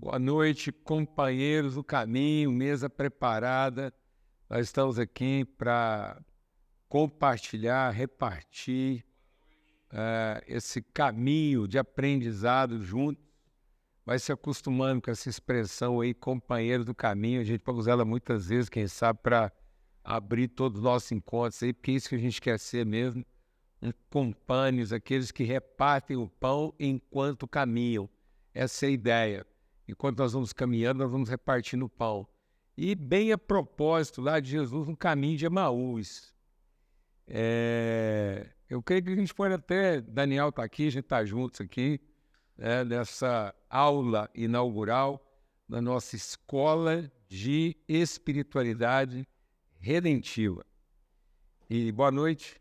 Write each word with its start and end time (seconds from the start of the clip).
Boa 0.00 0.16
noite, 0.16 0.70
companheiros 0.70 1.74
do 1.74 1.82
caminho, 1.82 2.52
mesa 2.52 2.88
preparada. 2.88 3.92
Nós 4.48 4.66
estamos 4.66 4.96
aqui 4.96 5.44
para 5.44 6.22
compartilhar, 6.88 7.90
repartir 7.90 9.04
uh, 9.92 10.40
esse 10.46 10.80
caminho 10.82 11.66
de 11.66 11.80
aprendizado 11.80 12.80
juntos. 12.80 13.24
Vai 14.06 14.20
se 14.20 14.30
acostumando 14.30 15.02
com 15.02 15.10
essa 15.10 15.28
expressão 15.28 16.00
aí, 16.00 16.14
companheiro 16.14 16.84
do 16.84 16.94
caminho. 16.94 17.40
A 17.40 17.44
gente 17.44 17.58
pode 17.58 17.80
usar 17.80 17.90
ela 17.90 18.04
muitas 18.04 18.50
vezes, 18.50 18.68
quem 18.68 18.86
sabe, 18.86 19.18
para 19.20 19.50
abrir 20.04 20.46
todos 20.46 20.78
os 20.78 20.84
nossos 20.84 21.10
encontros 21.10 21.60
aí, 21.60 21.72
porque 21.72 21.90
é 21.90 21.94
isso 21.94 22.08
que 22.08 22.14
a 22.14 22.18
gente 22.18 22.40
quer 22.40 22.56
ser 22.60 22.86
mesmo. 22.86 23.26
Um 23.82 23.90
companheiros, 24.08 24.92
aqueles 24.92 25.32
que 25.32 25.42
repartem 25.42 26.16
o 26.16 26.28
pão 26.28 26.72
enquanto 26.78 27.48
caminham. 27.48 28.08
Essa 28.54 28.86
é 28.86 28.90
a 28.90 28.92
ideia. 28.92 29.57
Enquanto 29.88 30.18
nós 30.18 30.34
vamos 30.34 30.52
caminhando, 30.52 30.98
nós 30.98 31.10
vamos 31.10 31.30
repartindo 31.30 31.86
o 31.86 31.88
pão. 31.88 32.28
E 32.76 32.94
bem 32.94 33.32
a 33.32 33.38
propósito 33.38 34.20
lá 34.20 34.38
de 34.38 34.50
Jesus 34.50 34.86
no 34.86 34.96
caminho 34.96 35.38
de 35.38 35.46
Emaús. 35.46 36.34
É... 37.26 38.50
Eu 38.68 38.82
creio 38.82 39.02
que 39.02 39.10
a 39.10 39.16
gente 39.16 39.34
pode 39.34 39.54
até, 39.54 40.00
Daniel 40.02 40.50
está 40.50 40.62
aqui, 40.62 40.88
a 40.88 40.90
gente 40.90 41.04
está 41.04 41.24
juntos 41.24 41.62
aqui, 41.62 41.98
né, 42.56 42.84
nessa 42.84 43.54
aula 43.70 44.30
inaugural 44.34 45.24
da 45.66 45.80
nossa 45.80 46.16
escola 46.16 47.10
de 47.26 47.74
espiritualidade 47.88 49.26
redentiva. 49.78 50.66
E 51.70 51.90
boa 51.90 52.10
noite. 52.10 52.60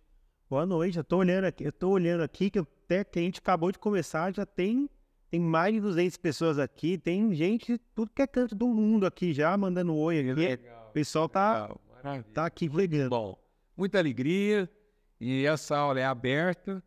Boa 0.50 0.66
noite, 0.66 0.98
eu 0.98 1.02
estou 1.02 1.20
olhando 1.20 1.44
aqui, 1.44 1.66
eu 1.66 1.74
tô 1.74 1.90
olhando 1.90 2.24
aqui 2.24 2.50
que 2.50 2.60
até 2.60 3.04
que 3.04 3.20
a 3.20 3.22
gente 3.22 3.40
acabou 3.40 3.70
de 3.70 3.80
começar, 3.80 4.34
já 4.34 4.46
tem 4.46 4.90
tem 5.30 5.40
mais 5.40 5.74
de 5.74 5.82
200 5.82 6.18
pessoas 6.18 6.58
aqui, 6.58 6.98
tem 6.98 7.34
gente 7.34 7.78
tudo 7.94 8.12
que 8.14 8.22
é 8.22 8.28
canto 8.28 8.56
do 8.56 8.68
mundo 8.68 9.06
aqui 9.06 9.34
já 9.34 9.58
mandando 9.58 9.96
oi 9.96 10.20
aqui. 10.20 10.34
Legal, 10.34 10.88
o 10.90 10.94
pessoal 10.94 11.28
tá 11.28 11.76
legal, 12.04 12.24
tá 12.34 12.46
aqui 12.46 12.70
pregando. 12.70 13.10
Bom, 13.10 13.38
muita 13.76 14.00
alegria 14.00 14.70
e 15.20 15.46
essa 15.46 15.78
aula 15.78 16.00
é 16.00 16.06
aberta, 16.06 16.82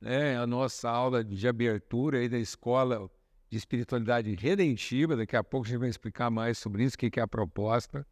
né? 0.00 0.36
A 0.36 0.46
nossa 0.46 0.90
aula 0.90 1.22
de 1.22 1.46
abertura 1.46 2.18
aí 2.18 2.28
da 2.28 2.38
escola 2.38 3.10
de 3.48 3.56
espiritualidade 3.56 4.34
redentiva, 4.34 5.16
daqui 5.16 5.36
a 5.36 5.44
pouco 5.44 5.66
a 5.66 5.70
gente 5.70 5.78
vai 5.78 5.88
explicar 5.88 6.30
mais 6.30 6.58
sobre 6.58 6.82
isso, 6.82 6.96
o 6.96 6.98
que 6.98 7.20
é 7.20 7.22
a 7.22 7.28
proposta. 7.28 8.04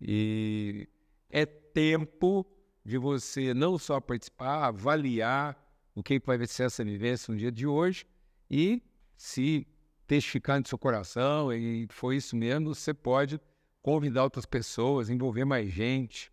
E 0.00 0.88
é 1.28 1.44
tempo 1.44 2.46
de 2.84 2.98
você 2.98 3.52
não 3.52 3.78
só 3.78 4.00
participar, 4.00 4.66
avaliar 4.66 5.56
o 5.94 6.02
que 6.02 6.20
vai 6.24 6.46
ser 6.46 6.64
essa 6.64 6.84
vivência 6.84 7.32
no 7.32 7.38
dia 7.38 7.50
de 7.50 7.66
hoje 7.66 8.06
e 8.50 8.82
se 9.16 9.66
testificar 10.06 10.60
no 10.60 10.66
seu 10.66 10.78
coração 10.78 11.52
e 11.52 11.86
foi 11.90 12.16
isso 12.16 12.36
mesmo, 12.36 12.74
você 12.74 12.92
pode 12.92 13.40
convidar 13.82 14.24
outras 14.24 14.46
pessoas, 14.46 15.10
envolver 15.10 15.44
mais 15.44 15.70
gente. 15.70 16.30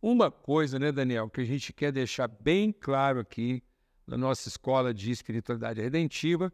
Uma 0.00 0.30
coisa, 0.30 0.78
né, 0.78 0.92
Daniel, 0.92 1.30
que 1.30 1.40
a 1.40 1.44
gente 1.44 1.72
quer 1.72 1.90
deixar 1.92 2.28
bem 2.28 2.72
claro 2.72 3.20
aqui 3.20 3.62
na 4.06 4.16
nossa 4.16 4.48
escola 4.48 4.92
de 4.92 5.10
espiritualidade 5.10 5.80
redentiva 5.80 6.52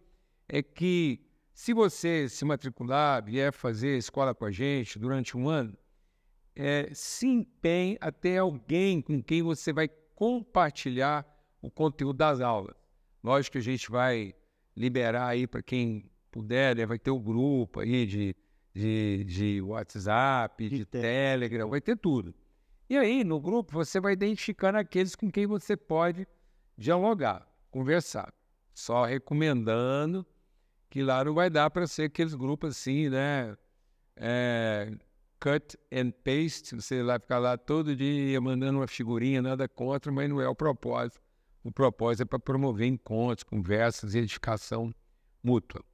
é 0.49 0.63
que 0.63 1.21
se 1.53 1.75
você 1.75 2.29
se 2.29 2.45
matricular, 2.45 3.23
vier 3.25 3.53
fazer 3.53 3.97
escola 3.99 4.35
com 4.35 4.45
a 4.45 4.51
gente 4.51 4.99
durante 4.99 5.37
um 5.37 5.49
ano, 5.49 5.77
é, 6.55 6.91
se 6.93 7.27
empenhe 7.27 7.99
até 8.01 8.39
alguém 8.39 9.01
com 9.01 9.23
quem 9.23 9.43
você 9.43 9.73
vai 9.73 9.89
compartilhar 10.15 11.27
o 11.61 11.71
conteúdo 11.71 12.17
das 12.17 12.41
aulas. 12.41 12.77
Lógico 13.23 13.53
que 13.53 13.59
a 13.59 13.63
gente 13.63 13.91
vai 13.91 14.35
liberar 14.77 15.29
aí 15.29 15.47
para 15.47 15.63
quem 15.63 16.11
puder, 16.31 16.77
né? 16.77 16.87
vai 16.87 16.99
ter 16.99 17.11
o 17.11 17.17
um 17.17 17.23
grupo 17.23 17.81
aí 17.81 18.07
de, 18.07 18.37
de, 18.75 19.25
de 19.25 19.63
WhatsApp, 19.63 20.69
de, 20.69 20.79
de 20.79 20.85
Telegram, 20.87 21.69
vai 21.69 21.81
ter 21.81 21.97
tudo. 21.97 22.35
E 22.89 22.97
aí, 22.97 23.25
no 23.25 23.41
grupo, 23.41 23.73
você 23.73 24.01
vai 24.01 24.13
identificando 24.13 24.79
aqueles 24.79 25.15
com 25.15 25.31
quem 25.31 25.47
você 25.47 25.77
pode 25.77 26.27
dialogar, 26.77 27.47
conversar. 27.71 28.33
Só 28.75 29.05
recomendando 29.05 30.27
que 30.91 31.03
lá 31.03 31.25
não 31.25 31.35
vai 31.35 31.49
dar 31.49 31.71
para 31.71 31.87
ser 31.87 32.05
aqueles 32.05 32.35
grupos 32.35 32.77
assim, 32.77 33.09
né? 33.09 33.57
É, 34.17 34.93
cut 35.41 35.79
and 35.91 36.11
paste, 36.23 36.75
você 36.75 37.03
vai 37.03 37.19
ficar 37.19 37.39
lá 37.39 37.57
todo 37.57 37.97
dia 37.97 38.41
mandando 38.41 38.79
uma 38.79 38.87
figurinha, 38.87 39.41
nada 39.41 39.67
contra, 39.69 40.13
mas 40.13 40.29
não 40.29 40.41
é 40.41 40.49
o 40.49 40.55
propósito. 40.55 41.21
O 41.63 41.71
propósito 41.71 42.23
é 42.23 42.25
para 42.25 42.39
promover 42.39 42.89
encontros, 42.89 43.45
conversas 43.45 44.15
e 44.15 44.19
edificação 44.19 44.93
mútua. 45.43 45.85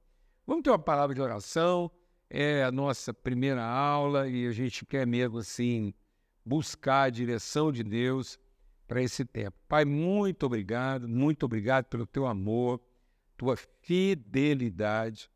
Vamos 0.45 0.63
ter 0.63 0.71
uma 0.71 0.79
palavra 0.79 1.13
de 1.13 1.21
oração, 1.21 1.91
é 2.29 2.63
a 2.63 2.71
nossa 2.71 3.13
primeira 3.13 3.63
aula 3.63 4.27
e 4.27 4.47
a 4.47 4.51
gente 4.51 4.85
quer 4.85 5.05
mesmo 5.05 5.37
assim 5.37 5.93
buscar 6.43 7.03
a 7.03 7.09
direção 7.09 7.71
de 7.71 7.83
Deus 7.83 8.39
para 8.87 9.01
esse 9.03 9.23
tempo. 9.23 9.55
Pai, 9.67 9.85
muito 9.85 10.47
obrigado, 10.47 11.07
muito 11.07 11.45
obrigado 11.45 11.85
pelo 11.85 12.07
teu 12.07 12.25
amor, 12.25 12.81
tua 13.37 13.55
fidelidade. 13.55 15.29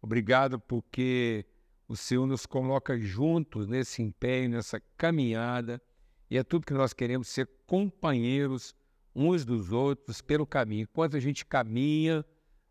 Obrigado 0.00 0.60
porque 0.60 1.44
o 1.88 1.96
Senhor 1.96 2.26
nos 2.26 2.46
coloca 2.46 2.98
juntos 2.98 3.66
nesse 3.66 4.00
empenho, 4.00 4.50
nessa 4.50 4.80
caminhada, 4.96 5.82
e 6.30 6.38
é 6.38 6.44
tudo 6.44 6.66
que 6.66 6.72
nós 6.72 6.92
queremos 6.92 7.28
ser 7.28 7.48
companheiros 7.66 8.74
uns 9.14 9.44
dos 9.44 9.72
outros 9.72 10.20
pelo 10.20 10.46
caminho. 10.46 10.82
Enquanto 10.82 11.16
a 11.16 11.20
gente 11.20 11.44
caminha, 11.44 12.24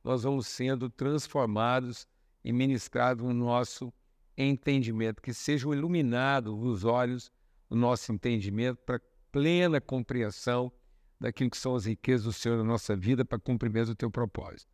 nós 0.03 0.24
vamos 0.24 0.47
sendo 0.47 0.90
transformados 0.90 2.07
e 2.44 2.52
ministrados 2.52 3.24
no 3.24 3.34
nosso 3.34 3.94
entendimento, 4.38 5.22
que 5.22 5.34
sejam 5.34 5.74
iluminados 5.74 6.53
os 6.53 6.84
olhos 6.84 7.31
do 7.69 7.75
nosso 7.75 8.12
entendimento 8.12 8.78
para 8.85 9.00
plena 9.31 9.79
compreensão 9.79 10.72
daquilo 11.19 11.52
que 11.52 11.57
são 11.57 11.75
as 11.75 11.85
riquezas 11.85 12.25
do 12.25 12.34
Senhor 12.34 12.58
na 12.58 12.63
nossa 12.63 12.96
vida 12.96 13.23
para 13.23 13.38
cumprimento 13.40 13.88
do 13.88 13.96
teu 13.96 14.09
propósito. 14.09 14.69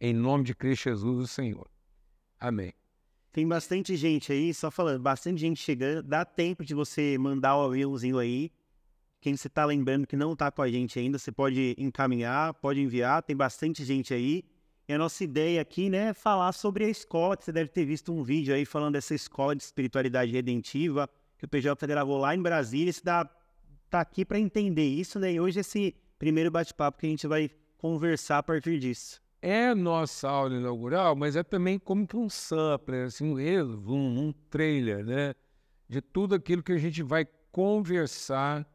Em 0.00 0.14
nome 0.14 0.44
de 0.44 0.54
Cristo 0.54 0.84
Jesus, 0.84 1.24
o 1.24 1.26
Senhor. 1.26 1.68
Amém. 2.38 2.72
Tem 3.32 3.46
bastante 3.46 3.96
gente 3.96 4.32
aí, 4.32 4.54
só 4.54 4.70
falando, 4.70 5.02
bastante 5.02 5.40
gente 5.40 5.60
chegando. 5.60 6.06
Dá 6.06 6.24
tempo 6.24 6.64
de 6.64 6.74
você 6.74 7.18
mandar 7.18 7.56
o 7.56 7.66
aviãozinho 7.66 8.18
aí 8.18 8.50
quem 9.20 9.36
você 9.36 9.48
está 9.48 9.64
lembrando 9.64 10.06
que 10.06 10.16
não 10.16 10.32
está 10.32 10.50
com 10.50 10.62
a 10.62 10.68
gente 10.68 10.98
ainda, 10.98 11.18
você 11.18 11.32
pode 11.32 11.74
encaminhar, 11.76 12.54
pode 12.54 12.80
enviar, 12.80 13.22
tem 13.22 13.36
bastante 13.36 13.84
gente 13.84 14.14
aí. 14.14 14.44
E 14.88 14.92
a 14.92 14.98
nossa 14.98 15.22
ideia 15.22 15.60
aqui, 15.60 15.90
né, 15.90 16.08
é 16.08 16.14
falar 16.14 16.52
sobre 16.52 16.84
a 16.84 16.88
escola. 16.88 17.36
Você 17.38 17.52
deve 17.52 17.68
ter 17.68 17.84
visto 17.84 18.12
um 18.12 18.22
vídeo 18.22 18.54
aí 18.54 18.64
falando 18.64 18.94
dessa 18.94 19.14
escola 19.14 19.54
de 19.54 19.62
espiritualidade 19.62 20.32
redentiva 20.32 21.08
que 21.36 21.44
o 21.44 21.48
PJ 21.48 21.86
gravou 21.86 22.18
lá 22.18 22.34
em 22.34 22.40
Brasília. 22.40 22.92
Você 22.92 23.02
dá, 23.04 23.28
tá 23.90 24.00
aqui 24.00 24.24
para 24.24 24.38
entender 24.38 24.86
isso, 24.86 25.18
né? 25.18 25.32
E 25.32 25.40
hoje 25.40 25.60
esse 25.60 25.94
primeiro 26.18 26.50
bate-papo 26.50 26.98
que 26.98 27.06
a 27.06 27.10
gente 27.10 27.26
vai 27.26 27.50
conversar 27.76 28.38
a 28.38 28.42
partir 28.42 28.78
disso. 28.78 29.20
É 29.42 29.74
nossa 29.74 30.28
aula 30.28 30.56
inaugural, 30.56 31.14
mas 31.14 31.36
é 31.36 31.42
também 31.42 31.78
como 31.78 32.06
que 32.06 32.16
um 32.16 32.28
sampler, 32.28 33.06
assim, 33.06 33.24
um 33.24 33.34
resumo, 33.34 34.20
um 34.20 34.32
trailer, 34.50 35.04
né? 35.04 35.34
De 35.88 36.00
tudo 36.00 36.34
aquilo 36.34 36.62
que 36.62 36.72
a 36.72 36.78
gente 36.78 37.02
vai 37.02 37.26
conversar 37.52 38.66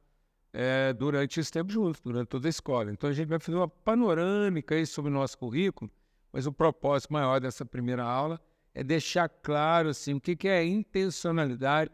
é, 0.53 0.93
durante 0.93 1.39
esse 1.39 1.51
tempo 1.51 1.71
juntos, 1.71 1.99
durante 1.99 2.27
toda 2.27 2.47
a 2.47 2.49
escola. 2.49 2.91
Então 2.91 3.09
a 3.09 3.13
gente 3.13 3.27
vai 3.27 3.39
fazer 3.39 3.57
uma 3.57 3.67
panorâmica 3.67 4.75
aí 4.75 4.85
sobre 4.85 5.09
o 5.09 5.13
nosso 5.13 5.37
currículo, 5.37 5.89
mas 6.31 6.45
o 6.45 6.53
propósito 6.53 7.11
maior 7.11 7.41
dessa 7.41 7.65
primeira 7.65 8.03
aula 8.03 8.39
é 8.73 8.83
deixar 8.83 9.27
claro 9.27 9.89
assim, 9.89 10.13
o 10.13 10.21
que, 10.21 10.35
que 10.35 10.47
é 10.47 10.59
a 10.59 10.63
intencionalidade 10.63 11.91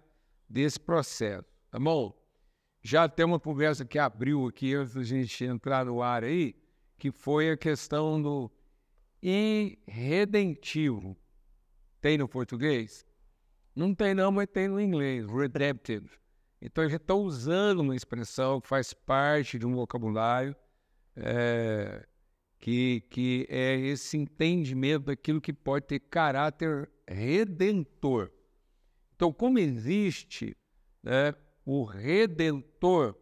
desse 0.47 0.79
processo, 0.79 1.45
tá 1.71 1.79
bom? 1.79 2.13
Já 2.81 3.07
tem 3.09 3.25
uma 3.25 3.39
conversa 3.39 3.85
que 3.85 3.99
abriu 3.99 4.47
aqui 4.47 4.73
antes 4.73 4.93
da 4.93 5.03
gente 5.03 5.43
entrar 5.43 5.85
no 5.85 6.01
ar 6.01 6.23
aí, 6.23 6.55
que 6.97 7.11
foi 7.11 7.51
a 7.51 7.57
questão 7.57 8.21
do 8.21 8.51
irredentivo. 9.21 11.15
Tem 11.99 12.17
no 12.17 12.27
português? 12.27 13.05
Não 13.75 13.93
tem 13.93 14.13
não, 14.13 14.31
mas 14.31 14.47
tem 14.47 14.69
no 14.69 14.79
inglês, 14.79 15.25
redemptive. 15.27 16.18
Então, 16.61 16.83
a 16.83 16.87
gente 16.87 17.01
está 17.01 17.15
usando 17.15 17.79
uma 17.79 17.95
expressão 17.95 18.59
que 18.59 18.67
faz 18.67 18.93
parte 18.93 19.57
de 19.57 19.65
um 19.65 19.75
vocabulário 19.75 20.55
é, 21.15 22.05
que, 22.59 23.01
que 23.09 23.47
é 23.49 23.77
esse 23.77 24.17
entendimento 24.17 25.05
daquilo 25.05 25.39
que 25.39 25.53
pode 25.53 25.87
ter 25.87 25.99
caráter 25.99 26.89
redentor. 27.07 28.29
Então, 29.15 29.31
como 29.31 29.57
existe 29.57 30.55
né, 31.01 31.33
o 31.65 31.83
redentor, 31.83 33.15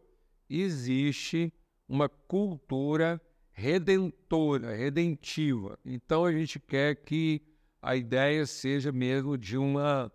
existe 0.50 1.52
uma 1.88 2.08
cultura 2.08 3.20
redentora, 3.52 4.74
redentiva. 4.74 5.78
Então, 5.84 6.24
a 6.24 6.32
gente 6.32 6.58
quer 6.60 6.96
que 6.96 7.42
a 7.80 7.96
ideia 7.96 8.46
seja 8.46 8.90
mesmo 8.90 9.38
de 9.38 9.56
uma 9.56 10.12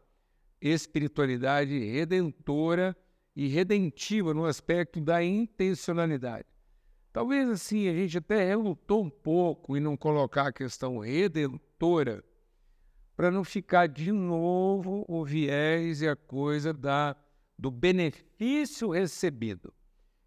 espiritualidade 0.62 1.78
redentora 1.78 2.96
e 3.36 3.48
redentiva 3.48 4.34
no 4.34 4.46
aspecto 4.46 5.02
da 5.02 5.24
intencionalidade. 5.24 6.46
Talvez 7.12 7.50
assim 7.50 7.88
a 7.88 7.94
gente 7.94 8.18
até 8.18 8.44
relutou 8.44 9.04
um 9.04 9.10
pouco 9.10 9.78
em 9.78 9.80
não 9.80 9.96
colocar 9.96 10.48
a 10.48 10.54
questão 10.54 11.00
redentora, 11.00 12.24
para 13.16 13.30
não 13.30 13.44
ficar 13.44 13.88
de 13.88 14.12
novo 14.12 15.06
o 15.08 15.24
viés 15.24 16.02
e 16.02 16.08
a 16.08 16.16
coisa 16.16 16.74
da, 16.74 17.16
do 17.58 17.70
benefício 17.70 18.90
recebido 18.90 19.72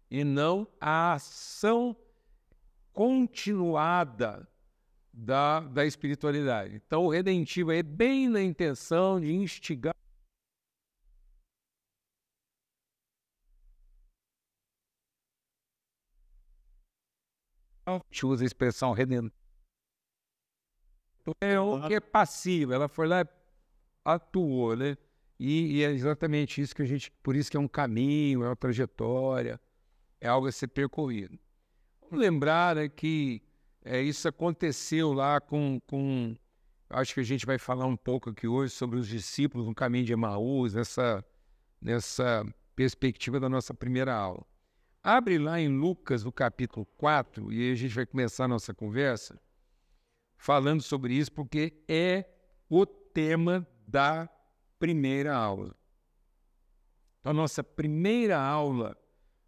e 0.09 0.23
não 0.23 0.67
a 0.79 1.13
ação 1.13 1.95
continuada 2.93 4.47
da, 5.13 5.59
da 5.59 5.85
espiritualidade. 5.85 6.75
Então, 6.75 7.05
o 7.05 7.09
redentivo 7.09 7.71
é 7.71 7.83
bem 7.83 8.29
na 8.29 8.41
intenção 8.41 9.19
de 9.19 9.33
instigar. 9.33 9.93
A 17.87 18.01
gente 18.11 18.25
usa 18.25 18.43
a 18.43 18.45
expressão 18.45 18.91
redentor. 18.91 19.31
É 21.41 21.59
o 21.59 21.87
que 21.87 21.93
é 21.93 21.99
passivo, 21.99 22.73
ela 22.73 22.87
foi 22.87 23.07
lá 23.07 23.21
e 23.21 23.27
atuou, 24.03 24.75
né? 24.75 24.97
E, 25.39 25.77
e, 25.77 25.83
é 25.83 25.91
exatamente 25.91 26.61
isso 26.61 26.75
que 26.75 26.81
a 26.81 26.85
gente, 26.85 27.11
por 27.23 27.35
isso 27.35 27.51
que 27.51 27.57
é 27.57 27.59
um 27.59 27.67
caminho, 27.67 28.43
é 28.43 28.47
uma 28.47 28.55
trajetória, 28.55 29.59
é 30.19 30.27
algo 30.27 30.47
a 30.47 30.51
ser 30.51 30.67
percorrido. 30.67 31.37
Vamos 32.01 32.19
lembrar 32.19 32.75
né, 32.75 32.89
que 32.89 33.41
é, 33.83 34.01
isso 34.01 34.27
aconteceu 34.27 35.13
lá 35.13 35.39
com, 35.39 35.79
com. 35.85 36.35
Acho 36.89 37.13
que 37.13 37.19
a 37.19 37.23
gente 37.23 37.45
vai 37.45 37.57
falar 37.57 37.85
um 37.85 37.97
pouco 37.97 38.29
aqui 38.29 38.47
hoje 38.47 38.73
sobre 38.73 38.97
os 38.97 39.07
discípulos 39.07 39.67
no 39.67 39.75
caminho 39.75 40.05
de 40.05 40.13
Emaús, 40.13 40.73
nessa, 40.73 41.23
nessa 41.81 42.45
perspectiva 42.75 43.39
da 43.39 43.49
nossa 43.49 43.73
primeira 43.73 44.13
aula. 44.15 44.45
Abre 45.09 45.37
lá 45.37 45.57
em 45.57 45.69
Lucas, 45.69 46.25
no 46.25 46.33
capítulo 46.33 46.85
4, 46.97 47.53
e 47.53 47.61
aí 47.61 47.71
a 47.71 47.75
gente 47.75 47.95
vai 47.95 48.05
começar 48.05 48.43
a 48.43 48.47
nossa 48.49 48.73
conversa 48.73 49.39
falando 50.35 50.81
sobre 50.81 51.13
isso, 51.13 51.31
porque 51.31 51.81
é 51.87 52.25
o 52.69 52.85
tema 52.85 53.65
da 53.87 54.27
primeira 54.77 55.33
aula. 55.33 55.73
Então, 57.21 57.29
a 57.29 57.33
nossa 57.33 57.63
primeira 57.63 58.37
aula 58.37 58.97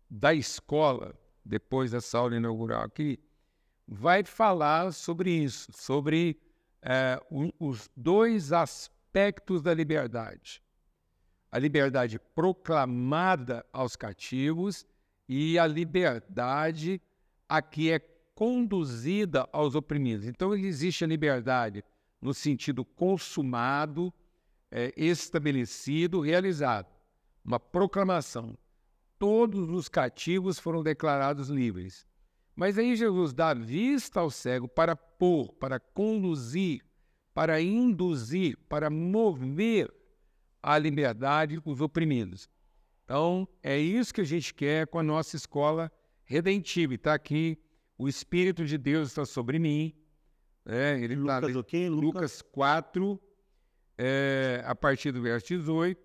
da 0.10 0.34
escola, 0.34 1.14
depois 1.44 1.92
dessa 1.92 2.18
aula 2.18 2.38
inaugural 2.38 2.84
aqui, 2.84 3.20
vai 3.86 4.24
falar 4.24 4.94
sobre 4.94 5.30
isso, 5.30 5.74
sobre 5.74 6.42
é, 6.82 7.22
os 7.60 7.90
dois 7.98 8.54
aspectos 8.54 9.62
da 9.62 9.74
liberdade. 9.74 10.64
A 11.52 11.60
liberdade 11.60 12.18
proclamada 12.34 13.66
aos 13.74 13.98
cativos 13.98 14.88
e 15.30 15.60
a 15.60 15.68
liberdade 15.68 17.00
a 17.48 17.62
que 17.62 17.92
é 17.92 18.00
conduzida 18.34 19.48
aos 19.54 19.76
oprimidos. 19.76 20.26
Então, 20.26 20.56
existe 20.56 21.04
a 21.04 21.08
liberdade 21.08 21.84
no 22.20 22.34
sentido 22.34 22.84
consumado, 22.84 24.12
é, 24.72 24.92
estabelecido, 24.98 26.20
realizado. 26.20 26.88
Uma 27.46 27.60
proclamação. 27.60 28.58
Todos 29.20 29.70
os 29.70 29.88
cativos 29.88 30.58
foram 30.58 30.82
declarados 30.82 31.50
livres. 31.50 32.08
Mas 32.56 32.78
aí 32.78 32.96
Jesus 32.96 33.32
dá 33.32 33.54
vista 33.54 34.20
ao 34.20 34.32
cego 34.32 34.68
para 34.68 34.96
pôr, 34.96 35.54
para 35.54 35.80
conduzir, 35.80 36.84
para 37.34 37.62
induzir, 37.62 38.58
para 38.68 38.90
mover 38.90 39.94
à 40.62 40.78
liberdade 40.78 41.62
os 41.64 41.82
oprimidos. 41.82 42.50
Então, 43.10 43.48
é 43.64 43.76
isso 43.76 44.14
que 44.14 44.22
a 44.22 44.26
gente 44.26 44.54
quer 44.54 44.86
com 44.86 45.00
a 45.00 45.04
nossa 45.04 45.36
escola 45.36 45.92
redentiva. 46.26 46.94
Está 46.94 47.16
aqui, 47.16 47.58
o 47.98 48.08
Espírito 48.08 48.64
de 48.64 48.78
Deus 48.78 49.08
está 49.08 49.26
sobre 49.26 49.58
mim. 49.58 49.96
É, 50.64 51.00
ele 51.02 51.16
Lucas, 51.16 51.54
tá, 51.54 51.60
okay, 51.60 51.90
Lucas. 51.90 52.04
Lucas 52.04 52.42
4, 52.44 53.20
é, 53.98 54.62
a 54.64 54.76
partir 54.76 55.12
do 55.12 55.24
verso 55.24 55.48
18. 55.48 56.00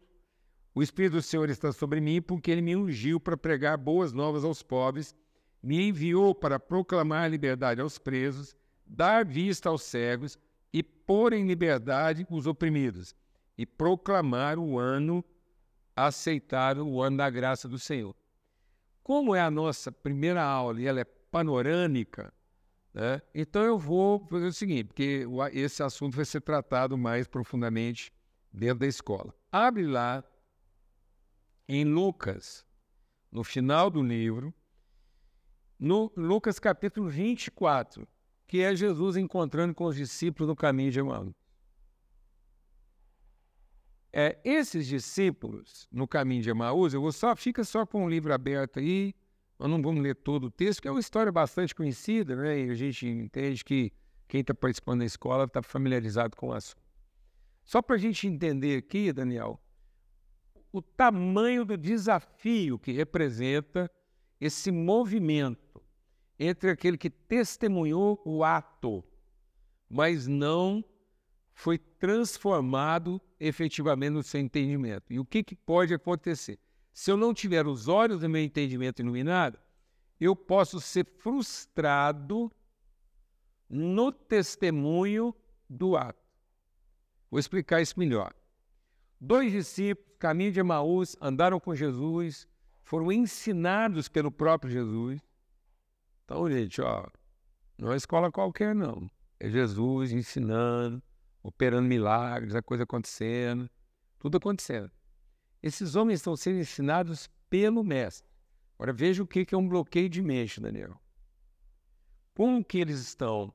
O 0.74 0.82
Espírito 0.82 1.12
do 1.12 1.22
Senhor 1.22 1.50
está 1.50 1.72
sobre 1.72 2.00
mim 2.00 2.22
porque 2.22 2.50
ele 2.50 2.62
me 2.62 2.74
ungiu 2.74 3.20
para 3.20 3.36
pregar 3.36 3.76
boas 3.76 4.14
novas 4.14 4.42
aos 4.42 4.62
pobres 4.62 5.14
me 5.64 5.88
enviou 5.88 6.34
para 6.34 6.60
proclamar 6.60 7.30
liberdade 7.30 7.80
aos 7.80 7.96
presos, 7.98 8.54
dar 8.86 9.24
vista 9.24 9.70
aos 9.70 9.82
cegos 9.82 10.38
e 10.70 10.82
pôr 10.82 11.32
em 11.32 11.46
liberdade 11.46 12.26
os 12.28 12.46
oprimidos, 12.46 13.14
e 13.56 13.64
proclamar 13.64 14.58
o 14.58 14.78
ano, 14.78 15.24
aceitar 15.96 16.78
o 16.78 17.00
ano 17.00 17.18
da 17.18 17.30
graça 17.30 17.68
do 17.68 17.78
Senhor. 17.78 18.14
Como 19.02 19.34
é 19.34 19.40
a 19.40 19.50
nossa 19.50 19.92
primeira 19.92 20.42
aula 20.42 20.80
e 20.80 20.86
ela 20.86 21.00
é 21.00 21.04
panorâmica, 21.04 22.32
né? 22.92 23.20
então 23.34 23.62
eu 23.62 23.78
vou 23.78 24.24
fazer 24.26 24.46
o 24.46 24.52
seguinte, 24.52 24.84
porque 24.84 25.26
esse 25.52 25.82
assunto 25.82 26.16
vai 26.16 26.24
ser 26.24 26.40
tratado 26.40 26.96
mais 26.96 27.26
profundamente 27.26 28.12
dentro 28.52 28.80
da 28.80 28.86
escola. 28.86 29.34
Abre 29.50 29.86
lá 29.86 30.24
em 31.68 31.84
Lucas, 31.84 32.64
no 33.30 33.42
final 33.42 33.90
do 33.90 34.02
livro, 34.02 34.54
no 35.78 36.10
Lucas 36.16 36.58
capítulo 36.58 37.08
24, 37.08 38.06
que 38.46 38.60
é 38.60 38.74
Jesus 38.74 39.16
encontrando 39.16 39.74
com 39.74 39.84
os 39.84 39.96
discípulos 39.96 40.48
no 40.48 40.56
caminho 40.56 40.90
de 40.90 41.00
Emmaus. 41.00 41.32
É, 44.16 44.38
esses 44.44 44.86
discípulos 44.86 45.88
no 45.90 46.06
caminho 46.06 46.40
de 46.40 46.48
Emaús, 46.48 46.94
eu 46.94 47.00
vou 47.00 47.10
só, 47.10 47.34
fica 47.34 47.64
só 47.64 47.84
com 47.84 48.04
o 48.04 48.08
livro 48.08 48.32
aberto 48.32 48.78
aí, 48.78 49.12
nós 49.58 49.68
não 49.68 49.82
vamos 49.82 50.00
ler 50.00 50.14
todo 50.14 50.44
o 50.44 50.50
texto, 50.52 50.80
que 50.80 50.86
é 50.86 50.90
uma 50.92 51.00
história 51.00 51.32
bastante 51.32 51.74
conhecida, 51.74 52.36
né? 52.36 52.60
E 52.60 52.70
a 52.70 52.74
gente 52.74 53.08
entende 53.08 53.64
que 53.64 53.92
quem 54.28 54.40
está 54.40 54.54
participando 54.54 55.00
da 55.00 55.04
escola 55.04 55.46
está 55.46 55.60
familiarizado 55.64 56.36
com 56.36 56.50
o 56.50 56.52
assunto. 56.52 56.80
Só 57.64 57.82
para 57.82 57.96
a 57.96 57.98
gente 57.98 58.28
entender 58.28 58.78
aqui, 58.78 59.12
Daniel, 59.12 59.60
o 60.70 60.80
tamanho 60.80 61.64
do 61.64 61.76
desafio 61.76 62.78
que 62.78 62.92
representa 62.92 63.90
esse 64.40 64.70
movimento 64.70 65.82
entre 66.38 66.70
aquele 66.70 66.96
que 66.96 67.10
testemunhou 67.10 68.22
o 68.24 68.44
ato, 68.44 69.02
mas 69.90 70.28
não 70.28 70.84
foi 71.54 71.78
transformado 71.78 73.20
efetivamente 73.38 74.10
no 74.10 74.22
seu 74.22 74.40
entendimento. 74.40 75.12
E 75.12 75.18
o 75.18 75.24
que, 75.24 75.42
que 75.42 75.54
pode 75.54 75.94
acontecer? 75.94 76.58
Se 76.92 77.10
eu 77.10 77.16
não 77.16 77.32
tiver 77.32 77.66
os 77.66 77.88
olhos 77.88 78.20
do 78.20 78.28
meu 78.28 78.42
entendimento 78.42 79.00
iluminado, 79.00 79.58
eu 80.20 80.34
posso 80.34 80.80
ser 80.80 81.06
frustrado 81.18 82.50
no 83.68 84.12
testemunho 84.12 85.34
do 85.68 85.96
ato. 85.96 86.22
Vou 87.30 87.38
explicar 87.38 87.80
isso 87.80 87.98
melhor. 87.98 88.32
Dois 89.20 89.50
discípulos, 89.50 90.12
caminho 90.18 90.52
de 90.52 90.60
Emaús, 90.60 91.16
andaram 91.20 91.58
com 91.58 91.74
Jesus, 91.74 92.46
foram 92.82 93.10
ensinados 93.10 94.08
pelo 94.08 94.30
próprio 94.30 94.70
Jesus. 94.70 95.20
Então, 96.24 96.50
gente, 96.50 96.80
ó, 96.80 97.06
não 97.78 97.92
é 97.92 97.96
escola 97.96 98.30
qualquer, 98.30 98.74
não. 98.74 99.10
É 99.40 99.50
Jesus 99.50 100.12
ensinando, 100.12 101.02
operando 101.44 101.86
milagres, 101.86 102.54
a 102.54 102.62
coisa 102.62 102.84
acontecendo, 102.84 103.70
tudo 104.18 104.38
acontecendo. 104.38 104.90
Esses 105.62 105.94
homens 105.94 106.20
estão 106.20 106.34
sendo 106.34 106.58
ensinados 106.58 107.28
pelo 107.50 107.84
Mestre. 107.84 108.26
Agora 108.76 108.92
veja 108.94 109.22
o 109.22 109.26
que 109.26 109.46
é 109.54 109.56
um 109.56 109.68
bloqueio 109.68 110.08
de 110.08 110.22
mente, 110.22 110.58
Daniel. 110.58 110.98
Como 112.34 112.64
que 112.64 112.78
eles 112.78 112.98
estão 112.98 113.52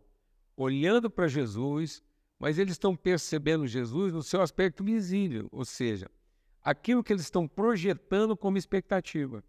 olhando 0.55 1.09
para 1.09 1.27
Jesus, 1.27 2.01
mas 2.37 2.59
eles 2.59 2.73
estão 2.73 2.95
percebendo 2.95 3.65
Jesus 3.65 4.13
no 4.13 4.21
seu 4.21 4.41
aspecto 4.41 4.83
visível, 4.83 5.49
ou 5.51 5.65
seja, 5.65 6.09
aquilo 6.61 7.03
que 7.03 7.11
eles 7.11 7.23
estão 7.23 7.47
projetando 7.47 8.37
como 8.37 8.57
expectativa. 8.57 9.43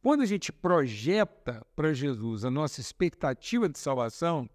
Quando 0.00 0.22
a 0.22 0.26
gente 0.26 0.52
projeta 0.52 1.64
para 1.76 1.92
Jesus 1.92 2.44
a 2.44 2.50
nossa 2.50 2.80
expectativa 2.80 3.68
de 3.68 3.78
salvação, 3.78 4.48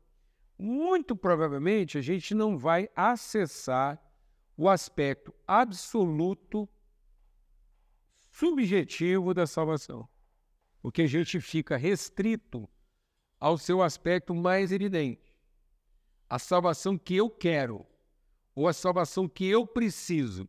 muito 0.59 1.15
provavelmente 1.15 1.97
a 1.97 2.01
gente 2.01 2.35
não 2.35 2.57
vai 2.57 2.89
acessar 2.93 3.97
o 4.57 4.67
aspecto 4.67 5.33
absoluto, 5.47 6.67
subjetivo 8.29 9.33
da 9.33 9.47
salvação. 9.47 10.07
Porque 10.81 11.03
a 11.03 11.07
gente 11.07 11.39
fica 11.39 11.77
restrito 11.77 12.69
ao 13.39 13.57
seu 13.57 13.81
aspecto 13.81 14.35
mais 14.35 14.73
evidente. 14.73 15.33
A 16.29 16.37
salvação 16.37 16.97
que 16.97 17.15
eu 17.15 17.29
quero, 17.29 17.85
ou 18.53 18.67
a 18.67 18.73
salvação 18.73 19.29
que 19.29 19.47
eu 19.47 19.65
preciso, 19.65 20.47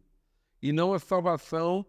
e 0.60 0.72
não 0.72 0.92
a 0.92 0.98
salvação 0.98 1.86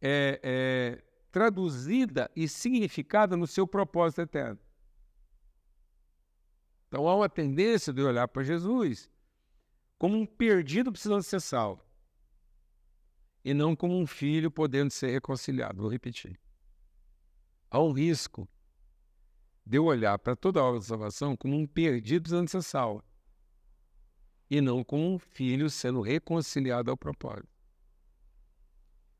é, 0.00 0.40
é, 0.42 1.02
traduzida 1.32 2.30
e 2.34 2.46
significada 2.46 3.36
no 3.36 3.46
seu 3.46 3.66
propósito 3.66 4.20
eterno. 4.22 4.60
Então 6.88 7.08
há 7.08 7.14
uma 7.14 7.28
tendência 7.28 7.92
de 7.92 8.02
olhar 8.02 8.28
para 8.28 8.42
Jesus 8.42 9.10
como 9.98 10.16
um 10.16 10.26
perdido 10.26 10.92
precisando 10.92 11.22
ser 11.22 11.40
salvo, 11.40 11.82
e 13.44 13.54
não 13.54 13.74
como 13.74 13.98
um 13.98 14.06
filho 14.06 14.50
podendo 14.50 14.90
ser 14.90 15.10
reconciliado. 15.10 15.80
Vou 15.80 15.90
repetir. 15.90 16.38
Há 17.70 17.80
um 17.80 17.92
risco 17.92 18.48
de 19.64 19.78
eu 19.78 19.84
olhar 19.84 20.18
para 20.18 20.36
toda 20.36 20.60
a 20.60 20.64
obra 20.64 20.80
de 20.80 20.86
salvação 20.86 21.36
como 21.36 21.56
um 21.56 21.66
perdido 21.66 22.22
precisando 22.22 22.48
ser 22.48 22.62
salvo 22.62 23.02
e 24.48 24.60
não 24.60 24.84
como 24.84 25.14
um 25.14 25.18
filho 25.18 25.68
sendo 25.68 26.00
reconciliado 26.00 26.90
ao 26.90 26.96
propósito. 26.96 27.48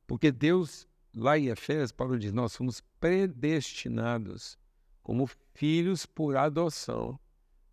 Porque 0.06 0.30
Deus, 0.30 0.87
lá 1.14 1.37
em 1.37 1.49
Efésios, 1.49 1.90
Paulo 1.90 2.18
diz: 2.18 2.32
nós 2.32 2.52
somos 2.52 2.80
predestinados 3.00 4.56
como 5.02 5.28
filhos 5.54 6.06
por 6.06 6.37
adoção 6.37 7.18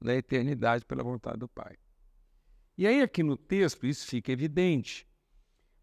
na 0.04 0.16
eternidade 0.16 0.86
pela 0.86 1.04
vontade 1.04 1.38
do 1.38 1.48
Pai. 1.48 1.78
E 2.78 2.88
aí, 2.88 3.02
aqui 3.02 3.24
no 3.24 3.38
texto, 3.38 3.86
isso 3.86 4.08
fica 4.08 4.32
evidente. 4.32 5.08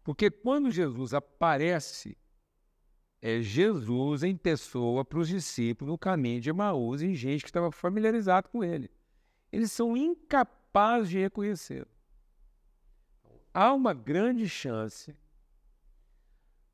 Porque 0.03 0.29
quando 0.29 0.71
Jesus 0.71 1.13
aparece, 1.13 2.17
é 3.21 3.39
Jesus 3.41 4.23
em 4.23 4.35
pessoa 4.35 5.05
para 5.05 5.19
os 5.19 5.27
discípulos 5.27 5.91
no 5.91 5.97
caminho 5.97 6.41
de 6.41 6.49
Emaús 6.49 7.01
e 7.01 7.13
gente 7.13 7.43
que 7.43 7.49
estava 7.49 7.71
familiarizado 7.71 8.49
com 8.49 8.63
ele. 8.63 8.89
Eles 9.51 9.71
são 9.71 9.95
incapazes 9.95 11.09
de 11.09 11.19
reconhecê-lo. 11.19 11.87
Há 13.53 13.73
uma 13.73 13.93
grande 13.93 14.49
chance 14.49 15.15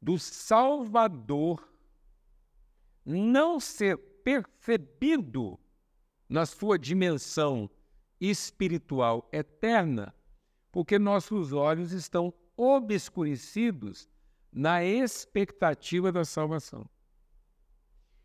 do 0.01 0.17
Salvador 0.17 1.67
não 3.03 3.59
ser 3.59 3.97
percebido 3.97 5.59
na 6.27 6.45
sua 6.45 6.77
dimensão 6.77 7.69
espiritual 8.19 9.27
eterna, 9.31 10.13
porque 10.71 10.99
nossos 10.99 11.53
olhos 11.53 11.91
estão 11.91 12.33
obscurecidos 12.55 14.09
na 14.51 14.83
expectativa 14.83 16.11
da 16.11 16.25
salvação. 16.25 16.89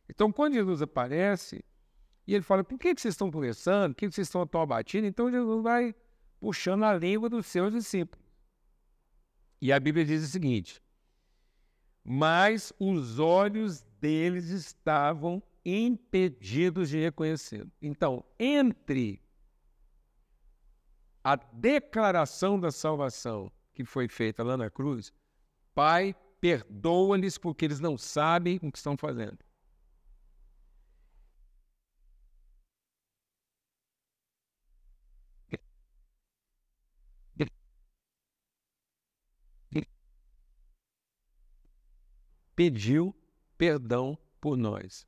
Então, 0.08 0.32
quando 0.32 0.54
Jesus 0.54 0.82
aparece 0.82 1.64
e 2.26 2.34
ele 2.34 2.42
fala: 2.42 2.64
Por 2.64 2.78
que, 2.78 2.94
vocês 2.94 3.14
estão 3.14 3.30
conversando? 3.30 3.94
Por 3.94 3.98
que, 3.98 4.10
vocês 4.10 4.26
estão 4.26 4.46
tão 4.46 4.62
abatidos? 4.62 5.08
Então, 5.08 5.30
Jesus 5.30 5.62
vai 5.62 5.94
puxando 6.40 6.84
a 6.84 6.94
língua 6.94 7.28
dos 7.28 7.46
seus 7.46 7.72
discípulos. 7.72 8.24
E 9.60 9.72
a 9.72 9.78
Bíblia 9.78 10.04
diz 10.04 10.24
o 10.24 10.26
seguinte: 10.26 10.82
Mas 12.04 12.72
os 12.78 13.18
olhos 13.18 13.82
deles 14.00 14.48
estavam 14.48 15.42
impedidos 15.64 16.88
de 16.88 16.98
reconhecê-lo. 16.98 17.70
Então, 17.80 18.24
entre 18.38 19.20
a 21.24 21.36
declaração 21.36 22.58
da 22.58 22.70
salvação 22.70 23.50
que 23.72 23.84
foi 23.84 24.08
feita 24.08 24.42
lá 24.42 24.56
na 24.56 24.70
cruz, 24.70 25.12
Pai, 25.74 26.14
perdoa-lhes 26.40 27.38
porque 27.38 27.64
eles 27.64 27.80
não 27.80 27.96
sabem 27.96 28.58
o 28.62 28.70
que 28.70 28.78
estão 28.78 28.96
fazendo. 28.96 29.38
Pediu 42.54 43.14
perdão 43.58 44.16
por 44.40 44.56
nós. 44.56 45.06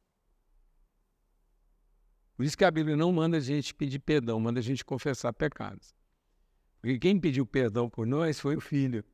Por 2.36 2.44
isso 2.44 2.56
que 2.58 2.64
a 2.64 2.70
Bíblia 2.70 2.96
não 2.96 3.12
manda 3.12 3.36
a 3.36 3.40
gente 3.40 3.74
pedir 3.74 4.00
perdão, 4.00 4.40
manda 4.40 4.58
a 4.58 4.62
gente 4.62 4.84
confessar 4.84 5.32
pecados. 5.32 5.94
Porque 6.80 6.98
quem 6.98 7.18
pediu 7.18 7.46
perdão 7.46 7.88
por 7.88 8.06
nós 8.06 8.40
foi 8.40 8.56
o 8.56 8.60
Filho. 8.60 9.04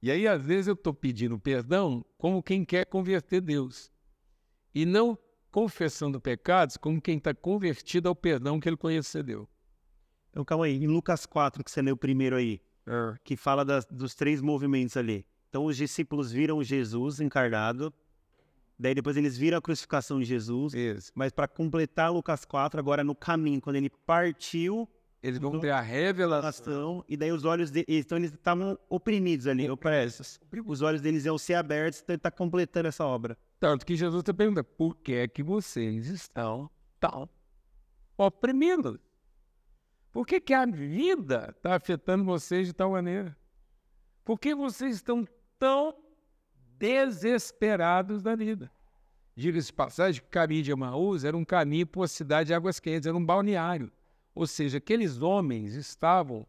E 0.00 0.10
aí, 0.10 0.26
às 0.26 0.44
vezes, 0.44 0.68
eu 0.68 0.74
estou 0.74 0.94
pedindo 0.94 1.38
perdão 1.38 2.04
como 2.16 2.42
quem 2.42 2.64
quer 2.64 2.86
converter 2.86 3.40
Deus. 3.40 3.90
E 4.74 4.86
não 4.86 5.18
confessando 5.50 6.20
pecados 6.20 6.76
como 6.76 7.00
quem 7.00 7.18
está 7.18 7.34
convertido 7.34 8.08
ao 8.08 8.14
perdão 8.14 8.60
que 8.60 8.68
ele 8.68 8.76
concedeu. 8.76 9.48
Então, 10.30 10.44
calma 10.44 10.66
aí. 10.66 10.76
Em 10.82 10.86
Lucas 10.86 11.26
4, 11.26 11.64
que 11.64 11.70
você 11.70 11.82
leu 11.82 11.96
primeiro 11.96 12.36
aí, 12.36 12.60
é. 12.86 13.14
que 13.24 13.36
fala 13.36 13.64
das, 13.64 13.84
dos 13.86 14.14
três 14.14 14.40
movimentos 14.40 14.96
ali. 14.96 15.26
Então, 15.48 15.64
os 15.64 15.76
discípulos 15.76 16.30
viram 16.30 16.62
Jesus 16.62 17.20
encarnado, 17.20 17.92
Daí 18.78 18.94
depois 18.94 19.16
eles 19.16 19.36
viram 19.36 19.58
a 19.58 19.62
crucificação 19.62 20.20
de 20.20 20.24
Jesus. 20.24 20.72
Isso. 20.72 21.10
Mas 21.14 21.32
para 21.32 21.48
completar 21.48 22.12
Lucas 22.12 22.44
4, 22.44 22.78
agora 22.78 23.02
no 23.02 23.14
caminho, 23.14 23.60
quando 23.60 23.76
ele 23.76 23.90
partiu. 23.90 24.88
Eles 25.20 25.40
vão 25.40 25.58
ter 25.58 25.70
a 25.70 25.80
revelação. 25.80 27.04
E 27.08 27.16
daí 27.16 27.32
os 27.32 27.44
olhos 27.44 27.72
deles. 27.72 27.86
Então 27.88 28.16
eles 28.16 28.32
estavam 28.32 28.78
oprimidos 28.88 29.48
ali, 29.48 29.68
opressos. 29.68 30.38
Os 30.64 30.80
olhos 30.80 31.00
deles 31.00 31.24
iam 31.24 31.36
ser 31.36 31.54
abertos, 31.54 32.00
então 32.00 32.14
ele 32.14 32.18
está 32.18 32.30
completando 32.30 32.86
essa 32.86 33.04
obra. 33.04 33.36
Tanto 33.58 33.84
que 33.84 33.96
Jesus 33.96 34.20
está 34.20 34.32
perguntando: 34.32 34.64
por 34.64 34.94
que 34.96 35.14
é 35.14 35.26
que 35.26 35.42
vocês 35.42 36.06
estão 36.06 36.70
tão 37.00 37.28
oprimidos? 38.16 39.00
Por 40.12 40.24
que, 40.24 40.40
que 40.40 40.54
a 40.54 40.64
vida 40.64 41.52
está 41.56 41.74
afetando 41.74 42.24
vocês 42.24 42.68
de 42.68 42.72
tal 42.72 42.92
maneira? 42.92 43.36
Por 44.24 44.38
que 44.38 44.54
vocês 44.54 44.96
estão 44.96 45.26
tão 45.58 45.94
desesperados 46.78 48.22
da 48.22 48.36
vida. 48.36 48.70
Diga-se 49.34 49.72
passagem 49.72 50.20
que 50.20 50.28
o 50.28 50.30
caminho 50.30 50.62
de 50.62 50.72
Emaús 50.72 51.24
era 51.24 51.36
um 51.36 51.44
caminho 51.44 51.86
para 51.86 52.00
uma 52.00 52.08
cidade 52.08 52.48
de 52.48 52.54
águas 52.54 52.80
quentes, 52.80 53.06
era 53.06 53.16
um 53.16 53.24
balneário. 53.24 53.90
Ou 54.34 54.46
seja, 54.46 54.78
aqueles 54.78 55.20
homens 55.20 55.74
estavam 55.74 56.46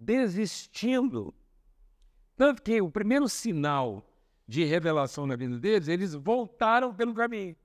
desistindo. 0.00 1.34
Tanto 2.36 2.62
que 2.62 2.80
o 2.80 2.90
primeiro 2.90 3.28
sinal 3.28 4.06
de 4.46 4.64
revelação 4.64 5.26
na 5.26 5.36
vida 5.36 5.58
deles, 5.58 5.88
eles 5.88 6.14
voltaram 6.14 6.94
pelo 6.94 7.14
caminho. 7.14 7.56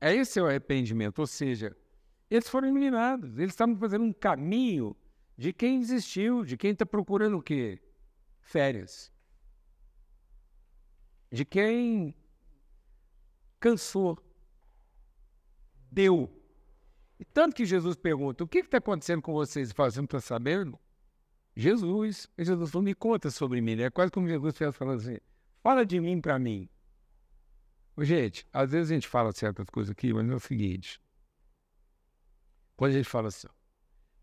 É 0.00 0.12
esse 0.14 0.40
o 0.40 0.46
arrependimento, 0.46 1.20
ou 1.20 1.26
seja, 1.26 1.76
eles 2.28 2.48
foram 2.48 2.66
eliminados, 2.68 3.38
eles 3.38 3.52
estavam 3.52 3.76
fazendo 3.76 4.04
um 4.04 4.12
caminho 4.12 4.96
de 5.36 5.52
quem 5.52 5.78
desistiu, 5.78 6.44
de 6.44 6.56
quem 6.56 6.72
está 6.72 6.84
procurando 6.84 7.38
o 7.38 7.42
quê? 7.42 7.80
Férias 8.40 9.11
de 11.32 11.44
quem 11.46 12.14
cansou, 13.58 14.18
deu. 15.90 16.30
E 17.18 17.24
tanto 17.24 17.56
que 17.56 17.64
Jesus 17.64 17.96
pergunta: 17.96 18.44
o 18.44 18.48
que 18.48 18.58
está 18.58 18.78
acontecendo 18.78 19.22
com 19.22 19.32
vocês? 19.32 19.72
Fazendo 19.72 20.06
para 20.08 20.20
saber? 20.20 20.70
Jesus. 21.56 22.28
E 22.36 22.44
Jesus 22.44 22.70
falou: 22.70 22.84
me 22.84 22.94
conta 22.94 23.30
sobre 23.30 23.60
mim. 23.60 23.80
É 23.80 23.90
quase 23.90 24.12
como 24.12 24.28
Jesus 24.28 24.52
estivesse 24.52 24.76
falando 24.76 25.00
assim: 25.00 25.18
fala 25.62 25.86
de 25.86 25.98
mim 25.98 26.20
para 26.20 26.38
mim. 26.38 26.68
Gente, 27.98 28.46
às 28.52 28.70
vezes 28.70 28.90
a 28.90 28.94
gente 28.94 29.08
fala 29.08 29.32
certas 29.32 29.68
coisas 29.70 29.90
aqui, 29.90 30.12
mas 30.12 30.28
é 30.28 30.34
o 30.34 30.40
seguinte: 30.40 31.00
quando 32.76 32.92
a 32.92 32.94
gente 32.94 33.08
fala 33.08 33.28
assim, 33.28 33.48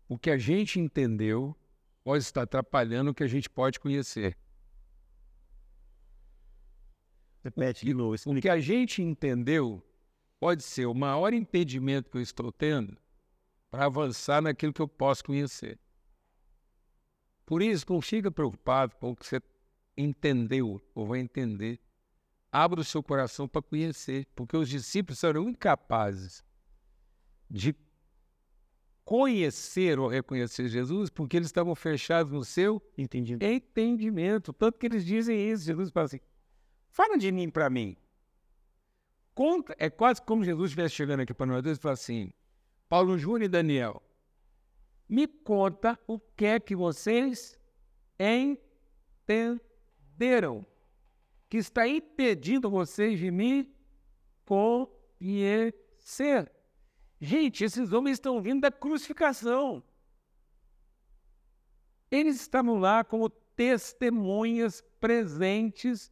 o 0.08 0.18
que 0.18 0.30
a 0.30 0.38
gente 0.38 0.78
entendeu 0.78 1.56
pode 2.04 2.22
estar 2.22 2.42
atrapalhando 2.42 3.10
o 3.10 3.14
que 3.14 3.22
a 3.24 3.28
gente 3.28 3.48
pode 3.48 3.80
conhecer. 3.80 4.36
Repete 7.42 7.84
de 7.86 7.94
novo. 7.94 8.16
O 8.26 8.40
que 8.40 8.48
a 8.48 8.60
gente 8.60 9.02
entendeu 9.02 9.82
pode 10.38 10.62
ser 10.62 10.86
o 10.86 10.94
maior 10.94 11.32
impedimento 11.32 12.10
que 12.10 12.16
eu 12.16 12.22
estou 12.22 12.52
tendo 12.52 12.96
para 13.70 13.86
avançar 13.86 14.42
naquilo 14.42 14.72
que 14.72 14.82
eu 14.82 14.88
posso 14.88 15.24
conhecer. 15.24 15.78
Por 17.46 17.62
isso, 17.62 17.84
não 17.88 18.00
fica 18.00 18.30
preocupado 18.30 18.94
com 18.96 19.10
o 19.10 19.16
que 19.16 19.26
você 19.26 19.40
entendeu 19.96 20.80
ou 20.94 21.06
vai 21.06 21.20
entender. 21.20 21.80
Abra 22.52 22.80
o 22.80 22.84
seu 22.84 23.02
coração 23.02 23.46
para 23.46 23.62
conhecer, 23.62 24.26
porque 24.34 24.56
os 24.56 24.68
discípulos 24.68 25.22
eram 25.22 25.48
incapazes 25.48 26.44
de 27.48 27.74
conhecer 29.04 29.98
ou 29.98 30.06
reconhecer 30.06 30.68
Jesus 30.68 31.10
porque 31.10 31.36
eles 31.36 31.48
estavam 31.48 31.74
fechados 31.74 32.32
no 32.32 32.44
seu 32.44 32.80
entendimento. 32.96 33.42
entendimento. 33.42 34.52
Tanto 34.52 34.78
que 34.78 34.86
eles 34.86 35.04
dizem 35.04 35.50
isso. 35.50 35.64
Jesus 35.64 35.90
fala 35.90 36.06
assim: 36.06 36.20
Fala 36.90 37.16
de 37.16 37.32
mim 37.32 37.48
para 37.48 37.70
mim. 37.70 37.96
Conta, 39.34 39.74
é 39.78 39.88
quase 39.88 40.20
como 40.20 40.44
Jesus 40.44 40.70
estivesse 40.70 40.94
chegando 40.94 41.20
aqui 41.20 41.32
para 41.32 41.46
nós 41.46 41.62
dois 41.62 41.78
e 41.78 41.80
falar 41.80 41.94
assim: 41.94 42.32
Paulo 42.88 43.16
Júnior 43.16 43.42
e 43.42 43.48
Daniel, 43.48 44.02
me 45.08 45.26
conta 45.26 45.98
o 46.06 46.18
que 46.18 46.44
é 46.44 46.60
que 46.60 46.76
vocês 46.76 47.58
entenderam 49.28 50.66
que 51.48 51.56
está 51.56 51.88
impedindo 51.88 52.70
vocês 52.70 53.18
de 53.18 53.30
me 53.30 53.74
conhecer. 54.44 56.52
Gente, 57.20 57.64
esses 57.64 57.92
homens 57.92 58.14
estão 58.14 58.40
vindo 58.40 58.62
da 58.62 58.70
crucificação. 58.70 59.82
Eles 62.10 62.40
estavam 62.40 62.78
lá 62.78 63.04
como 63.04 63.28
testemunhas 63.28 64.82
presentes 65.00 66.10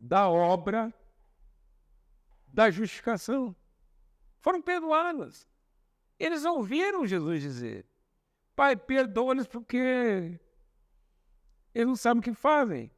da 0.00 0.28
obra 0.28 0.92
da 2.48 2.70
justificação. 2.70 3.54
Foram 4.40 4.62
perdoadas. 4.62 5.46
Eles 6.18 6.44
ouviram 6.44 7.06
Jesus 7.06 7.42
dizer: 7.42 7.86
Pai, 8.56 8.74
perdoa-lhes 8.74 9.46
porque 9.46 10.40
eles 11.74 11.86
não 11.86 11.96
sabem 11.96 12.20
o 12.20 12.22
que 12.22 12.34
fazem. 12.34 12.90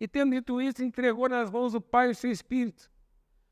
E 0.00 0.08
tendo 0.08 0.32
dito 0.32 0.60
isso, 0.60 0.82
entregou 0.82 1.28
nas 1.28 1.50
mãos 1.50 1.72
do 1.72 1.80
Pai 1.80 2.10
o 2.10 2.14
seu 2.14 2.30
Espírito. 2.30 2.90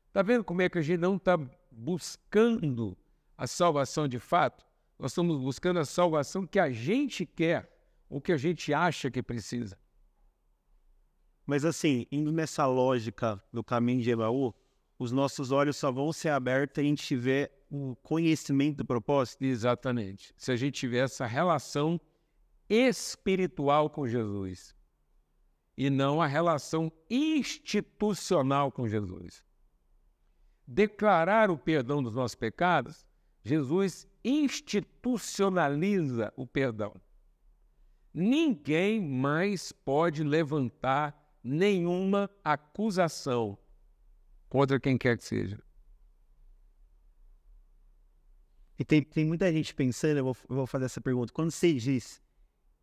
Está 0.07 0.21
vendo 0.21 0.43
como 0.43 0.61
é 0.61 0.69
que 0.69 0.77
a 0.77 0.81
gente 0.81 0.99
não 0.99 1.15
está 1.15 1.37
buscando 1.71 2.97
a 3.37 3.47
salvação 3.47 4.07
de 4.07 4.19
fato? 4.19 4.65
Nós 4.97 5.11
estamos 5.11 5.37
buscando 5.39 5.79
a 5.79 5.85
salvação 5.85 6.45
que 6.45 6.59
a 6.59 6.71
gente 6.71 7.25
quer, 7.25 7.69
ou 8.09 8.21
que 8.21 8.31
a 8.31 8.37
gente 8.37 8.73
acha 8.73 9.11
que 9.11 9.21
precisa. 9.21 9.77
Mas 11.45 11.63
assim, 11.63 12.07
indo 12.11 12.31
nessa 12.31 12.65
lógica 12.65 13.41
do 13.53 13.63
caminho 13.63 14.01
de 14.01 14.09
Emaú, 14.09 14.53
os 14.97 15.11
nossos 15.11 15.51
olhos 15.51 15.77
só 15.77 15.91
vão 15.91 16.11
ser 16.11 16.29
abertos 16.29 16.75
se 16.75 16.81
a 16.81 16.83
gente 16.83 17.03
tiver 17.03 17.51
o 17.69 17.95
conhecimento 17.97 18.77
do 18.77 18.85
propósito. 18.85 19.43
Exatamente. 19.43 20.33
Se 20.37 20.51
a 20.51 20.55
gente 20.55 20.79
tiver 20.79 21.03
essa 21.03 21.25
relação 21.25 21.99
espiritual 22.69 23.89
com 23.89 24.07
Jesus 24.07 24.73
e 25.77 25.89
não 25.89 26.21
a 26.21 26.27
relação 26.27 26.89
institucional 27.09 28.71
com 28.71 28.87
Jesus. 28.87 29.43
Declarar 30.65 31.51
o 31.51 31.57
perdão 31.57 32.01
dos 32.01 32.15
nossos 32.15 32.35
pecados, 32.35 33.05
Jesus 33.43 34.07
institucionaliza 34.23 36.31
o 36.35 36.47
perdão. 36.47 36.95
Ninguém 38.11 38.99
mais 39.01 39.71
pode 39.71 40.23
levantar 40.23 41.24
nenhuma 41.45 42.27
acusação 42.43 43.55
contra 44.49 44.79
quem 44.79 44.97
quer 44.97 45.15
que 45.15 45.23
seja. 45.23 45.59
E 48.79 48.83
tem, 48.83 49.03
tem 49.03 49.23
muita 49.23 49.51
gente 49.53 49.73
pensando, 49.73 50.17
eu 50.17 50.23
vou, 50.23 50.37
eu 50.49 50.55
vou 50.55 50.67
fazer 50.67 50.85
essa 50.85 50.99
pergunta. 50.99 51.31
Quando 51.31 51.51
você 51.51 51.71
diz 51.73 52.21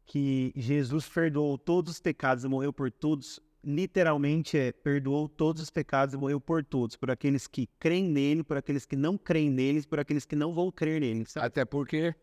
que 0.07 0.53
Jesus 0.57 1.09
perdoou 1.09 1.59
todos 1.59 1.95
os 1.95 2.01
pecados 2.01 2.45
e 2.45 2.49
morreu 2.49 2.73
por 2.73 2.91
todos, 2.91 3.41
literalmente 3.65 4.57
é 4.57 4.73
perdoou 4.73 5.29
todos 5.29 5.61
os 5.61 5.69
pecados 5.69 6.15
e 6.15 6.17
morreu 6.17 6.41
por 6.41 6.65
todos, 6.65 6.97
por 6.97 7.11
aqueles 7.11 7.47
que 7.47 7.67
creem 7.79 8.09
nele, 8.09 8.45
por 8.45 8.57
aqueles 8.57 8.87
que 8.87 8.97
não 8.97 9.19
creem 9.19 9.51
nele, 9.51 9.83
por 9.87 9.99
aqueles 9.99 10.25
que 10.25 10.37
não 10.37 10.55
vão 10.55 10.71
crer 10.71 11.01
nele. 11.01 11.27
Sabe? 11.27 11.47
Até 11.47 11.65
porque, 11.65 12.15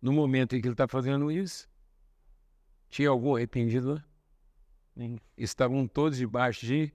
no 0.00 0.12
momento 0.12 0.54
em 0.54 0.60
que 0.60 0.68
ele 0.68 0.74
está 0.74 0.86
fazendo 0.86 1.32
isso, 1.32 1.68
tinha 2.90 3.08
algum 3.08 3.34
arrependido 3.34 3.94
lá? 3.94 4.09
Estavam 5.36 5.86
todos 5.86 6.18
debaixo 6.18 6.66
de 6.66 6.92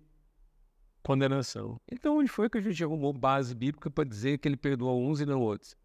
condenação. 1.01 1.79
Então, 1.91 2.17
onde 2.17 2.29
foi 2.29 2.49
que 2.49 2.57
a 2.57 2.61
gente 2.61 2.83
arrumou 2.83 3.13
base 3.13 3.53
bíblica 3.53 3.91
para 3.91 4.03
dizer 4.03 4.39
que 4.39 4.47
ele 4.47 4.57
perdoou 4.57 5.01
uns 5.01 5.19
e 5.21 5.25
não 5.25 5.41
outros? 5.41 5.77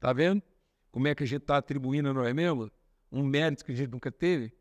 Tá 0.00 0.12
vendo? 0.12 0.42
Como 0.90 1.06
é 1.06 1.14
que 1.14 1.22
a 1.22 1.26
gente 1.26 1.42
está 1.42 1.56
atribuindo 1.56 2.08
a 2.08 2.12
nós 2.12 2.34
mesmos 2.34 2.70
um 3.10 3.22
mérito 3.22 3.64
que 3.64 3.72
a 3.72 3.74
gente 3.74 3.90
nunca 3.90 4.10
teve? 4.10 4.52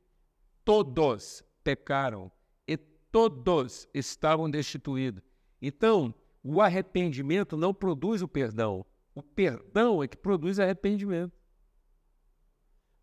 Todos 0.63 1.43
pecaram 1.63 2.31
e 2.67 2.77
todos 2.77 3.88
estavam 3.93 4.50
destituídos. 4.50 5.24
Então, 5.60 6.13
o 6.43 6.62
arrependimento 6.62 7.58
não 7.58 7.74
produz 7.74 8.22
o 8.22 8.27
perdão. 8.27 8.86
O 9.13 9.22
perdão 9.22 10.01
é 10.03 10.08
que 10.08 10.15
produz 10.15 10.60
arrependimento. 10.60 11.41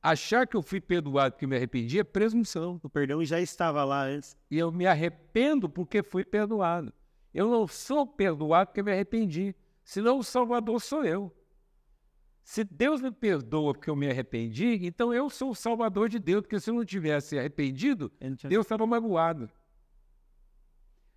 Achar 0.02 0.46
que 0.46 0.56
eu 0.56 0.62
fui 0.62 0.80
perdoado 0.80 1.32
porque 1.32 1.46
me 1.46 1.56
arrependi 1.56 1.98
é 1.98 2.04
presunção. 2.04 2.80
O 2.82 2.88
perdão 2.88 3.24
já 3.24 3.40
estava 3.40 3.84
lá 3.84 4.04
antes. 4.04 4.36
E 4.50 4.58
eu 4.58 4.70
me 4.70 4.86
arrependo 4.86 5.68
porque 5.68 6.02
fui 6.02 6.24
perdoado. 6.24 6.92
Eu 7.34 7.50
não 7.50 7.66
sou 7.66 8.06
perdoado 8.06 8.68
porque 8.68 8.82
me 8.82 8.92
arrependi. 8.92 9.54
Senão 9.84 10.18
o 10.18 10.24
Salvador 10.24 10.80
sou 10.80 11.04
eu. 11.04 11.34
Se 12.48 12.64
Deus 12.64 13.02
me 13.02 13.10
perdoa 13.10 13.74
porque 13.74 13.90
eu 13.90 13.94
me 13.94 14.08
arrependi, 14.08 14.78
então 14.80 15.12
eu 15.12 15.28
sou 15.28 15.50
o 15.50 15.54
salvador 15.54 16.08
de 16.08 16.18
Deus, 16.18 16.40
porque 16.40 16.58
se 16.58 16.70
eu 16.70 16.74
não 16.74 16.82
tivesse 16.82 17.38
arrependido, 17.38 18.10
Deus 18.48 18.64
estava 18.64 18.86
magoado. 18.86 19.50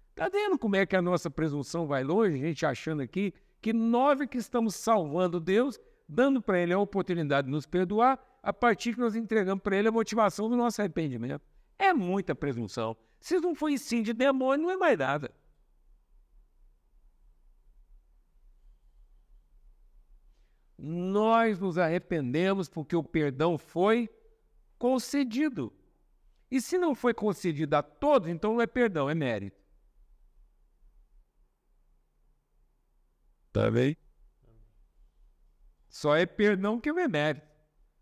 Está 0.10 0.28
vendo 0.28 0.60
como 0.60 0.76
é 0.76 0.86
que 0.86 0.94
a 0.94 1.02
nossa 1.02 1.30
presunção 1.30 1.88
vai 1.88 2.04
longe? 2.04 2.36
A 2.36 2.48
gente 2.48 2.66
achando 2.66 3.02
aqui 3.02 3.34
que 3.62 3.72
nós 3.72 4.20
é 4.20 4.28
que 4.28 4.38
estamos 4.38 4.76
salvando 4.76 5.40
Deus, 5.40 5.80
dando 6.12 6.42
para 6.42 6.60
Ele 6.60 6.74
a 6.74 6.80
oportunidade 6.80 7.48
de 7.48 7.52
nos 7.52 7.66
perdoar, 7.66 8.20
a 8.44 8.52
partir 8.52 8.94
que 8.94 9.00
nós 9.00 9.16
entregamos 9.16 9.64
para 9.64 9.78
Ele 9.78 9.88
a 9.88 9.92
motivação 9.92 10.50
do 10.50 10.58
nosso 10.58 10.82
arrependimento. 10.82 11.42
É 11.80 11.94
muita 11.94 12.36
presunção. 12.36 12.98
Se 13.20 13.40
não 13.40 13.56
for 13.56 13.70
ensino 13.70 14.04
de 14.04 14.14
demônio, 14.14 14.66
não 14.66 14.72
é 14.72 14.78
mais 14.78 15.00
nada. 15.00 15.32
Nós 20.78 21.60
nos 21.60 21.78
arrependemos 21.78 22.68
porque 22.68 22.96
o 22.96 23.04
perdão 23.04 23.58
foi 23.58 24.10
concedido. 24.78 25.72
E 26.50 26.60
se 26.60 26.78
não 26.78 26.94
foi 26.94 27.14
concedido 27.14 27.76
a 27.76 27.82
todos, 27.82 28.28
então 28.28 28.56
não 28.56 28.62
é 28.62 28.68
perdão, 28.68 29.10
é 29.10 29.16
mérito. 29.16 29.62
Tá 33.54 33.72
bem? 33.72 33.96
Só 35.92 36.16
é 36.16 36.26
perdão 36.26 36.80
que 36.80 36.90
é 36.90 37.08
mérito. 37.08 37.46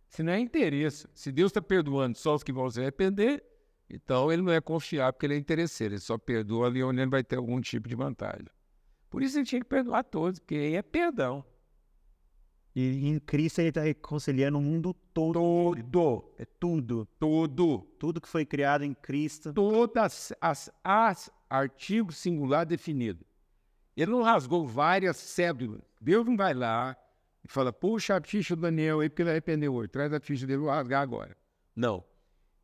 Se 0.08 0.22
não 0.22 0.32
é 0.32 0.40
interesse. 0.40 1.08
Se 1.12 1.32
Deus 1.32 1.50
está 1.50 1.60
perdoando 1.60 2.16
só 2.16 2.36
os 2.36 2.44
que 2.44 2.54
vão 2.54 2.70
se 2.70 2.80
arrepender, 2.80 3.44
então 3.90 4.32
ele 4.32 4.44
não 4.44 4.54
é 4.54 4.62
confiável 4.62 5.12
porque 5.12 5.26
ele 5.26 5.34
é 5.34 5.38
interesseiro. 5.38 5.96
Ele 5.96 6.02
só 6.02 6.16
perdoa 6.16 6.68
ali 6.68 6.84
onde 6.84 7.02
ele 7.02 7.10
vai 7.10 7.24
ter 7.24 7.38
algum 7.38 7.60
tipo 7.60 7.90
de 7.90 7.96
vantagem. 7.96 8.46
Por 9.10 9.24
isso 9.24 9.40
ele 9.40 9.46
tinha 9.46 9.60
que 9.60 9.68
perdoar 9.68 10.04
todos, 10.04 10.38
porque 10.40 10.54
aí 10.54 10.76
é 10.76 10.84
perdão. 10.84 11.44
E 12.76 13.10
em 13.10 13.20
Cristo 13.20 13.60
ele 13.60 13.70
está 13.70 13.82
reconciliando 13.82 14.60
o 14.60 14.62
mundo 14.62 14.94
todo. 15.12 15.34
Todo. 15.34 16.32
É 16.38 16.46
tudo. 16.46 17.08
Tudo. 17.20 17.80
Tudo 17.98 18.22
que 18.22 18.28
foi 18.28 18.46
criado 18.46 18.84
em 18.84 18.94
Cristo. 18.94 19.52
Todas 19.52 20.32
as, 20.40 20.72
as 20.84 21.32
artigos 21.50 22.18
singular 22.18 22.68
definido. 22.68 23.26
Ele 23.98 24.12
não 24.12 24.22
rasgou 24.22 24.68
várias 24.68 25.18
cédulas. 25.18 25.82
Deus 26.00 26.24
não 26.24 26.38
vai 26.38 26.54
lá 26.54 26.96
e 27.44 27.48
fala, 27.48 27.72
puxa 27.72 28.18
a 28.18 28.22
ficha 28.22 28.56
do 28.56 28.64
Daniel 28.64 29.00
aí 29.00 29.10
porque 29.10 29.22
ele 29.22 29.32
arrependeu 29.32 29.74
hoje. 29.74 29.90
Traz 29.90 30.14
a 30.14 30.20
ficha 30.20 30.46
dele, 30.46 30.60
vou 30.60 30.70
rasgar 30.70 31.02
agora. 31.02 31.38
Não. 31.76 32.04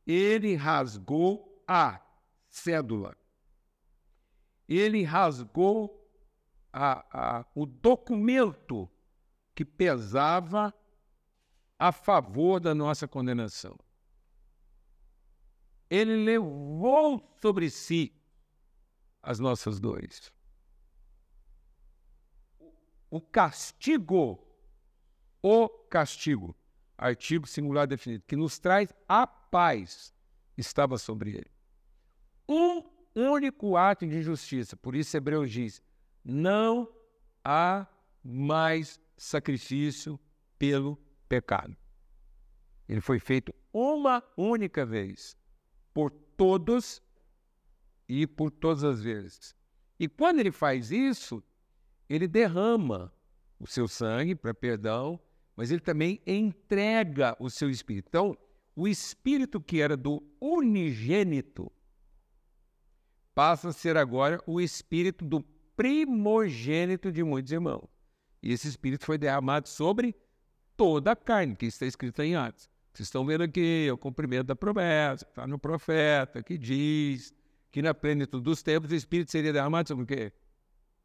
Ele 0.06 0.56
rasgou 0.56 1.64
a 1.68 2.02
cédula. 2.50 3.16
Ele 4.68 5.04
rasgou 5.04 6.06
a, 6.72 7.40
a, 7.40 7.46
o 7.56 7.66
documento 7.66 8.90
que 9.54 9.64
pesava 9.64 10.74
a 11.80 11.92
favor 11.92 12.60
da 12.60 12.76
nossa 12.76 13.08
condenação. 13.08 13.78
Ele 15.90 16.24
levou 16.24 17.34
sobre 17.42 17.70
si 17.70 18.14
as 19.22 19.40
nossas 19.40 19.80
dores. 19.80 20.34
O 23.10 23.22
castigo, 23.22 24.45
o 25.48 25.70
castigo, 25.70 26.56
artigo 26.98 27.46
singular 27.46 27.86
definido, 27.86 28.24
que 28.26 28.36
nos 28.36 28.58
traz 28.58 28.92
a 29.08 29.28
paz, 29.28 30.12
estava 30.58 30.98
sobre 30.98 31.36
ele. 31.36 31.52
Um 32.50 32.84
único 33.14 33.78
ato 33.78 34.08
de 34.08 34.18
injustiça, 34.18 34.76
por 34.76 34.96
isso 34.96 35.16
Hebreus 35.16 35.52
diz: 35.52 35.84
não 36.24 36.92
há 37.44 37.86
mais 38.24 39.00
sacrifício 39.16 40.20
pelo 40.58 40.98
pecado. 41.30 41.78
Ele 42.90 43.02
foi 43.02 43.20
feito 43.20 43.54
uma 43.72 44.24
única 44.36 44.84
vez, 44.84 45.38
por 45.94 46.10
todos 46.10 47.04
e 48.10 48.26
por 48.26 48.50
todas 48.50 48.84
as 48.84 49.00
vezes. 49.00 49.56
E 50.00 50.08
quando 50.08 50.40
ele 50.40 50.52
faz 50.52 50.92
isso, 50.92 51.44
ele 52.10 52.28
derrama 52.28 53.14
o 53.60 53.68
seu 53.68 53.88
sangue 53.88 54.34
para 54.34 54.52
perdão, 54.52 55.20
mas 55.56 55.72
ele 55.72 55.82
também 55.82 56.22
entrega 56.26 57.36
o 57.40 57.50
seu 57.50 57.70
espírito. 57.70 58.08
Então, 58.10 58.38
o 58.76 58.88
espírito 58.88 59.62
que 59.62 59.82
era 59.82 59.96
do 59.96 60.22
unigênito 60.40 61.72
passa 63.34 63.70
a 63.70 63.74
ser 63.74 63.98
agora 63.98 64.42
o 64.46 64.60
espírito 64.62 65.24
do 65.26 65.42
primogênito 65.76 67.12
de 67.12 67.24
muitos 67.24 67.52
irmãos. 67.52 67.88
E 68.42 68.52
esse 68.54 68.68
Espírito 68.68 69.06
foi 69.06 69.18
derramado 69.18 69.68
sobre 69.68 70.16
toda 70.78 71.12
a 71.12 71.16
carne, 71.16 71.56
que 71.56 71.66
está 71.66 71.86
escrito 71.86 72.22
em 72.22 72.36
Atos. 72.36 72.70
Vocês 72.94 73.08
estão 73.08 73.26
vendo 73.26 73.44
aqui 73.44 73.90
o 73.92 73.98
cumprimento 73.98 74.46
da 74.46 74.56
promessa, 74.56 75.26
está 75.26 75.48
no 75.48 75.60
profeta, 75.60 76.42
que 76.42 76.58
diz 76.58 77.34
que 77.72 77.82
na 77.82 77.94
plenitude 77.94 78.44
dos 78.44 78.64
tempos 78.64 78.92
o 78.92 78.96
Espírito 78.96 79.32
seria 79.32 79.52
derramado 79.52 79.88
sobre 79.88 80.04
o 80.04 80.08
quê? 80.08 80.32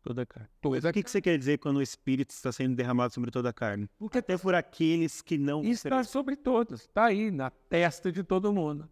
Toda 0.02 0.22
a 0.22 0.26
carne. 0.26 0.48
Toda 0.60 0.88
o 0.88 0.92
que, 0.92 1.02
que 1.02 1.10
você 1.10 1.20
quer 1.20 1.38
dizer 1.38 1.58
quando 1.58 1.76
o 1.76 1.82
Espírito 1.82 2.30
está 2.30 2.50
sendo 2.50 2.74
derramado 2.74 3.12
sobre 3.12 3.30
toda 3.30 3.50
a 3.50 3.52
carne? 3.52 3.88
Porque 3.98 4.18
até 4.18 4.36
por 4.38 4.54
aqueles 4.54 5.20
que 5.20 5.36
não... 5.36 5.62
Está 5.62 6.02
sobre 6.04 6.36
todos, 6.36 6.82
está 6.82 7.06
aí, 7.06 7.30
na 7.30 7.50
testa 7.50 8.10
de 8.10 8.22
todo 8.22 8.52
mundo. 8.52 8.88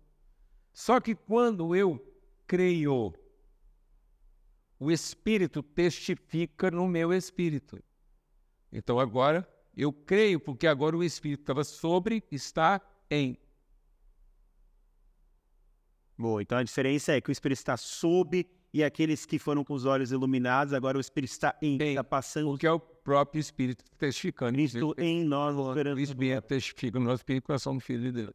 Só 0.73 1.01
que 1.01 1.15
quando 1.15 1.75
eu 1.75 1.99
creio, 2.47 3.15
o 4.79 4.93
Espírito 4.93 5.63
testifica 5.63 6.71
no 6.71 6.87
meu 6.87 7.13
espírito. 7.13 7.83
Então 8.71 9.01
agora 9.01 9.49
eu 9.75 9.93
creio, 9.93 10.39
porque 10.39 10.67
agora 10.67 10.97
o 10.97 11.03
Espírito 11.03 11.41
estava 11.41 11.65
sobre, 11.65 12.23
está 12.31 12.81
em. 13.11 13.39
Boa, 16.17 16.43
então 16.43 16.59
a 16.59 16.63
diferença 16.63 17.13
é 17.13 17.21
que 17.21 17.31
o 17.31 17.33
Espírito 17.33 17.59
está 17.59 17.77
sob 17.77 18.45
e 18.73 18.85
aqueles 18.85 19.25
que 19.25 19.39
foram 19.39 19.65
com 19.65 19.73
os 19.75 19.85
olhos 19.85 20.13
iluminados, 20.13 20.75
agora 20.75 20.99
o 20.99 21.01
Espírito 21.01 21.31
está 21.31 21.57
em, 21.63 21.79
está 21.81 22.05
passando. 22.05 22.51
Porque, 22.51 22.67
é 22.67 22.73
o, 22.73 22.79
próprio 23.09 23.41
Espírito 23.41 23.83
testificando. 23.97 24.53
Cristo 24.53 24.95
em 24.99 25.25
nós, 25.25 25.57
O 25.57 25.71
esperança 25.71 26.03
Espírito 26.03 26.43
testifica 26.43 26.99
no 26.99 27.07
nosso 27.07 27.21
Espírito 27.23 27.47
que 27.47 27.53
nós 27.53 27.63
somos 27.63 27.83
filhos 27.83 28.03
de 28.03 28.13
Deus. 28.13 28.35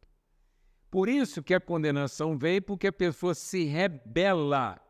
Por 0.90 1.08
isso 1.08 1.44
que 1.44 1.54
a 1.54 1.60
condenação 1.60 2.36
vem 2.36 2.60
porque 2.60 2.88
a 2.88 2.92
pessoa 2.92 3.34
se 3.34 3.64
rebela 3.64 4.80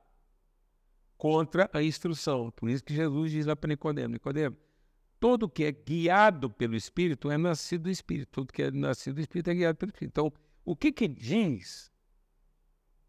contra 1.19 1.69
a 1.71 1.83
instrução. 1.83 2.51
Por 2.51 2.71
isso 2.71 2.83
que 2.83 2.95
Jesus 2.95 3.31
diz 3.31 3.45
lá 3.45 3.55
para 3.55 3.69
Nicodemo, 3.69 4.15
Nicodemo, 4.15 4.57
todo 5.21 5.49
que 5.49 5.65
é 5.65 5.73
guiado 5.73 6.49
pelo 6.49 6.75
Espírito 6.75 7.31
é 7.31 7.37
nascido 7.37 7.83
do 7.83 7.91
Espírito. 7.91 8.29
Todo 8.31 8.53
que 8.53 8.63
é 8.63 8.71
nascido 8.71 9.17
do 9.17 9.21
Espírito 9.21 9.51
é 9.51 9.55
guiado 9.55 9.77
pelo 9.77 9.91
Espírito. 9.91 10.13
Então, 10.13 10.33
o 10.65 10.75
que 10.75 10.93
que 10.93 11.07
diz 11.07 11.93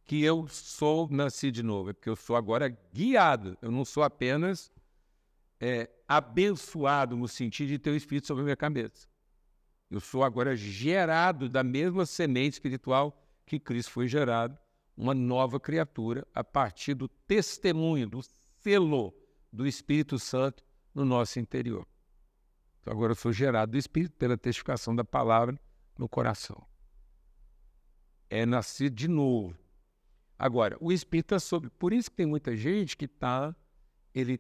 que 0.06 0.24
eu 0.24 0.48
sou 0.48 1.10
nascido 1.10 1.56
de 1.56 1.63
novo? 1.63 1.89
É 1.89 1.94
porque 1.94 2.10
eu 2.10 2.15
sou 2.15 2.36
agora 2.36 2.70
guiado. 2.94 3.58
Eu 3.62 3.72
não 3.72 3.84
sou 3.84 4.04
apenas 4.04 4.72
é, 5.60 5.89
abençoado 6.08 7.18
no 7.18 7.28
sentido 7.28 7.70
de 7.70 7.80
ter 7.80 7.89
o 7.89 7.96
Espírito 7.96 8.28
sobre 8.28 8.41
a 8.41 8.46
minha 8.46 8.56
cabeça. 8.56 9.08
Eu 9.89 10.00
sou 10.00 10.24
agora 10.24 10.56
gerado 10.56 11.50
da 11.50 11.63
mesma 11.63 12.06
semente 12.06 12.54
espiritual 12.54 13.20
que 13.46 13.60
Cristo 13.60 13.91
foi 13.91 14.08
gerado, 14.08 14.58
uma 14.98 15.13
nova 15.13 15.60
criatura 15.60 16.28
a 16.34 16.44
partir 16.44 16.94
do 16.94 17.08
testemunho, 17.08 18.08
do 18.08 18.22
selo 18.62 19.13
do 19.52 19.68
Espírito 19.68 20.18
Santo 20.18 20.63
no 20.94 21.06
nosso 21.06 21.39
interior. 21.39 21.88
Então 22.82 22.94
agora 22.94 23.12
eu 23.12 23.15
sou 23.15 23.32
gerado 23.32 23.74
do 23.74 23.78
Espírito 23.78 24.15
pela 24.18 24.38
testificação 24.38 24.96
da 24.96 25.04
palavra 25.04 25.60
no 25.98 26.08
coração. 26.08 26.65
É 28.30 28.46
nascer 28.46 28.89
de 28.89 29.08
novo. 29.08 29.56
Agora, 30.38 30.78
o 30.82 30.91
Espírito 30.91 31.34
é 31.34 31.39
sobre. 31.39 31.69
Por 31.69 31.93
isso 31.93 32.10
que 32.10 32.17
tem 32.17 32.26
muita 32.26 32.56
gente 32.56 32.98
que 32.98 33.06
está. 33.06 33.56
Ele, 34.13 34.39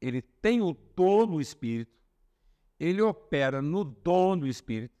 ele 0.00 0.22
tem 0.22 0.60
o 0.62 0.76
dom 0.94 1.26
do 1.26 1.40
Espírito, 1.40 1.92
ele 2.78 3.00
opera 3.00 3.62
no 3.62 3.84
dom 3.84 4.36
do 4.36 4.46
Espírito, 4.46 4.94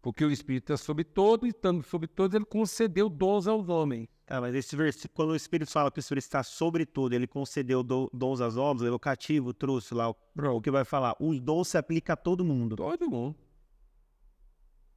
porque 0.00 0.24
o 0.24 0.30
Espírito 0.30 0.72
é 0.72 0.76
sobre 0.76 1.02
todo, 1.02 1.46
e 1.46 1.50
estando 1.50 1.82
sobre 1.82 2.06
todos, 2.06 2.34
ele 2.34 2.44
concedeu 2.44 3.08
dons 3.08 3.46
aos 3.48 3.68
homens. 3.68 4.08
Tá, 4.24 4.40
mas 4.40 4.54
esse 4.56 4.74
versículo, 4.74 5.14
quando 5.14 5.30
o 5.30 5.36
Espírito 5.36 5.70
fala 5.70 5.90
que 5.90 5.98
o 5.98 6.00
Espírito 6.00 6.24
está 6.24 6.42
sobre 6.42 6.84
tudo, 6.84 7.12
ele 7.12 7.28
concedeu 7.28 7.82
do- 7.82 8.10
dons 8.12 8.40
aos 8.40 8.56
homens, 8.56 8.82
levou 8.82 8.98
cativo, 8.98 9.54
trouxe 9.54 9.94
lá 9.94 10.10
o, 10.10 10.16
o 10.36 10.60
que 10.60 10.70
vai 10.70 10.84
falar. 10.84 11.16
Os 11.20 11.40
dons 11.40 11.68
se 11.68 11.78
aplicam 11.78 12.12
a 12.14 12.16
todo 12.16 12.44
mundo. 12.44 12.74
Todo 12.74 13.08
mundo. 13.08 13.36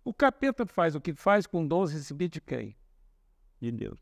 O 0.03 0.11
capeta 0.13 0.65
faz 0.65 0.95
o 0.95 1.01
que 1.01 1.13
faz 1.13 1.45
com 1.45 1.67
dons 1.67 1.91
recebidos 1.91 2.33
de 2.33 2.41
quem? 2.41 2.75
De 3.61 3.71
Deus. 3.71 3.99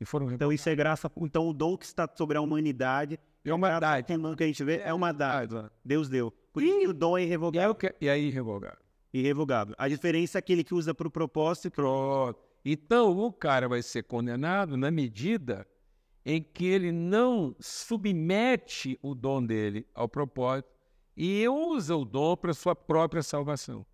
E 0.00 0.04
foram 0.04 0.30
Então 0.30 0.52
isso 0.52 0.68
é 0.68 0.74
graça. 0.74 1.10
Então 1.18 1.48
o 1.48 1.52
dom 1.54 1.76
que 1.76 1.84
está 1.86 2.08
sobre 2.16 2.36
a 2.36 2.40
humanidade, 2.40 3.18
É 3.44 3.52
uma 3.54 3.68
graça 3.68 3.78
idade. 4.00 4.12
ao 4.12 4.18
dom 4.18 4.36
que 4.36 4.44
a 4.44 4.46
gente 4.46 4.62
vê, 4.64 4.78
é 4.84 4.92
uma 4.92 5.12
dádiva. 5.12 5.72
Deus 5.84 6.08
deu. 6.08 6.30
Por 6.52 6.62
isso 6.62 6.78
que 6.80 6.88
o 6.88 6.92
dom 6.92 7.16
é 7.16 7.22
E, 7.22 7.24
irrevogável. 7.24 7.68
é 7.68 7.72
o 7.72 7.74
que, 7.74 7.94
e 8.00 8.08
aí, 8.08 8.28
revogar. 8.30 8.78
irrevogável. 9.12 9.74
A 9.78 9.88
diferença 9.88 10.36
é 10.36 10.40
aquele 10.40 10.62
que 10.64 10.74
usa 10.74 10.94
para 10.94 11.08
o 11.08 11.10
propósito. 11.10 11.70
Pronto. 11.70 12.38
Então, 12.64 13.16
o 13.18 13.32
cara 13.32 13.68
vai 13.68 13.80
ser 13.82 14.02
condenado 14.04 14.76
na 14.76 14.90
medida 14.90 15.66
em 16.24 16.42
que 16.42 16.66
ele 16.66 16.90
não 16.92 17.54
submete 17.60 18.98
o 19.00 19.14
dom 19.14 19.44
dele 19.44 19.86
ao 19.94 20.08
propósito 20.08 20.68
e 21.16 21.48
usa 21.48 21.96
o 21.96 22.04
dom 22.04 22.36
para 22.36 22.52
sua 22.52 22.74
própria 22.74 23.22
salvação. 23.22 23.86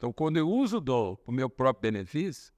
Então, 0.00 0.14
quando 0.14 0.38
eu 0.38 0.48
uso 0.48 0.78
o 0.78 0.80
dom 0.80 1.14
para 1.14 1.30
o 1.30 1.34
meu 1.34 1.50
próprio 1.50 1.92
benefício, 1.92 2.54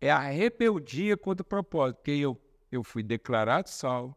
é 0.00 0.12
a 0.12 0.20
rebeldia 0.20 1.16
contra 1.16 1.42
o 1.42 1.44
propósito, 1.44 1.96
porque 1.96 2.12
eu, 2.12 2.40
eu 2.70 2.84
fui 2.84 3.02
declarado 3.02 3.68
salvo, 3.68 4.16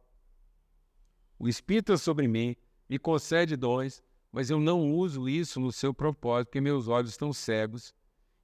o 1.40 1.48
Espírito 1.50 1.92
é 1.92 1.98
sobre 1.98 2.28
mim, 2.28 2.56
me 2.88 3.00
concede 3.00 3.56
dons, 3.56 4.04
mas 4.32 4.52
eu 4.52 4.60
não 4.60 4.94
uso 4.94 5.28
isso 5.28 5.60
no 5.60 5.72
seu 5.72 5.92
propósito, 5.92 6.50
porque 6.50 6.62
meus 6.62 6.88
olhos 6.88 7.10
estão 7.10 7.34
cegos. 7.34 7.96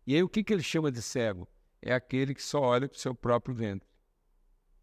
E 0.07 0.15
aí 0.15 0.23
o 0.23 0.29
que, 0.29 0.43
que 0.43 0.51
ele 0.51 0.63
chama 0.63 0.91
de 0.91 0.99
cego? 0.99 1.47
É 1.79 1.93
aquele 1.93 2.33
que 2.33 2.41
só 2.41 2.59
olha 2.59 2.89
para 2.89 2.97
o 2.97 2.99
seu 2.99 3.13
próprio 3.13 3.53
ventre. 3.53 3.87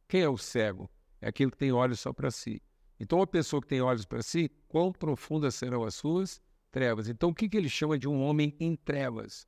Quem 0.06 0.20
é 0.20 0.28
o 0.28 0.38
cego? 0.38 0.88
É 1.20 1.26
aquele 1.26 1.50
que 1.50 1.58
tem 1.58 1.72
olhos 1.72 1.98
só 1.98 2.12
para 2.12 2.30
si. 2.30 2.62
Então, 3.00 3.18
uma 3.18 3.26
pessoa 3.26 3.60
que 3.60 3.66
tem 3.66 3.82
olhos 3.82 4.04
para 4.04 4.22
si, 4.22 4.48
quão 4.68 4.92
profundas 4.92 5.56
serão 5.56 5.82
as 5.82 5.96
suas 5.96 6.40
trevas? 6.70 7.08
Então, 7.08 7.30
o 7.30 7.34
que, 7.34 7.48
que 7.48 7.56
ele 7.56 7.68
chama 7.68 7.98
de 7.98 8.08
um 8.08 8.22
homem 8.22 8.54
em 8.58 8.76
trevas? 8.76 9.46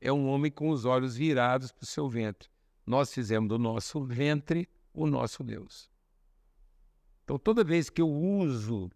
É 0.00 0.12
um 0.12 0.26
homem 0.28 0.50
com 0.50 0.70
os 0.70 0.84
olhos 0.84 1.16
virados 1.16 1.70
para 1.72 1.84
o 1.84 1.86
seu 1.86 2.08
ventre. 2.08 2.48
Nós 2.86 3.12
fizemos 3.12 3.48
do 3.48 3.58
nosso 3.58 4.02
ventre 4.02 4.68
o 4.92 5.06
nosso 5.06 5.44
Deus. 5.44 5.90
Então, 7.24 7.38
toda 7.38 7.62
vez 7.62 7.90
que 7.90 8.00
eu 8.00 8.10
uso 8.10 8.90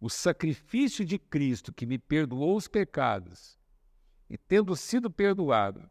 o 0.00 0.10
sacrifício 0.10 1.04
de 1.04 1.18
Cristo 1.18 1.72
que 1.72 1.86
me 1.86 1.98
perdoou 1.98 2.56
os 2.56 2.68
pecados, 2.68 3.58
e 4.28 4.36
tendo 4.36 4.74
sido 4.76 5.10
perdoado, 5.10 5.88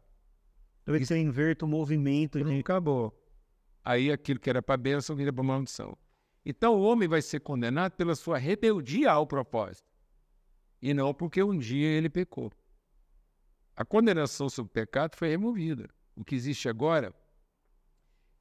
Então 0.82 0.98
que 0.98 1.12
eu 1.12 1.16
inverto 1.16 1.64
o 1.64 1.68
movimento 1.68 2.42
de. 2.42 2.58
acabou. 2.60 3.12
Aí 3.82 4.10
aquilo 4.12 4.38
que 4.38 4.50
era 4.50 4.62
para 4.62 4.76
bênção 4.76 5.16
vira 5.16 5.32
para 5.32 5.42
maldição. 5.42 5.96
Então 6.44 6.74
o 6.74 6.82
homem 6.82 7.08
vai 7.08 7.22
ser 7.22 7.40
condenado 7.40 7.92
pela 7.92 8.14
sua 8.14 8.38
rebeldia 8.38 9.10
ao 9.10 9.26
propósito, 9.26 9.88
e 10.84 10.92
não 10.92 11.14
porque 11.14 11.42
um 11.42 11.56
dia 11.56 11.88
ele 11.88 12.10
pecou. 12.10 12.52
A 13.74 13.86
condenação 13.86 14.50
sobre 14.50 14.68
o 14.68 14.74
pecado 14.74 15.16
foi 15.16 15.30
removida. 15.30 15.88
O 16.14 16.22
que 16.22 16.34
existe 16.34 16.68
agora 16.68 17.14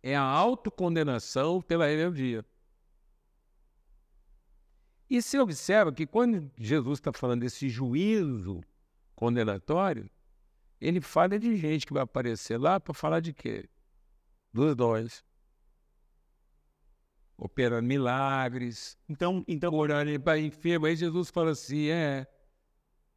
é 0.04 0.14
a 0.14 0.22
autocondenação 0.22 1.62
pela 1.62 1.88
rebeldia. 1.88 2.46
E 5.10 5.22
se 5.22 5.40
observa 5.40 5.94
que 5.94 6.06
quando 6.06 6.52
Jesus 6.58 7.00
está 7.00 7.14
falando 7.14 7.40
desse 7.40 7.70
juízo 7.70 8.60
condenatório, 9.16 10.10
ele 10.82 11.00
fala 11.00 11.40
de 11.40 11.56
gente 11.56 11.88
que 11.88 11.94
vai 11.94 12.04
aparecer 12.04 12.58
lá 12.58 12.78
para 12.78 12.94
falar 12.94 13.22
de 13.22 13.32
quê? 13.32 13.70
Dos 14.52 14.76
dons. 14.76 15.24
Operando 17.38 17.88
milagres, 17.88 18.98
Então, 19.08 19.46
então 19.48 19.72
curando 19.72 20.20
para 20.20 20.38
enfermo. 20.38 20.88
Aí 20.88 20.96
Jesus 20.96 21.30
fala 21.30 21.52
assim: 21.52 21.88
é, 21.88 22.28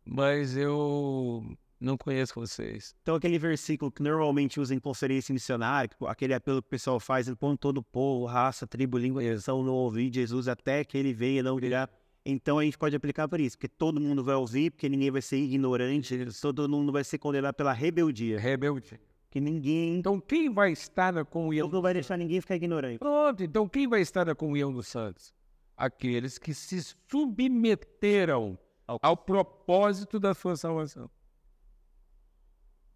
mas 0.07 0.57
eu 0.57 1.45
não 1.81 1.97
conheço 1.99 2.35
vocês. 2.35 2.95
Então, 3.03 3.16
aquele 3.16 3.38
versículo 3.38 3.90
que 3.90 4.03
normalmente 4.03 4.59
usa 4.61 4.75
em 4.75 4.79
conferência 4.79 5.33
missionária, 5.33 5.88
que- 5.88 5.97
aquele 6.07 6.33
apelo 6.33 6.62
que 6.62 6.69
o 6.69 6.71
pessoal 6.71 6.99
faz, 7.01 7.27
ele 7.27 7.37
põe 7.37 7.57
todo 7.57 7.79
o 7.79 7.83
povo, 7.83 8.25
raça, 8.25 8.66
tribo, 8.66 8.97
língua, 8.97 9.23
nação, 9.23 9.62
não 9.62 9.75
ouvir 9.75 10.11
Jesus 10.12 10.49
até 10.49 10.85
que 10.85 10.97
ele 10.97 11.12
venha 11.12 11.42
não 11.42 11.57
virá. 11.57 11.88
Então, 12.25 12.59
a 12.59 12.64
gente 12.64 12.79
pode 12.79 12.97
aplicar 12.97 13.29
por 13.29 13.40
isso, 13.40 13.57
porque 13.57 13.69
todo 13.69 14.01
mundo 14.01 14.25
vai 14.25 14.35
ouvir, 14.35 14.71
porque 14.71 14.88
ninguém 14.88 15.11
vai 15.11 15.23
ser 15.23 15.37
ignorante, 15.37 16.16
todo 16.40 16.69
mundo 16.69 16.90
vai 16.90 17.05
ser 17.05 17.19
condenado 17.19 17.55
pela 17.55 17.73
rebeldia. 17.73 18.38
Rebelde. 18.40 18.99
Que 19.31 19.40
ninguém. 19.40 19.97
Então, 19.99 20.14
Então, 20.14 20.21
quem 20.27 20.49
vai 20.53 20.73
estar 20.73 21.12
na 21.12 21.25
comunhão? 21.25 21.69
não 21.69 21.83
vai 21.83 21.92
deixar 21.92 22.16
ninguém 22.16 22.40
ficar 22.40 22.57
ignorante. 22.57 22.99
Pronto, 22.99 23.42
então 23.42 23.69
quem 23.69 23.87
vai 23.87 24.01
estar 24.01 24.25
na 24.25 24.35
comunhão 24.35 24.73
dos 24.73 24.88
santos? 24.88 25.35
Aqueles 25.77 26.38
que 26.38 26.55
se 26.55 26.81
submeteram 27.09 28.59
Ao- 28.87 29.16
propósito 29.16 30.20
da 30.20 30.33
sua 30.35 30.57
salvação. 30.57 31.11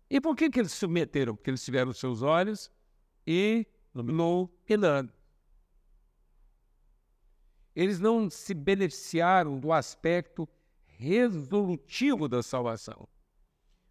E 0.09 0.20
por 0.20 0.37
que, 0.37 0.50
que 0.50 0.59
eles 0.61 0.72
se 0.72 0.79
submeteram? 0.79 1.35
Porque 1.37 1.50
eles 1.50 1.64
tiveram 1.64 1.92
seus 1.92 2.22
olhos 2.22 2.70
iluminados. 3.26 5.14
Eles 7.74 8.00
não 8.00 8.29
se 8.29 8.53
beneficiaram 8.53 9.59
do 9.59 9.72
aspecto 9.72 10.48
resolutivo 10.85 12.29
da 12.29 12.42
salvação, 12.42 13.09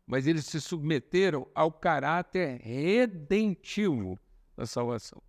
mas 0.05 0.27
eles 0.27 0.45
se 0.45 0.59
submeteram 0.59 1.49
ao 1.55 1.71
caráter 1.71 2.59
redentivo 2.61 4.19
da 4.55 4.65
salvação. 4.65 5.21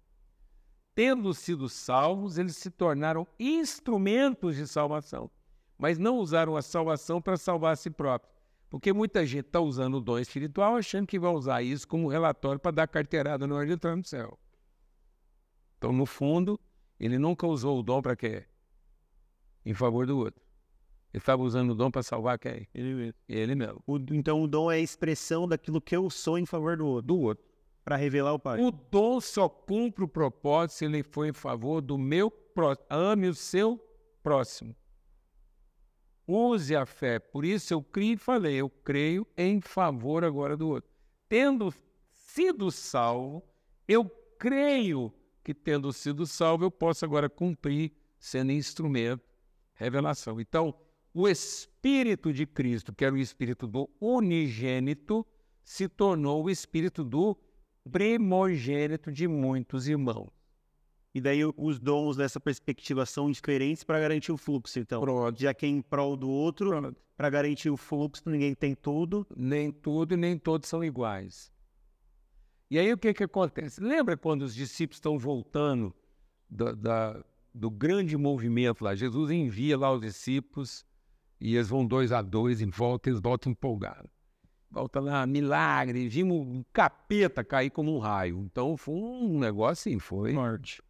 Tendo 0.95 1.33
sido 1.33 1.69
salvos, 1.69 2.37
eles 2.37 2.57
se 2.57 2.71
tornaram 2.71 3.27
instrumentos 3.39 4.57
de 4.57 4.67
salvação, 4.67 5.31
mas 5.81 5.99
não 5.99 6.19
usaram 6.19 6.57
a 6.57 6.63
salvação 6.63 7.21
para 7.23 7.37
salvar 7.37 7.73
a 7.73 7.77
si 7.77 7.91
próprios. 7.91 8.31
Porque 8.69 8.93
muita 8.93 9.25
gente 9.27 9.47
está 9.47 9.59
usando 9.61 9.95
o 9.97 10.01
dom 10.01 10.19
espiritual 10.19 10.77
achando 10.77 11.07
que 11.07 11.19
vai 11.19 11.33
usar 11.33 11.63
isso 11.63 11.89
como 11.89 12.07
relatório 12.09 12.61
para 12.61 12.71
dar 12.71 12.87
carteirada 12.87 13.47
na 13.47 13.55
hora 13.57 13.67
de 13.67 13.73
entrar 13.73 13.97
no 13.97 14.05
céu. 14.05 14.39
Então, 15.79 15.93
no 15.93 16.07
fundo, 16.07 16.61
ele 16.99 17.19
nunca 17.19 17.47
usou 17.47 17.79
o 17.79 17.83
dom 17.83 18.01
para 18.03 18.15
quê? 18.15 18.45
Em 19.65 19.75
favor 19.75 20.07
do 20.07 20.19
outro. 20.19 20.41
Ele 21.13 21.21
estava 21.21 21.43
usando 21.43 21.71
o 21.71 21.75
dom 21.75 21.91
para 21.91 22.03
salvar 22.03 22.39
quem? 22.39 22.69
Ele 22.73 22.95
mesmo. 22.95 23.15
Ele 23.29 23.55
mesmo. 23.57 23.83
O- 23.87 23.97
então, 24.13 24.43
o 24.43 24.47
dom 24.47 24.71
é 24.71 24.77
a 24.77 24.81
expressão 24.81 25.49
daquilo 25.49 25.81
que 25.81 25.97
eu 25.97 26.09
sou 26.09 26.39
em 26.39 26.47
favor 26.47 26.77
do 26.77 26.87
outro, 26.87 27.07
Do 27.09 27.19
outro. 27.19 27.45
para 27.85 27.97
revelar 27.97 28.33
o 28.35 28.39
Pai. 28.39 28.61
O 28.61 28.71
dom 28.71 29.21
só 29.21 29.49
cumpre 29.49 30.05
o 30.05 30.09
propósito 30.09 30.79
se 30.79 30.85
ele 30.85 31.03
for 31.03 31.27
em 31.27 31.33
favor 31.33 31.81
do 31.81 31.99
meu 31.99 32.31
próximo. 32.31 32.87
Ame 32.91 33.27
o 33.27 33.35
seu 33.35 33.81
próximo. 34.23 34.77
Use 36.33 36.77
a 36.77 36.87
fé. 36.87 37.19
Por 37.19 37.45
isso 37.45 37.75
eu 37.75 37.83
criei 37.83 38.13
e 38.13 38.17
falei, 38.17 38.55
eu 38.55 38.71
creio 38.71 39.27
em 39.37 39.61
favor 39.61 40.25
agora 40.25 40.57
do 40.57 40.69
outro. 40.69 40.89
Tendo 41.29 41.75
sido 42.13 42.71
salvo, 42.71 43.43
eu 43.89 44.09
creio 44.39 45.13
que, 45.43 45.53
tendo 45.53 45.93
sido 45.93 46.25
salvo, 46.27 46.65
eu 46.65 46.71
posso 46.71 47.05
agora 47.05 47.29
cumprir, 47.29 47.93
sendo 48.19 48.53
instrumento, 48.53 49.25
revelação. 49.75 50.41
Então, 50.41 50.73
o 51.13 51.29
Espírito 51.29 52.33
de 52.33 52.47
Cristo, 52.47 52.95
que 52.95 53.05
era 53.05 53.15
o 53.15 53.19
Espírito 53.19 53.67
do 53.67 53.91
unigênito, 54.01 55.27
se 55.65 55.89
tornou 55.89 56.45
o 56.45 56.51
Espírito 56.51 57.03
do 57.03 57.37
primogênito 57.91 59.11
de 59.11 59.27
muitos 59.27 59.89
irmãos. 59.89 60.40
E 61.13 61.21
daí 61.21 61.41
os 61.45 61.79
dons 61.81 62.17
dessa 62.17 62.39
perspectiva 62.39 63.05
são 63.05 63.31
diferentes 63.31 63.83
para 63.83 63.99
garantir 63.99 64.31
o 64.31 64.37
fluxo, 64.37 64.79
então. 64.79 65.01
Pronto. 65.01 65.41
Já 65.41 65.53
que 65.53 65.67
é 65.67 65.69
em 65.69 65.83
prol 65.83 66.17
do 66.17 66.31
outro, 66.31 66.95
para 67.17 67.29
garantir 67.29 67.69
o 67.69 67.77
fluxo, 67.77 68.23
ninguém 68.31 68.55
tem 68.55 68.75
tudo. 68.75 69.27
Nem 69.37 69.73
tudo 69.73 70.15
e 70.15 70.17
nem 70.17 70.39
todos 70.39 70.69
são 70.69 70.85
iguais. 70.85 71.51
E 72.71 72.79
aí 72.79 72.93
o 72.93 72.99
que, 72.99 73.13
que 73.13 73.25
acontece? 73.25 73.81
Lembra 73.81 74.17
quando 74.17 74.43
os 74.43 74.55
discípulos 74.55 74.99
estão 74.99 75.19
voltando 75.19 75.93
da, 76.49 76.71
da, 76.73 77.25
do 77.53 77.69
grande 77.69 78.17
movimento 78.17 78.85
lá? 78.85 78.95
Jesus 78.95 79.33
envia 79.33 79.77
lá 79.77 79.93
os 79.93 80.01
discípulos 80.01 80.87
e 81.41 81.57
eles 81.57 81.69
vão 81.69 81.85
dois 81.85 82.13
a 82.13 82.23
dois 82.23 82.61
e 82.61 82.67
voltam, 82.67 83.13
eles 83.13 83.21
voltam 83.21 83.51
empolgados. 83.51 84.11
Volta 84.71 85.01
lá, 85.01 85.27
milagre, 85.27 86.09
vimos 86.09 86.47
um 86.47 86.65
capeta 86.73 87.43
cair 87.43 87.71
como 87.71 87.93
um 87.93 87.99
raio. 87.99 88.39
Então 88.39 88.77
foi 88.77 88.95
um 88.95 89.41
negócio 89.41 89.91
assim, 89.91 89.99
foi. 89.99 90.33
Forte. 90.33 90.81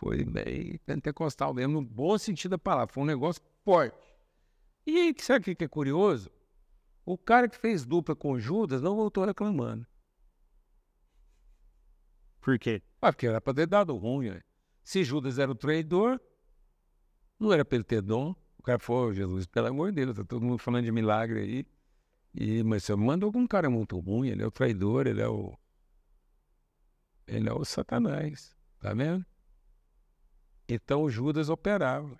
Foi 0.00 0.24
bem 0.24 0.78
pentecostal 0.86 1.52
mesmo, 1.52 1.74
no 1.74 1.82
bom 1.82 2.16
sentido 2.16 2.52
da 2.52 2.58
palavra. 2.58 2.90
Foi 2.90 3.02
um 3.02 3.06
negócio 3.06 3.42
forte. 3.62 3.98
E 4.86 4.96
aí, 4.96 5.14
sabe 5.18 5.52
o 5.52 5.54
que 5.54 5.62
é 5.62 5.68
curioso? 5.68 6.30
O 7.04 7.18
cara 7.18 7.46
que 7.46 7.58
fez 7.58 7.84
dupla 7.84 8.16
com 8.16 8.38
Judas 8.38 8.80
não 8.80 8.96
voltou 8.96 9.26
reclamando. 9.26 9.86
Por 12.40 12.58
quê? 12.58 12.82
Ah, 12.98 13.12
porque 13.12 13.26
era 13.26 13.42
para 13.42 13.52
ter 13.52 13.66
dado 13.66 13.94
ruim. 13.94 14.30
Né? 14.30 14.40
Se 14.82 15.04
Judas 15.04 15.38
era 15.38 15.52
o 15.52 15.54
traidor, 15.54 16.18
não 17.38 17.52
era 17.52 17.62
para 17.62 17.76
ele 17.76 17.84
ter 17.84 18.00
dom. 18.00 18.34
O 18.56 18.62
cara 18.62 18.78
falou, 18.78 19.12
Jesus, 19.12 19.44
pelo 19.44 19.66
amor 19.66 19.92
de 19.92 20.02
Deus, 20.02 20.16
tá 20.16 20.24
todo 20.24 20.42
mundo 20.42 20.58
falando 20.58 20.86
de 20.86 20.92
milagre 20.92 21.40
aí. 21.40 21.66
E, 22.34 22.62
mas 22.62 22.84
você 22.84 22.96
mandou 22.96 23.26
algum 23.26 23.46
cara 23.46 23.68
muito 23.68 23.98
ruim, 23.98 24.28
ele 24.28 24.42
é 24.42 24.46
o 24.46 24.50
traidor, 24.50 25.06
ele 25.06 25.20
é 25.20 25.28
o. 25.28 25.54
Ele 27.26 27.50
é 27.50 27.52
o 27.52 27.62
Satanás. 27.66 28.56
Tá 28.78 28.94
vendo? 28.94 29.26
Então 30.72 31.10
Judas 31.10 31.48
operava. 31.48 32.16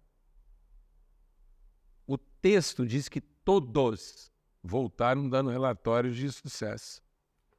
O 2.04 2.18
texto 2.18 2.84
diz 2.84 3.08
que 3.08 3.20
todos 3.20 4.32
voltaram 4.60 5.28
dando 5.28 5.50
relatórios 5.50 6.16
de 6.16 6.32
sucesso. 6.32 7.00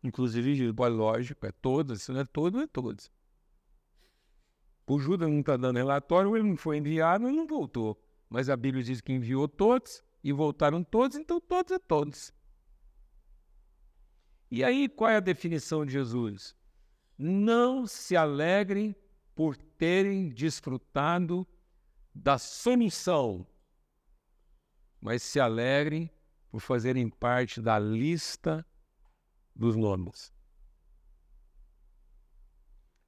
Inclusive 0.03 0.53
Judas. 0.53 0.85
É 0.85 0.89
lógico, 0.89 1.45
é 1.45 1.51
todos, 1.53 2.01
se 2.01 2.11
não 2.11 2.19
é 2.19 2.25
todo, 2.25 2.59
é 2.59 2.67
todos. 2.67 3.09
O 4.85 4.99
Judas 4.99 5.29
não 5.29 5.39
está 5.39 5.55
dando 5.55 5.77
relatório, 5.77 6.35
ele 6.35 6.49
não 6.49 6.57
foi 6.57 6.75
enviado, 6.75 7.25
ele 7.25 7.37
não 7.37 7.47
voltou. 7.47 7.97
Mas 8.29 8.49
a 8.49 8.57
Bíblia 8.57 8.83
diz 8.83 8.99
que 8.99 9.13
enviou 9.13 9.47
todos 9.47 10.03
e 10.21 10.33
voltaram 10.33 10.83
todos, 10.83 11.15
então 11.15 11.39
todos 11.39 11.71
é 11.71 11.79
todos. 11.79 12.33
E 14.49 14.61
aí, 14.61 14.89
qual 14.89 15.09
é 15.09 15.15
a 15.15 15.21
definição 15.21 15.85
de 15.85 15.93
Jesus? 15.93 16.53
Não 17.17 17.87
se 17.87 18.17
alegrem 18.17 18.93
por 19.33 19.55
terem 19.81 20.29
desfrutado 20.29 21.47
da 22.13 22.37
solução, 22.37 23.47
mas 25.01 25.23
se 25.23 25.39
alegrem 25.39 26.07
por 26.51 26.59
fazerem 26.59 27.09
parte 27.09 27.59
da 27.59 27.79
lista 27.79 28.63
dos 29.55 29.75
nomes. 29.75 30.31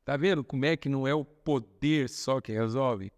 Tá 0.04 0.18
vendo 0.18 0.44
como 0.44 0.66
é 0.66 0.76
que 0.76 0.90
não 0.90 1.08
é 1.08 1.14
o 1.14 1.24
poder 1.24 2.10
só 2.10 2.42
que 2.42 2.52
resolve, 2.52 3.12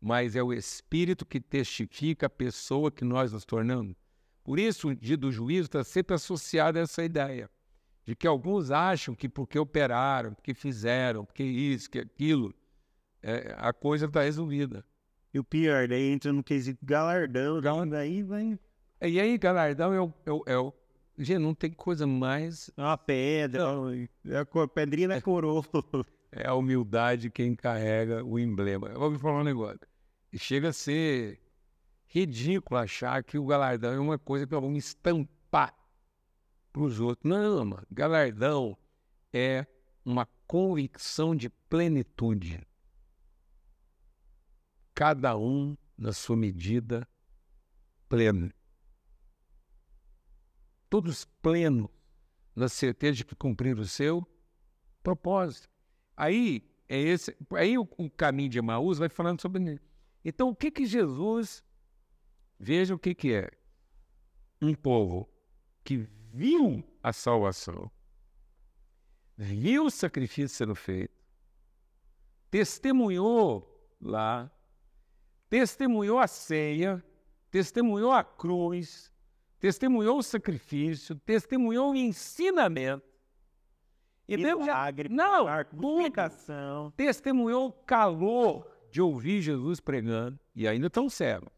mas 0.00 0.34
é 0.34 0.42
o 0.42 0.52
espírito 0.52 1.24
que 1.24 1.40
testifica 1.40 2.26
a 2.26 2.30
pessoa 2.30 2.90
que 2.90 3.04
nós 3.04 3.30
nos 3.30 3.44
tornamos? 3.44 3.94
Por 4.42 4.58
isso, 4.58 4.88
o 4.88 4.96
dia 4.96 5.16
do 5.16 5.30
juízo 5.30 5.66
está 5.66 5.84
sempre 5.84 6.16
associado 6.16 6.76
a 6.76 6.82
essa 6.82 7.04
ideia 7.04 7.48
de 8.04 8.16
que 8.16 8.26
alguns 8.26 8.72
acham 8.72 9.14
que 9.14 9.28
porque 9.28 9.56
operaram, 9.60 10.34
porque 10.34 10.52
fizeram, 10.54 11.24
porque 11.24 11.44
isso, 11.44 11.88
que 11.88 12.00
aquilo, 12.00 12.52
é, 13.26 13.56
a 13.58 13.72
coisa 13.72 14.06
está 14.06 14.22
resolvida. 14.22 14.84
E 15.34 15.38
o 15.40 15.42
pior, 15.42 15.88
daí 15.88 16.12
entra 16.12 16.32
no 16.32 16.44
quesito 16.44 16.78
galardão, 16.86 17.60
daí 17.88 18.22
vai. 18.22 18.56
E 19.02 19.20
aí, 19.20 19.36
galardão 19.36 19.92
é 19.92 20.00
o, 20.00 20.14
é 20.24 20.30
o, 20.30 20.44
é 20.46 20.56
o. 20.56 20.72
Gente, 21.18 21.40
não 21.40 21.52
tem 21.52 21.72
coisa 21.72 22.06
mais. 22.06 22.70
É 22.76 22.82
uma 22.82 22.96
pedra, 22.96 23.64
é 24.24 24.38
a 24.38 24.68
pedrinha 24.68 25.08
da 25.08 25.20
coroa. 25.20 25.64
É 26.32 26.48
a 26.48 26.54
humildade 26.54 27.30
quem 27.30 27.54
carrega 27.54 28.22
o 28.22 28.38
emblema. 28.38 28.88
Eu 28.88 28.98
vou 28.98 29.10
me 29.10 29.18
falar 29.18 29.40
um 29.40 29.44
negócio. 29.44 29.80
Chega 30.34 30.68
a 30.68 30.72
ser 30.72 31.40
ridículo 32.08 32.78
achar 32.78 33.22
que 33.22 33.38
o 33.38 33.46
galardão 33.46 33.94
é 33.94 33.98
uma 33.98 34.18
coisa 34.18 34.44
que 34.44 34.54
vamos 34.54 34.84
estampar 34.84 35.74
para 36.72 36.82
os 36.82 37.00
outros. 37.00 37.30
Não, 37.30 37.64
mano. 37.64 37.86
Galardão 37.90 38.76
é 39.32 39.64
uma 40.04 40.28
convicção 40.46 41.34
de 41.34 41.48
plenitude. 41.48 42.60
Cada 44.96 45.36
um 45.36 45.76
na 45.94 46.10
sua 46.10 46.38
medida 46.38 47.06
plena. 48.08 48.50
Todos 50.88 51.26
plenos 51.42 51.90
na 52.54 52.66
certeza 52.66 53.18
de 53.18 53.24
que 53.26 53.34
cumprir 53.34 53.78
o 53.78 53.86
seu 53.86 54.26
propósito. 55.02 55.68
Aí 56.16 56.66
é 56.88 56.98
esse, 56.98 57.36
aí 57.52 57.76
o, 57.76 57.86
o 57.98 58.08
caminho 58.08 58.48
de 58.48 58.58
Emaús 58.58 58.96
vai 58.96 59.10
falando 59.10 59.42
sobre 59.42 59.74
isso. 59.74 59.84
Então, 60.24 60.48
o 60.48 60.56
que 60.56 60.70
que 60.70 60.86
Jesus 60.86 61.62
veja 62.58 62.94
o 62.94 62.98
que 62.98 63.14
que 63.14 63.34
é 63.34 63.50
um 64.62 64.74
povo 64.74 65.28
que 65.84 65.98
viu 66.32 66.82
a 67.02 67.12
salvação, 67.12 67.90
viu 69.36 69.84
o 69.84 69.90
sacrifício 69.90 70.56
sendo 70.56 70.74
feito, 70.74 71.14
testemunhou 72.50 73.94
lá, 74.00 74.50
testemunhou 75.48 76.18
a 76.18 76.26
ceia, 76.26 77.04
testemunhou 77.50 78.12
a 78.12 78.22
cruz, 78.22 79.12
testemunhou 79.58 80.18
o 80.18 80.22
sacrifício, 80.22 81.14
testemunhou 81.16 81.92
o 81.92 81.96
ensinamento. 81.96 83.04
E 84.28 84.36
Milagre, 84.36 85.08
não, 85.08 85.46
multiplicação. 85.72 86.90
Testemunhou 86.96 87.68
o 87.68 87.72
calor 87.72 88.68
de 88.90 89.00
ouvir 89.00 89.40
Jesus 89.40 89.78
pregando 89.78 90.38
e 90.54 90.66
ainda 90.66 90.90
tão 90.90 91.08
cego. 91.08 91.50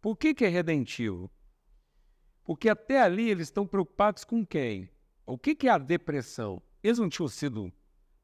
Por 0.00 0.16
que, 0.16 0.32
que 0.32 0.46
é 0.46 0.48
redentivo? 0.48 1.30
Porque 2.42 2.70
até 2.70 3.02
ali 3.02 3.28
eles 3.28 3.48
estão 3.48 3.66
preocupados 3.66 4.24
com 4.24 4.44
quem? 4.44 4.88
O 5.26 5.36
que, 5.36 5.54
que 5.54 5.68
é 5.68 5.70
a 5.70 5.78
depressão? 5.78 6.62
Eles 6.82 6.98
não 6.98 7.08
tinham 7.08 7.28
sido 7.28 7.70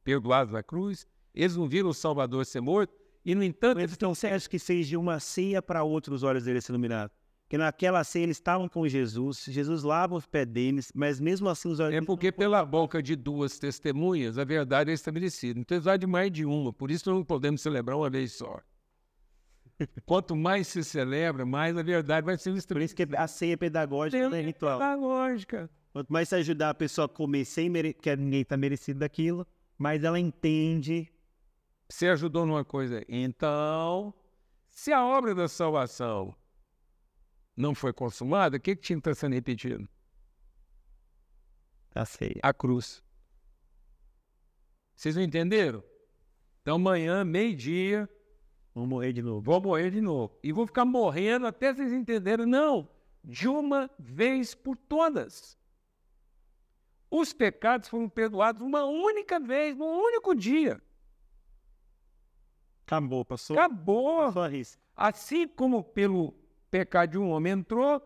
perdoados 0.02 0.54
na 0.54 0.62
cruz, 0.62 1.06
eles 1.34 1.54
não 1.54 1.68
viram 1.68 1.90
o 1.90 1.94
Salvador 1.94 2.46
ser 2.46 2.62
morto, 2.62 2.94
e 3.26 3.34
no 3.34 3.42
entanto. 3.42 3.80
Eles 3.80 3.90
estão 3.90 4.14
certos 4.14 4.46
que 4.46 4.56
seja 4.56 4.96
uma 4.96 5.18
ceia 5.18 5.60
para 5.60 5.82
outros 5.82 6.22
olhos 6.22 6.44
deles 6.44 6.64
ser 6.64 6.72
iluminados. 6.72 7.14
Porque 7.42 7.58
naquela 7.58 8.02
ceia 8.04 8.22
eles 8.22 8.36
estavam 8.36 8.68
com 8.68 8.88
Jesus, 8.88 9.44
Jesus 9.48 9.82
lava 9.82 10.16
os 10.16 10.26
pés 10.26 10.46
deles, 10.46 10.92
mas 10.94 11.20
mesmo 11.20 11.48
assim 11.48 11.68
os 11.68 11.78
olhos. 11.78 11.94
É 11.94 12.00
porque 12.00 12.32
pela 12.32 12.64
boca 12.64 13.02
de 13.02 13.14
duas 13.14 13.58
testemunhas 13.58 14.38
a 14.38 14.44
verdade 14.44 14.90
é 14.90 14.94
estabelecida. 14.94 15.58
Então 15.58 15.76
precisa 15.76 15.96
de 15.96 16.06
mais 16.06 16.30
de 16.32 16.44
uma, 16.44 16.72
por 16.72 16.90
isso 16.90 17.08
não 17.10 17.22
podemos 17.24 17.60
celebrar 17.60 17.96
uma 17.96 18.10
vez 18.10 18.32
só. 18.32 18.60
Quanto 20.06 20.34
mais 20.34 20.68
se 20.68 20.82
celebra, 20.82 21.44
mais 21.44 21.76
a 21.76 21.82
verdade 21.82 22.24
vai 22.24 22.36
ser 22.36 22.50
estabelecida. 22.54 22.74
Por 22.74 22.82
isso 22.82 22.96
que 22.96 23.16
a 23.16 23.26
ceia 23.28 23.56
pedagógica 23.56 24.36
é 24.36 24.40
ritual. 24.40 24.78
Pedagógica. 24.78 25.70
Quanto 25.92 26.12
mais 26.12 26.28
se 26.28 26.34
ajudar 26.34 26.70
a 26.70 26.74
pessoa 26.74 27.06
a 27.06 27.08
comer 27.08 27.44
sem 27.44 27.70
mere... 27.70 27.94
que 27.94 28.14
ninguém 28.16 28.42
está 28.42 28.56
merecido 28.56 29.00
daquilo, 29.00 29.46
mais 29.78 30.02
ela 30.02 30.18
entende. 30.18 31.08
Você 31.88 32.08
ajudou 32.08 32.44
numa 32.44 32.64
coisa. 32.64 33.04
Então, 33.08 34.12
se 34.66 34.92
a 34.92 35.04
obra 35.04 35.34
da 35.34 35.48
salvação 35.48 36.34
não 37.56 37.74
foi 37.74 37.92
consumada, 37.92 38.56
o 38.56 38.60
que, 38.60 38.76
que 38.76 38.82
tinha 38.82 38.96
que 38.96 39.00
estar 39.00 39.14
sendo 39.14 39.34
repetido? 39.34 39.88
A 42.42 42.52
cruz. 42.52 43.02
Vocês 44.94 45.16
não 45.16 45.22
entenderam? 45.22 45.82
Então, 46.60 46.76
amanhã, 46.76 47.24
meio-dia, 47.24 48.08
Vou 48.76 48.86
morrer 48.86 49.14
de 49.14 49.22
novo. 49.22 49.40
Vou 49.40 49.58
morrer 49.58 49.90
de 49.90 50.02
novo. 50.02 50.38
E 50.42 50.52
vou 50.52 50.66
ficar 50.66 50.84
morrendo 50.84 51.46
até 51.46 51.72
vocês 51.72 51.90
entenderem. 51.94 52.44
Não, 52.44 52.86
de 53.24 53.48
uma 53.48 53.90
vez 53.98 54.54
por 54.54 54.76
todas. 54.76 55.56
Os 57.10 57.32
pecados 57.32 57.88
foram 57.88 58.06
perdoados 58.06 58.60
uma 58.60 58.84
única 58.84 59.40
vez, 59.40 59.74
num 59.74 59.86
único 59.86 60.34
dia. 60.34 60.78
Acabou, 62.86 63.24
passou. 63.24 63.58
Acabou. 63.58 64.20
Assim 64.96 65.48
como 65.48 65.82
pelo 65.82 66.32
pecado 66.70 67.10
de 67.10 67.18
um 67.18 67.30
homem 67.30 67.52
entrou, 67.52 68.00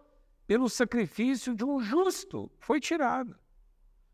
pelo 0.46 0.68
sacrifício 0.68 1.54
de 1.54 1.64
um 1.64 1.80
justo 1.80 2.50
foi 2.58 2.80
tirado. 2.80 3.36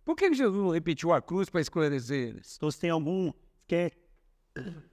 Por 0.05 0.17
que 0.17 0.33
Jesus 0.35 0.63
não 0.63 0.71
repetiu 0.71 1.13
a 1.13 1.23
cruz 1.23 1.49
para 1.49 1.61
esclarecer 1.61 2.29
eles? 2.29 2.57
Então, 2.57 2.71
se 2.71 2.79
tem 2.79 2.91
algum. 2.91 3.33
Quer 3.67 3.93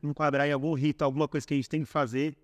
enquadrar 0.01 0.47
em 0.47 0.51
algum 0.51 0.73
rito, 0.73 1.03
alguma 1.03 1.27
coisa 1.27 1.45
que 1.45 1.53
a 1.53 1.57
gente 1.57 1.69
tem 1.69 1.81
que 1.81 1.87
fazer, 1.87 2.35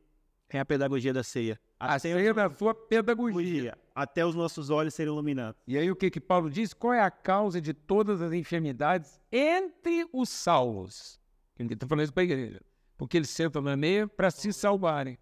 é 0.50 0.60
a 0.60 0.66
pedagogia 0.66 1.14
da 1.14 1.24
ceia. 1.24 1.60
A 1.80 1.98
ceia 1.98 2.34
da 2.34 2.50
sua 2.50 2.74
pedagogia. 2.74 3.78
Até 3.96 4.26
os 4.26 4.36
nossos 4.36 4.70
olhos 4.70 4.94
serem 4.94 5.12
iluminados. 5.12 5.62
E 5.68 5.78
aí 5.78 5.90
o 5.90 5.96
que 5.96 6.10
que 6.10 6.20
Paulo 6.20 6.50
diz? 6.50 6.74
Qual 6.74 6.94
é 6.94 7.02
a 7.02 7.12
causa 7.12 7.62
de 7.62 7.74
todas 7.74 8.22
as 8.22 8.34
enfermidades 8.34 9.20
entre 9.32 10.08
os 10.14 10.30
salvos? 10.30 11.20
Ele 11.58 11.74
está 11.74 11.88
falando 11.88 12.04
isso 12.04 12.14
para 12.14 12.24
a 12.24 12.26
igreja. 12.26 12.62
Porque 13.00 13.16
eles 13.16 13.30
sentam 13.30 13.62
na 13.62 13.78
meia 13.78 14.10
para 14.10 14.30
se 14.30 14.52
salvarem. 14.52 15.18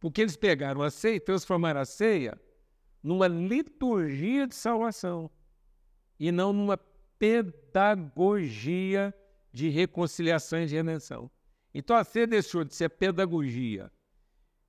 Porque 0.00 0.22
eles 0.22 0.34
pegaram 0.34 0.80
a 0.80 0.90
ceia 0.90 1.16
e 1.16 1.20
transformaram 1.20 1.78
a 1.78 1.84
ceia 1.84 2.40
numa 3.02 3.28
liturgia 3.28 4.46
de 4.46 4.54
salvação 4.54 5.30
e 6.18 6.32
não 6.32 6.54
numa 6.54 6.78
pedagogia 7.18 9.14
de 9.52 9.68
reconciliação 9.68 10.62
e 10.62 10.66
de 10.66 10.74
redenção. 10.74 11.30
Então 11.74 11.94
a 11.94 12.02
ceia 12.02 12.26
deixou 12.26 12.64
de 12.64 12.74
ser 12.74 12.88
pedagogia 12.88 13.92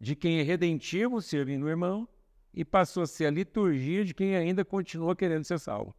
de 0.02 0.18
quem 0.18 0.42
é 0.42 0.44
redentivo, 0.44 1.22
servindo 1.22 1.63
o 1.65 1.70
irmão, 1.70 2.10
e 2.54 2.65
passou 2.65 3.04
a 3.04 3.08
ser 3.08 3.28
a 3.28 3.32
liturgia 3.32 4.04
de 4.04 4.13
quem 4.13 4.36
ainda 4.36 4.65
continua 4.65 5.15
querendo 5.15 5.46
ser 5.46 5.60
salvo. 5.60 5.96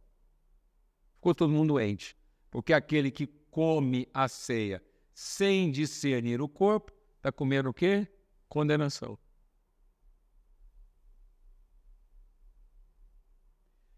Ficou 1.15 1.33
todo 1.33 1.51
mundo 1.51 1.73
doente. 1.73 2.15
Porque 2.51 2.71
aquele 2.71 3.09
que 3.09 3.25
come 3.49 4.07
a 4.13 4.27
ceia 4.27 4.83
sem 5.13 5.71
discernir 5.71 6.41
o 6.41 6.47
corpo, 6.47 6.91
está 7.17 7.31
comendo 7.31 7.69
o 7.69 7.73
quê? 7.73 8.07
Condenação. 8.47 9.17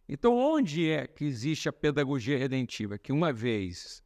Então, 0.08 0.36
onde 0.36 0.90
é 0.90 1.08
que 1.08 1.24
existe 1.26 1.70
a 1.70 1.74
pedagogia 1.74 2.38
redentiva? 2.38 2.98
Que 2.98 3.12
uma 3.12 3.32
vez 3.32 4.04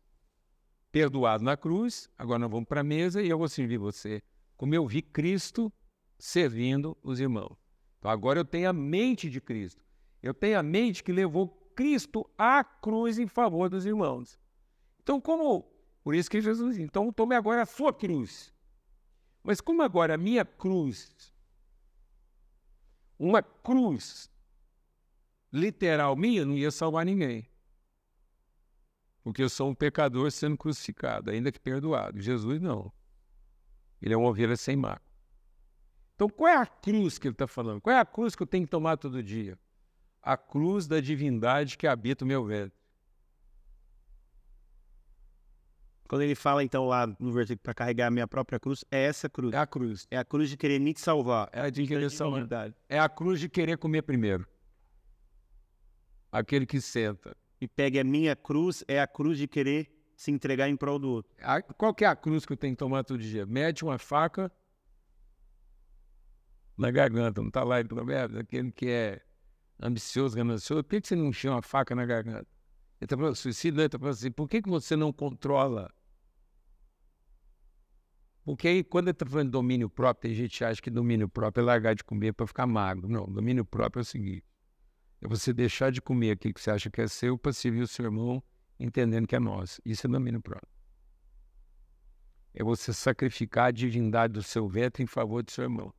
perdoado 0.91 1.43
na 1.43 1.57
cruz, 1.57 2.09
agora 2.17 2.39
nós 2.39 2.51
vamos 2.51 2.67
para 2.67 2.81
a 2.81 2.83
mesa 2.83 3.21
e 3.21 3.29
eu 3.29 3.37
vou 3.37 3.49
servir 3.49 3.77
você. 3.77 4.21
Como 4.55 4.73
eu 4.73 4.87
vi 4.87 5.01
Cristo 5.01 5.71
servindo 6.17 6.97
os 7.03 7.19
irmãos. 7.19 7.57
Então 7.99 8.09
agora 8.09 8.39
eu 8.39 8.45
tenho 8.45 8.69
a 8.69 8.73
mente 8.73 9.29
de 9.29 9.41
Cristo. 9.41 9.83
Eu 10.21 10.33
tenho 10.33 10.57
a 10.57 10.63
mente 10.63 11.03
que 11.03 11.11
levou 11.11 11.49
Cristo 11.75 12.27
à 12.37 12.63
cruz 12.63 13.19
em 13.19 13.27
favor 13.27 13.69
dos 13.69 13.85
irmãos. 13.85 14.39
Então, 15.01 15.21
como. 15.21 15.71
Por 16.07 16.15
isso 16.15 16.31
que 16.31 16.39
Jesus 16.39 16.69
disse: 16.69 16.83
então 16.83 17.11
tome 17.11 17.35
agora 17.35 17.63
a 17.63 17.65
sua 17.65 17.93
cruz. 17.93 18.53
Mas 19.43 19.59
como 19.59 19.81
agora 19.83 20.13
a 20.13 20.17
minha 20.17 20.45
cruz, 20.45 21.33
uma 23.19 23.43
cruz 23.43 24.31
literal 25.51 26.15
minha, 26.15 26.45
não 26.45 26.55
ia 26.55 26.71
salvar 26.71 27.05
ninguém. 27.05 27.45
Porque 29.21 29.43
eu 29.43 29.49
sou 29.49 29.69
um 29.69 29.75
pecador 29.75 30.31
sendo 30.31 30.55
crucificado, 30.55 31.29
ainda 31.29 31.51
que 31.51 31.59
perdoado. 31.59 32.21
Jesus 32.21 32.61
não. 32.61 32.89
Ele 34.01 34.13
é 34.13 34.17
uma 34.17 34.29
ovelha 34.29 34.55
sem 34.55 34.77
mácula. 34.77 35.11
Então, 36.15 36.29
qual 36.29 36.47
é 36.47 36.55
a 36.55 36.65
cruz 36.65 37.17
que 37.17 37.27
ele 37.27 37.33
está 37.33 37.47
falando? 37.47 37.81
Qual 37.81 37.93
é 37.93 37.99
a 37.99 38.05
cruz 38.05 38.33
que 38.33 38.43
eu 38.43 38.47
tenho 38.47 38.63
que 38.63 38.71
tomar 38.71 38.95
todo 38.95 39.21
dia? 39.21 39.59
A 40.21 40.37
cruz 40.37 40.87
da 40.87 41.01
divindade 41.01 41.77
que 41.77 41.85
habita 41.85 42.23
o 42.23 42.27
meu 42.29 42.45
ventre. 42.45 42.76
Quando 46.07 46.21
ele 46.21 46.35
fala, 46.35 46.63
então, 46.63 46.85
lá 46.85 47.07
no 47.19 47.31
versículo, 47.31 47.61
para 47.61 47.73
carregar 47.73 48.07
a 48.07 48.11
minha 48.11 48.27
própria 48.27 48.59
cruz, 48.59 48.85
é 48.89 49.03
essa 49.03 49.29
cruz. 49.29 49.53
É 49.53 49.57
a 49.57 49.67
cruz. 49.67 50.07
É 50.09 50.17
a 50.17 50.23
cruz 50.23 50.49
de 50.49 50.57
querer 50.57 50.79
me 50.79 50.93
salvar. 50.97 51.49
É 51.51 51.61
a 51.61 51.69
de 51.69 51.85
querer 51.85 52.09
salvar. 52.09 52.73
É 52.87 52.99
a 52.99 53.09
cruz 53.09 53.39
de 53.39 53.49
querer 53.49 53.77
comer 53.77 54.01
primeiro. 54.03 54.47
Aquele 56.31 56.65
que 56.65 56.79
senta. 56.79 57.35
E 57.59 57.67
pegue 57.67 57.99
a 57.99 58.03
minha 58.03 58.35
cruz, 58.35 58.83
é 58.87 59.01
a 59.01 59.07
cruz 59.07 59.37
de 59.37 59.47
querer 59.47 59.91
se 60.15 60.31
entregar 60.31 60.69
em 60.69 60.75
prol 60.75 60.97
do 60.97 61.09
outro. 61.09 61.31
A, 61.41 61.61
qual 61.61 61.93
que 61.93 62.05
é 62.05 62.07
a 62.07 62.15
cruz 62.15 62.45
que 62.45 62.53
eu 62.53 62.57
tenho 62.57 62.73
que 62.73 62.79
tomar 62.79 63.03
todo 63.03 63.19
dia? 63.19 63.45
Mete 63.45 63.83
uma 63.83 63.97
faca 63.97 64.51
na 66.77 66.91
garganta, 66.91 67.41
não 67.41 67.47
está 67.47 67.63
lá 67.63 67.81
em 67.81 67.85
Provérbios, 67.85 68.39
aquele 68.39 68.71
que 68.71 68.87
é 68.89 69.21
ambicioso, 69.79 70.35
ganancioso, 70.35 70.83
por 70.83 70.89
que, 70.89 71.01
que 71.01 71.07
você 71.07 71.15
não 71.15 71.27
encheu 71.27 71.51
uma 71.51 71.61
faca 71.61 71.95
na 71.95 72.05
garganta? 72.05 72.47
Ele 72.99 73.05
está 73.05 73.15
falando, 73.15 73.35
suicídio, 73.35 73.79
ele 73.79 73.85
está 73.85 73.99
falando 73.99 74.13
assim, 74.13 74.31
por 74.31 74.47
que, 74.47 74.61
que 74.61 74.69
você 74.69 74.95
não 74.95 75.11
controla? 75.13 75.91
Porque 78.47 78.65
aí, 78.65 78.81
quando 78.81 79.09
ele 79.09 79.11
está 79.11 79.25
falando 79.25 79.47
de 79.47 79.51
domínio 79.51 79.89
próprio, 79.89 80.29
tem 80.29 80.33
gente 80.33 80.57
que 80.57 80.63
acha 80.63 80.81
que 80.81 80.89
domínio 80.89 81.27
próprio 81.27 81.63
é 81.63 81.65
largar 81.65 81.93
de 81.93 82.01
comer 82.01 82.31
para 82.31 82.47
ficar 82.47 82.65
magro. 82.65 83.09
Não, 83.09 83.25
domínio 83.25 83.65
próprio 83.65 83.99
é 83.99 84.03
o 84.03 84.05
seguinte, 84.05 84.45
é 85.19 85.27
você 85.27 85.51
deixar 85.51 85.91
de 85.91 86.01
comer 86.01 86.31
aquilo 86.31 86.53
que 86.53 86.61
você 86.61 86.71
acha 86.71 86.89
que 86.89 87.01
é 87.01 87.09
seu 87.09 87.37
para 87.37 87.51
servir 87.51 87.81
o 87.81 87.87
seu 87.87 88.05
irmão, 88.05 88.41
entendendo 88.79 89.27
que 89.27 89.35
é 89.35 89.39
nosso. 89.39 89.81
Isso 89.83 90.07
é 90.07 90.09
domínio 90.09 90.41
próprio. 90.41 90.71
É 92.53 92.63
você 92.63 92.93
sacrificar 92.93 93.65
a 93.65 93.71
divindade 93.71 94.31
do 94.31 94.41
seu 94.41 94.65
ventre 94.65 95.03
em 95.03 95.07
favor 95.07 95.43
do 95.43 95.51
seu 95.51 95.65
irmão. 95.65 95.93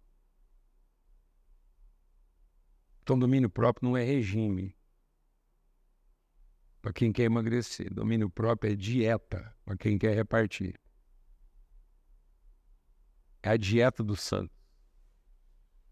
Então, 3.02 3.18
domínio 3.18 3.50
próprio 3.50 3.90
não 3.90 3.94
é 3.94 4.02
regime 4.02 4.74
para 6.80 6.94
quem 6.94 7.12
quer 7.12 7.24
emagrecer. 7.24 7.92
Domínio 7.92 8.30
próprio 8.30 8.72
é 8.72 8.74
dieta 8.74 9.54
para 9.66 9.76
quem 9.76 9.98
quer 9.98 10.14
repartir. 10.14 10.80
É 13.42 13.50
a 13.50 13.56
dieta 13.56 14.02
do 14.02 14.16
santo. 14.16 14.52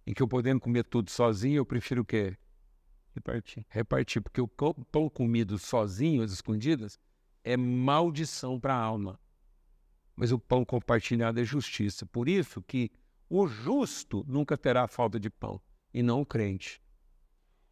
Em 0.07 0.13
que 0.13 0.23
eu 0.23 0.29
podendo 0.29 0.61
comer 0.61 0.85
tudo 0.85 1.11
sozinho, 1.11 1.59
eu 1.59 1.67
prefiro 1.67 2.03
o 2.03 2.05
quê? 2.05 2.37
Repartir. 3.15 3.67
Repartir, 3.69 4.23
porque 4.23 4.41
o 4.41 4.49
pão 4.49 5.09
comido 5.09 5.59
sozinho, 5.59 6.23
às 6.23 6.33
escondidas, 6.33 6.99
é 7.43 7.57
maldição 7.57 8.61
para 8.61 8.75
a 8.75 8.81
alma. 8.81 9.19
Mas 10.15 10.33
o 10.33 10.39
pão 10.39 10.65
compartilhado 10.65 11.41
é 11.41 11.45
justiça. 11.45 12.07
Por 12.07 12.29
isso 12.29 12.63
que 12.63 12.91
o 13.29 13.47
justo 13.47 14.25
nunca 14.29 14.57
terá 14.57 14.87
falta 14.87 15.19
de 15.19 15.29
pão, 15.29 15.61
e 15.93 16.03
não 16.03 16.21
o 16.21 16.27
crente 16.27 16.81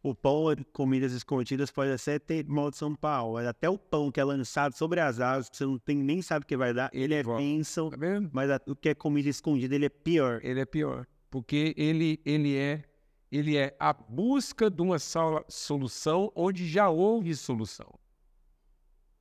o 0.05 0.13
pão, 0.13 0.55
comidas 0.71 1.13
escondidas, 1.13 1.71
pode 1.71 1.91
até 1.91 2.19
ter 2.19 2.45
maldição 2.45 2.93
pau. 2.93 3.33
Mas 3.33 3.47
até 3.47 3.67
o 3.67 3.75
pão 3.75 4.11
que 4.11 4.19
é 4.19 4.23
lançado 4.23 4.73
sobre 4.73 4.99
as 4.99 5.19
asas, 5.19 5.49
que 5.49 5.57
você 5.57 5.65
não 5.65 5.79
tem, 5.79 5.97
nem 5.97 6.21
sabe 6.21 6.43
o 6.43 6.47
que 6.47 6.55
vai 6.55 6.75
dar, 6.75 6.91
ele 6.93 7.15
é 7.15 7.23
bênção. 7.23 7.89
Tá 7.89 7.97
mas 8.31 8.51
a, 8.51 8.61
o 8.67 8.75
que 8.75 8.89
é 8.89 8.93
comida 8.93 9.27
escondida, 9.27 9.73
ele 9.73 9.87
é 9.87 9.89
pior. 9.89 10.39
Ele 10.43 10.59
é 10.59 10.65
pior. 10.65 11.07
Porque 11.31 11.73
ele, 11.75 12.21
ele, 12.23 12.55
é, 12.55 12.83
ele 13.31 13.57
é 13.57 13.75
a 13.79 13.93
busca 13.93 14.69
de 14.69 14.79
uma 14.79 14.99
solução 14.99 16.31
onde 16.35 16.67
já 16.67 16.87
houve 16.87 17.35
solução. 17.35 17.91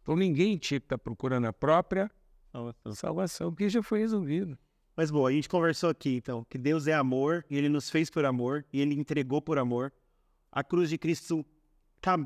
Então 0.02 0.14
ninguém 0.14 0.58
tinha 0.58 0.78
que 0.78 0.84
estar 0.84 0.98
tá 0.98 1.02
procurando 1.02 1.46
a 1.46 1.52
própria 1.52 2.10
salvação, 2.52 2.94
salvação 2.94 3.50
porque 3.50 3.70
já 3.70 3.82
foi 3.82 4.00
resolvido. 4.00 4.58
Mas 4.94 5.10
bom, 5.10 5.26
a 5.26 5.32
gente 5.32 5.48
conversou 5.48 5.88
aqui, 5.88 6.16
então, 6.16 6.44
que 6.44 6.58
Deus 6.58 6.86
é 6.86 6.92
amor, 6.92 7.44
e 7.50 7.56
Ele 7.56 7.68
nos 7.68 7.90
fez 7.90 8.10
por 8.10 8.24
amor, 8.24 8.64
e 8.72 8.80
Ele 8.80 8.94
entregou 8.94 9.42
por 9.42 9.58
amor. 9.58 9.92
A 10.54 10.62
cruz 10.62 10.88
de 10.88 10.96
Cristo 10.96 11.44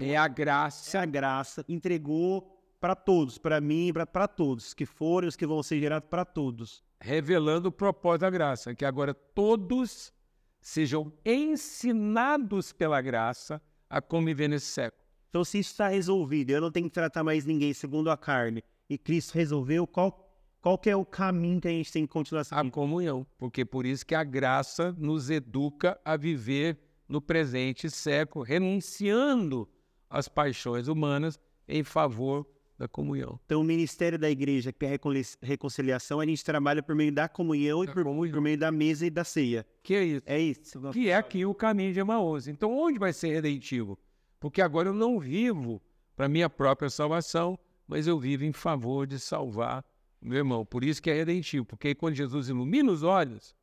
é 0.02 0.16
a 0.18 0.28
graça, 0.28 0.98
é 0.98 1.00
a 1.00 1.06
graça, 1.06 1.64
entregou 1.66 2.54
para 2.78 2.94
todos, 2.94 3.38
para 3.38 3.58
mim 3.58 3.88
e 3.88 3.92
para 3.92 4.28
todos, 4.28 4.74
que 4.74 4.84
forem 4.84 5.28
os 5.28 5.34
que 5.34 5.46
vão 5.46 5.62
ser 5.62 5.80
gerados 5.80 6.10
para 6.10 6.26
todos. 6.26 6.84
Revelando 7.00 7.70
o 7.70 7.72
propósito 7.72 8.20
da 8.20 8.30
graça, 8.30 8.74
que 8.74 8.84
agora 8.84 9.14
todos 9.14 10.12
sejam 10.60 11.10
ensinados 11.24 12.70
pela 12.70 13.00
graça 13.00 13.62
a 13.88 14.02
conviver 14.02 14.48
nesse 14.48 14.66
século. 14.66 15.02
Então, 15.30 15.42
se 15.42 15.60
isso 15.60 15.70
está 15.70 15.88
resolvido, 15.88 16.50
eu 16.50 16.60
não 16.60 16.70
tenho 16.70 16.86
que 16.86 16.92
tratar 16.92 17.24
mais 17.24 17.46
ninguém 17.46 17.72
segundo 17.72 18.10
a 18.10 18.16
carne, 18.16 18.62
e 18.90 18.98
Cristo 18.98 19.32
resolveu, 19.32 19.86
qual, 19.86 20.30
qual 20.60 20.76
que 20.76 20.90
é 20.90 20.96
o 20.96 21.04
caminho 21.04 21.62
que 21.62 21.68
a 21.68 21.70
gente 21.70 21.90
tem 21.90 22.06
que 22.06 22.12
continuar 22.12 22.44
seguindo? 22.44 22.68
A 22.68 22.70
comunhão, 22.70 23.26
porque 23.38 23.64
por 23.64 23.86
isso 23.86 24.04
que 24.04 24.14
a 24.14 24.22
graça 24.22 24.94
nos 24.98 25.30
educa 25.30 25.98
a 26.04 26.14
viver 26.14 26.87
no 27.08 27.20
presente 27.20 27.90
século, 27.90 28.44
renunciando 28.44 29.68
às 30.10 30.28
paixões 30.28 30.88
humanas 30.88 31.40
em 31.66 31.82
favor 31.82 32.46
da 32.78 32.86
comunhão. 32.86 33.40
Então, 33.44 33.60
o 33.60 33.64
ministério 33.64 34.18
da 34.18 34.30
igreja, 34.30 34.72
que 34.72 34.86
é 34.86 34.94
a 34.94 34.98
reconciliação, 35.42 36.20
a 36.20 36.26
gente 36.26 36.44
trabalha 36.44 36.82
por 36.82 36.94
meio 36.94 37.10
da 37.10 37.28
comunhão 37.28 37.84
da 37.84 37.90
e 37.90 37.94
por, 37.94 38.04
comunhão. 38.04 38.32
por, 38.32 38.40
meio 38.40 38.56
da 38.56 38.70
mesa 38.70 39.04
e 39.06 39.10
da 39.10 39.24
ceia. 39.24 39.66
Que 39.82 39.94
é 39.94 40.04
isso. 40.04 40.22
É 40.26 40.38
isso. 40.38 40.92
Que 40.92 41.08
é 41.08 41.16
aqui 41.16 41.44
o 41.44 41.54
caminho 41.54 41.92
de 41.92 41.98
Emaús. 41.98 42.46
Então, 42.46 42.76
onde 42.76 42.98
vai 42.98 43.12
ser 43.12 43.30
redentivo? 43.30 43.98
Porque 44.38 44.62
agora 44.62 44.90
eu 44.90 44.94
não 44.94 45.18
vivo 45.18 45.82
para 46.14 46.28
minha 46.28 46.48
própria 46.48 46.88
salvação, 46.88 47.58
mas 47.86 48.06
eu 48.06 48.18
vivo 48.18 48.44
em 48.44 48.52
favor 48.52 49.06
de 49.06 49.18
salvar 49.18 49.84
meu 50.20 50.38
irmão. 50.38 50.64
Por 50.64 50.84
isso 50.84 51.02
que 51.02 51.10
é 51.10 51.14
redentivo. 51.14 51.64
Porque 51.64 51.94
quando 51.94 52.14
Jesus 52.14 52.48
ilumina 52.48 52.90
os 52.90 53.02
olhos 53.02 53.54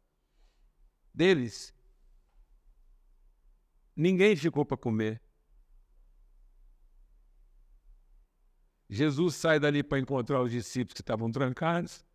deles, 1.14 1.74
Ninguém 3.96 4.36
ficou 4.36 4.66
para 4.66 4.78
comer. 4.78 5.22
Jesus 8.90 9.36
sai 9.36 9.60
dali 9.60 9.82
para 9.82 10.00
encontrar 10.00 10.42
os 10.42 10.52
discípulos 10.52 10.94
que 10.94 11.02
estavam 11.02 11.32
trancados. 11.32 12.06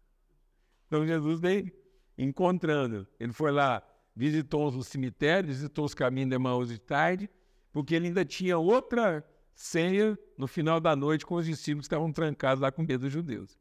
Então 0.87 1.07
Jesus 1.07 1.41
veio 1.41 1.72
encontrando. 2.16 3.07
Ele 3.18 3.33
foi 3.33 3.51
lá, 3.51 3.83
visitou 4.14 4.68
os 4.68 4.87
cemitérios, 4.87 5.57
visitou 5.57 5.85
os 5.85 5.95
caminhos 5.95 6.31
de 6.31 6.37
Emaús 6.37 6.68
de 6.68 6.78
tarde, 6.78 7.31
porque 7.72 7.95
ele 7.95 8.09
ainda 8.09 8.24
tinha 8.24 8.59
outra 8.59 9.24
ceia 9.55 10.18
no 10.37 10.47
final 10.47 10.81
da 10.81 10.95
noite 10.95 11.26
com 11.26 11.35
os 11.37 11.47
discípulos 11.47 11.87
que 11.87 11.95
estavam 11.95 12.12
trancados 12.12 12.61
lá 12.62 12.70
com 12.70 12.83
medo 12.83 13.03
dos 13.03 13.12
judeus. 13.12 13.59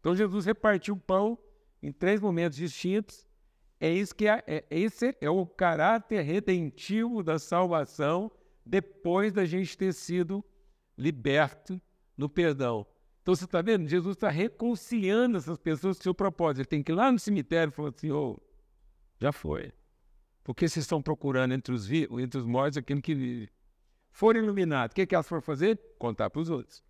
Então 0.00 0.14
Jesus 0.14 0.44
repartiu 0.44 0.94
o 0.94 1.00
pão 1.00 1.38
em 1.82 1.92
três 1.92 2.20
momentos 2.20 2.58
distintos. 2.58 3.26
É 3.80 3.90
isso 3.90 4.14
que 4.14 4.26
é, 4.26 4.42
é, 4.46 4.64
esse 4.70 5.16
é 5.20 5.28
o 5.28 5.46
caráter 5.46 6.22
redentivo 6.22 7.22
da 7.22 7.38
salvação 7.38 8.30
depois 8.64 9.32
da 9.32 9.44
gente 9.44 9.76
ter 9.76 9.92
sido 9.92 10.44
liberto 10.96 11.80
no 12.16 12.28
perdão. 12.28 12.86
Então 13.22 13.34
você 13.34 13.44
está 13.44 13.60
vendo? 13.62 13.88
Jesus 13.88 14.16
está 14.16 14.28
reconciliando 14.28 15.38
essas 15.38 15.58
pessoas 15.58 15.96
com 15.96 16.02
seu 16.02 16.14
propósito. 16.14 16.60
Ele 16.60 16.66
tem 16.66 16.82
que 16.82 16.92
ir 16.92 16.94
lá 16.94 17.10
no 17.10 17.18
cemitério 17.18 17.70
e 17.70 17.74
falar 17.74 17.88
assim: 17.88 18.10
oh, 18.10 18.38
já 19.18 19.32
foi. 19.32 19.72
Porque 20.42 20.68
vocês 20.68 20.84
estão 20.84 21.00
procurando 21.00 21.54
entre 21.54 21.72
os, 21.72 21.90
entre 21.90 22.38
os 22.38 22.44
mortos 22.44 22.76
aquilo 22.76 23.00
que 23.00 23.14
vive. 23.14 23.50
Foram 24.10 24.40
iluminados. 24.40 24.92
O 24.92 24.94
que, 24.94 25.06
que 25.06 25.14
elas 25.14 25.26
foram 25.26 25.40
fazer? 25.40 25.80
Contar 25.98 26.28
para 26.30 26.40
os 26.40 26.50
outros. 26.50 26.84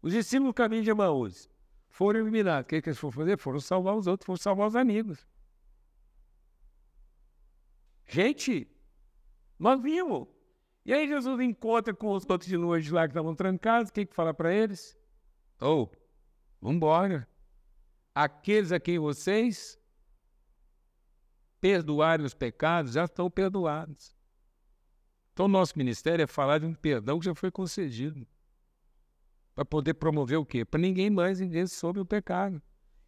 Os 0.00 0.12
discípulos 0.12 0.50
do 0.50 0.54
caminho 0.54 0.84
de 0.84 0.90
Emaús 0.90 1.50
foram 1.88 2.20
iluminados. 2.20 2.66
O 2.66 2.68
que, 2.68 2.80
que 2.80 2.88
eles 2.88 2.98
foram 2.98 3.12
fazer? 3.12 3.38
Foram 3.38 3.60
salvar 3.60 3.96
os 3.96 4.06
outros, 4.06 4.26
foram 4.26 4.36
salvar 4.36 4.68
os 4.68 4.76
amigos. 4.76 5.26
Gente, 8.08 8.66
nós 9.58 9.80
vimos. 9.82 10.26
E 10.84 10.94
aí 10.94 11.06
Jesus 11.06 11.38
encontra 11.40 11.92
com 11.92 12.12
os 12.12 12.24
outros 12.28 12.48
de 12.48 12.56
noite 12.56 12.90
lá 12.90 13.06
que 13.06 13.12
estavam 13.12 13.34
trancados. 13.34 13.90
O 13.90 13.92
que, 13.92 14.06
que 14.06 14.14
fala 14.14 14.32
para 14.32 14.52
eles? 14.52 14.98
Ou, 15.60 15.92
oh, 15.92 16.66
vambora. 16.66 17.28
Aqueles 18.14 18.72
a 18.72 18.80
quem 18.80 18.98
vocês 18.98 19.78
perdoarem 21.60 22.24
os 22.24 22.34
pecados 22.34 22.92
já 22.92 23.04
estão 23.04 23.30
perdoados. 23.30 24.16
Então, 25.32 25.46
nosso 25.46 25.76
ministério 25.76 26.22
é 26.22 26.26
falar 26.26 26.58
de 26.58 26.66
um 26.66 26.74
perdão 26.74 27.18
que 27.18 27.26
já 27.26 27.34
foi 27.34 27.50
concedido. 27.50 28.26
Para 29.54 29.64
poder 29.64 29.94
promover 29.94 30.38
o 30.38 30.46
quê? 30.46 30.64
Para 30.64 30.80
ninguém 30.80 31.10
mais 31.10 31.40
viver 31.40 31.68
sobre 31.68 32.00
o 32.00 32.06
pecado. 32.06 32.62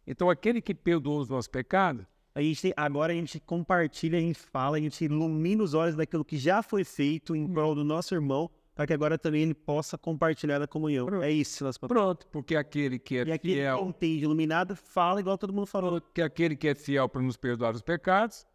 Então, 0.05 0.29
aquele 0.29 0.61
que 0.61 0.75
perdoou 0.75 1.19
os 1.19 1.29
nossos 1.29 1.47
pecados. 1.47 2.05
A 2.33 2.41
gente, 2.41 2.73
agora 2.77 3.11
a 3.11 3.15
gente 3.15 3.39
compartilha, 3.41 4.17
a 4.17 4.21
gente 4.21 4.39
fala, 4.39 4.77
a 4.77 4.79
gente 4.79 5.03
ilumina 5.03 5.61
os 5.61 5.73
olhos 5.73 5.95
daquilo 5.95 6.23
que 6.23 6.37
já 6.37 6.63
foi 6.63 6.83
feito 6.85 7.35
em 7.35 7.45
prol 7.45 7.75
do 7.75 7.83
nosso 7.83 8.15
irmão, 8.15 8.49
para 8.73 8.87
que 8.87 8.93
agora 8.93 9.17
também 9.17 9.41
ele 9.43 9.53
possa 9.53 9.97
compartilhar 9.97 10.57
da 10.57 10.65
comunhão. 10.65 11.05
Pronto. 11.05 11.23
É 11.23 11.29
isso, 11.29 11.57
Silas 11.57 11.77
Pronto, 11.77 12.25
porque 12.27 12.55
aquele 12.55 12.97
que 12.97 13.17
é 13.17 13.25
e 13.25 13.31
aquele 13.33 13.55
fiel... 13.55 13.79
que 13.79 13.83
entende 13.83 14.23
iluminado, 14.23 14.75
fala 14.77 15.19
igual 15.19 15.37
todo 15.37 15.51
mundo 15.51 15.67
falou. 15.67 15.99
Que 15.99 16.21
aquele 16.21 16.55
que 16.55 16.69
é 16.69 16.75
fiel 16.75 17.09
para 17.09 17.21
nos 17.21 17.35
perdoar 17.35 17.75
os 17.75 17.81
pecados, 17.81 18.47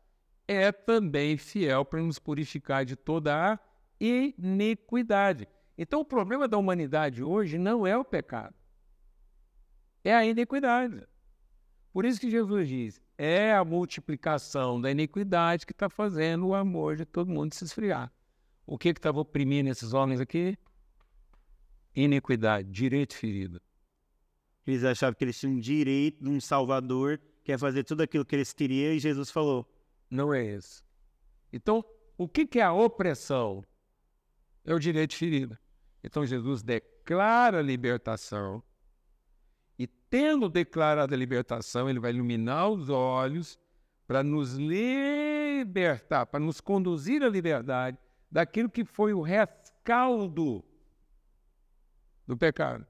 é 0.49 0.73
também 0.73 1.37
fiel 1.37 1.85
para 1.85 2.01
nos 2.01 2.19
purificar 2.19 2.85
de 2.85 2.97
toda 2.97 3.53
a 3.53 3.59
iniquidade. 4.01 5.47
Então, 5.77 6.01
o 6.01 6.05
problema 6.05 6.49
da 6.49 6.57
humanidade 6.57 7.23
hoje 7.23 7.59
não 7.59 7.87
é 7.87 7.97
o 7.97 8.05
pecado, 8.05 8.55
é 10.03 10.15
a 10.15 10.25
iniquidade. 10.25 11.07
Por 11.93 12.07
isso 12.07 12.19
que 12.19 12.31
Jesus 12.31 12.69
diz: 12.69 13.06
é 13.19 13.55
a 13.55 13.65
multiplicação 13.65 14.81
da 14.81 14.91
iniquidade 14.91 15.65
que 15.67 15.73
está 15.73 15.89
fazendo 15.89 16.49
o 16.49 16.55
amor 16.55 16.97
de 16.97 17.05
todo 17.05 17.31
mundo 17.31 17.55
se 17.55 17.65
esfriar. 17.65 18.13
O 18.67 18.77
que 18.77 18.89
estava 18.89 19.21
oprimindo 19.21 19.71
esses 19.71 19.93
homens 19.93 20.21
aqui? 20.21 20.59
Iniquidade, 21.95 22.71
direito 22.71 23.15
ferido. 23.15 23.61
Eles 24.67 24.85
achavam 24.85 25.15
que 25.15 25.25
eles 25.25 25.39
tinham 25.39 25.59
direito 25.59 26.23
de 26.23 26.29
um 26.29 26.41
Salvador, 26.41 27.21
que 27.45 27.53
ia 27.53 27.59
fazer 27.59 27.85
tudo 27.85 28.03
aquilo 28.03 28.25
que 28.25 28.35
eles 28.35 28.53
queriam, 28.53 28.93
e 28.93 28.99
Jesus 28.99 29.31
falou: 29.31 29.67
não 30.11 30.35
é 30.35 30.45
esse. 30.45 30.83
Então, 31.53 31.85
o 32.19 32.29
que, 32.29 32.47
que 32.47 32.59
é 32.59 32.63
a 32.63 32.73
opressão? 32.73 33.65
É 34.65 34.75
o 34.75 34.79
direito 34.79 35.11
de 35.11 35.17
ferida. 35.17 35.61
Então, 36.03 36.27
Jesus 36.27 36.63
declara 36.63 37.61
a 37.61 37.63
libertação, 37.63 38.63
e 39.79 39.87
tendo 39.87 40.49
declarado 40.49 41.15
a 41.15 41.17
libertação, 41.17 41.89
ele 41.89 42.01
vai 42.01 42.13
iluminar 42.13 42.69
os 42.71 42.89
olhos 42.89 43.59
para 44.07 44.23
nos 44.23 44.55
libertar, 44.55 46.27
para 46.27 46.41
nos 46.41 46.61
conduzir 46.61 47.23
à 47.23 47.29
liberdade 47.29 47.99
daquilo 48.31 48.71
que 48.71 48.85
foi 48.85 49.13
o 49.13 49.21
rescaldo 49.21 50.65
do 52.27 52.37
pecado, 52.37 52.87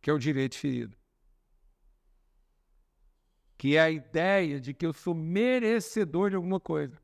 que 0.00 0.10
é 0.10 0.12
o 0.12 0.18
direito 0.18 0.56
ferido 0.56 0.98
que 3.58 3.76
é 3.76 3.80
a 3.80 3.90
ideia 3.90 4.60
de 4.60 4.72
que 4.72 4.86
eu 4.86 4.92
sou 4.92 5.12
merecedor 5.12 6.30
de 6.30 6.36
alguma 6.36 6.60
coisa. 6.60 6.96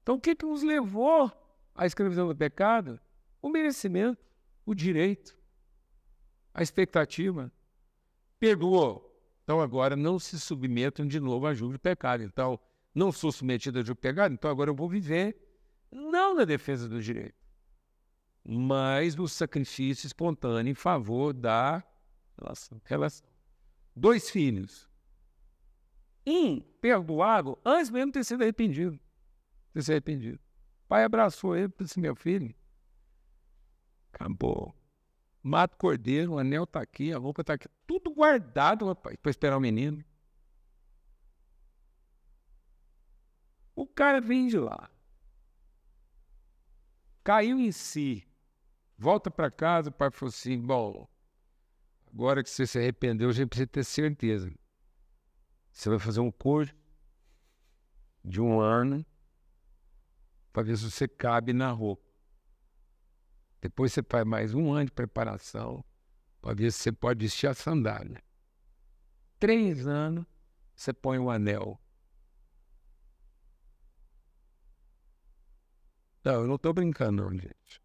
Então, 0.00 0.14
o 0.14 0.20
que, 0.20 0.36
que 0.36 0.46
nos 0.46 0.62
levou 0.62 1.30
à 1.74 1.84
escravidão 1.84 2.28
do 2.28 2.36
pecado? 2.36 3.00
O 3.42 3.48
merecimento, 3.48 4.24
o 4.64 4.72
direito, 4.72 5.36
a 6.54 6.62
expectativa. 6.62 7.52
Perdoou. 8.38 9.02
Então, 9.42 9.60
agora 9.60 9.94
não 9.94 10.18
se 10.18 10.38
submetam 10.40 11.06
de 11.06 11.20
novo 11.20 11.46
a 11.46 11.54
julgo 11.54 11.74
de 11.74 11.78
pecado. 11.78 12.22
Então, 12.22 12.58
não 12.94 13.12
sou 13.12 13.30
submetido 13.30 13.78
a 13.78 13.82
julgo 13.82 14.00
de 14.00 14.08
pecado, 14.08 14.32
então 14.32 14.50
agora 14.50 14.70
eu 14.70 14.74
vou 14.74 14.88
viver 14.88 15.36
não 15.90 16.34
na 16.34 16.44
defesa 16.44 16.88
do 16.88 17.00
direito, 17.00 17.36
mas 18.44 19.14
no 19.14 19.28
sacrifício 19.28 20.06
espontâneo 20.06 20.70
em 20.70 20.74
favor 20.74 21.32
da 21.32 21.84
relação. 22.84 23.28
Dois 23.94 24.28
filhos 24.28 24.88
um 26.26 26.60
perdoado 26.60 27.56
antes 27.64 27.88
mesmo 27.88 28.06
de 28.06 28.18
ter 28.18 28.24
sido 28.24 28.42
arrependido. 28.42 28.98
Ter 29.72 29.82
sido 29.82 29.92
arrependido. 29.92 30.40
O 30.84 30.88
pai 30.88 31.04
abraçou 31.04 31.56
ele 31.56 31.72
e 31.78 31.84
disse: 31.84 32.00
Meu 32.00 32.16
filho, 32.16 32.54
acabou. 34.12 34.74
Mato 35.46 35.76
cordeiro, 35.76 36.32
o 36.32 36.38
anel 36.38 36.64
está 36.64 36.80
aqui, 36.80 37.12
a 37.12 37.18
roupa 37.18 37.42
está 37.42 37.54
aqui, 37.54 37.68
tudo 37.86 38.12
guardado, 38.12 38.86
rapaz, 38.86 39.16
para 39.16 39.30
esperar 39.30 39.56
o 39.56 39.60
menino. 39.60 40.04
O 43.74 43.86
cara 43.86 44.20
vem 44.20 44.48
de 44.48 44.58
lá, 44.58 44.90
caiu 47.22 47.60
em 47.60 47.70
si, 47.70 48.26
volta 48.98 49.30
para 49.30 49.50
casa, 49.50 49.90
o 49.90 49.92
pai 49.92 50.10
falou 50.10 50.30
assim: 50.30 50.58
Bom, 50.58 51.06
agora 52.12 52.42
que 52.42 52.50
você 52.50 52.66
se 52.66 52.78
arrependeu, 52.78 53.28
a 53.28 53.32
gente 53.32 53.48
precisa 53.48 53.68
ter 53.68 53.84
certeza 53.84 54.50
você 55.70 55.90
vai 55.90 55.98
fazer 55.98 56.20
um 56.20 56.30
curso 56.30 56.74
de 58.24 58.40
um 58.40 58.58
ano 58.58 59.04
para 60.50 60.62
ver 60.62 60.76
se 60.78 60.90
você 60.90 61.06
cabe 61.06 61.52
na 61.52 61.70
roupa. 61.70 62.05
Depois 63.66 63.92
você 63.92 64.00
faz 64.00 64.24
mais 64.24 64.54
um 64.54 64.72
ano 64.72 64.84
de 64.84 64.92
preparação 64.92 65.84
para 66.40 66.54
ver 66.54 66.70
se 66.70 66.78
você 66.78 66.92
pode 66.92 67.24
vestir 67.24 67.48
a 67.48 67.52
sandália. 67.52 68.22
Três 69.40 69.88
anos, 69.88 70.24
você 70.72 70.92
põe 70.92 71.18
o 71.18 71.28
anel. 71.28 71.76
Não, 76.22 76.34
eu 76.34 76.46
não 76.46 76.54
estou 76.54 76.72
brincando, 76.72 77.28
gente. 77.32 77.82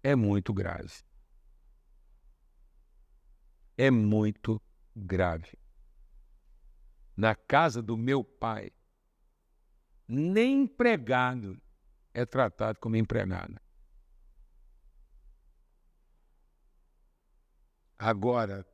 É 0.00 0.14
muito 0.14 0.54
grave. 0.54 1.02
É 3.76 3.90
muito 3.90 4.62
grave 4.94 5.58
na 7.16 7.34
casa 7.34 7.82
do 7.82 7.96
meu 7.96 8.22
pai, 8.22 8.70
nem 10.06 10.62
empregado 10.62 11.60
é 12.14 12.24
tratado 12.24 12.78
como 12.78 12.96
empregado. 12.96 13.61
Agora, 18.04 18.66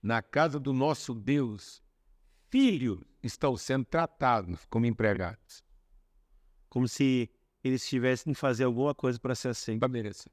na 0.00 0.22
casa 0.22 0.60
do 0.60 0.72
nosso 0.72 1.12
Deus, 1.12 1.82
filhos 2.48 3.00
estão 3.20 3.56
sendo 3.56 3.84
tratados 3.84 4.64
como 4.66 4.86
empregados. 4.86 5.64
Como 6.68 6.86
se 6.86 7.28
eles 7.64 7.84
tivessem 7.88 8.32
que 8.32 8.38
fazer 8.38 8.62
alguma 8.62 8.94
coisa 8.94 9.18
para 9.18 9.34
ser 9.34 9.48
assim. 9.48 9.76
Para 9.76 9.88
merecer. 9.88 10.30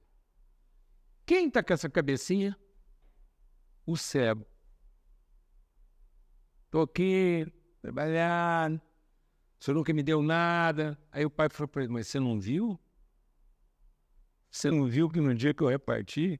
Quem 1.25 1.47
está 1.47 1.63
com 1.63 1.73
essa 1.73 1.89
cabecinha? 1.89 2.55
O 3.87 3.97
cego. 3.97 4.45
Estou 6.65 6.83
aqui 6.83 7.51
trabalhando, 7.81 8.79
o 9.59 9.63
senhor 9.63 9.77
nunca 9.77 9.91
me 9.93 10.03
deu 10.03 10.21
nada. 10.21 10.95
Aí 11.11 11.25
o 11.25 11.29
pai 11.31 11.49
falou 11.49 11.69
para 11.69 11.85
ele, 11.85 11.91
mas 11.91 12.07
você 12.07 12.19
não 12.19 12.39
viu? 12.39 12.79
Você 14.51 14.69
não 14.69 14.85
viu 14.85 15.09
que 15.09 15.19
no 15.19 15.33
dia 15.33 15.55
que 15.55 15.63
eu 15.63 15.67
reparti, 15.69 16.39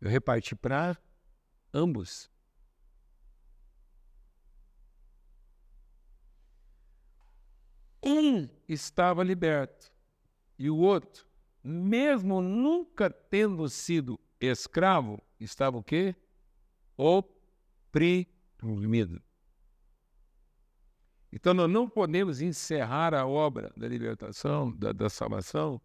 eu 0.00 0.08
reparti 0.08 0.56
para 0.56 0.96
ambos. 1.72 2.30
Um 8.02 8.48
estava 8.66 9.22
liberto 9.22 9.92
e 10.58 10.70
o 10.70 10.76
outro, 10.76 11.26
mesmo 11.62 12.40
nunca 12.40 13.10
tendo 13.10 13.68
sido 13.68 14.18
escravo, 14.40 15.22
estava 15.38 15.76
o 15.76 15.82
quê? 15.82 16.16
Oprimido. 16.96 18.10
Então, 21.32 21.54
nós 21.54 21.70
não 21.70 21.88
podemos 21.88 22.40
encerrar 22.40 23.14
a 23.14 23.26
obra 23.26 23.72
da 23.76 23.86
libertação, 23.86 24.74
da, 24.76 24.92
da 24.92 25.08
salvação, 25.08 25.80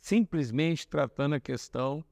simplesmente 0.00 0.88
tratando 0.88 1.34
a 1.34 1.40
questão 1.40 2.02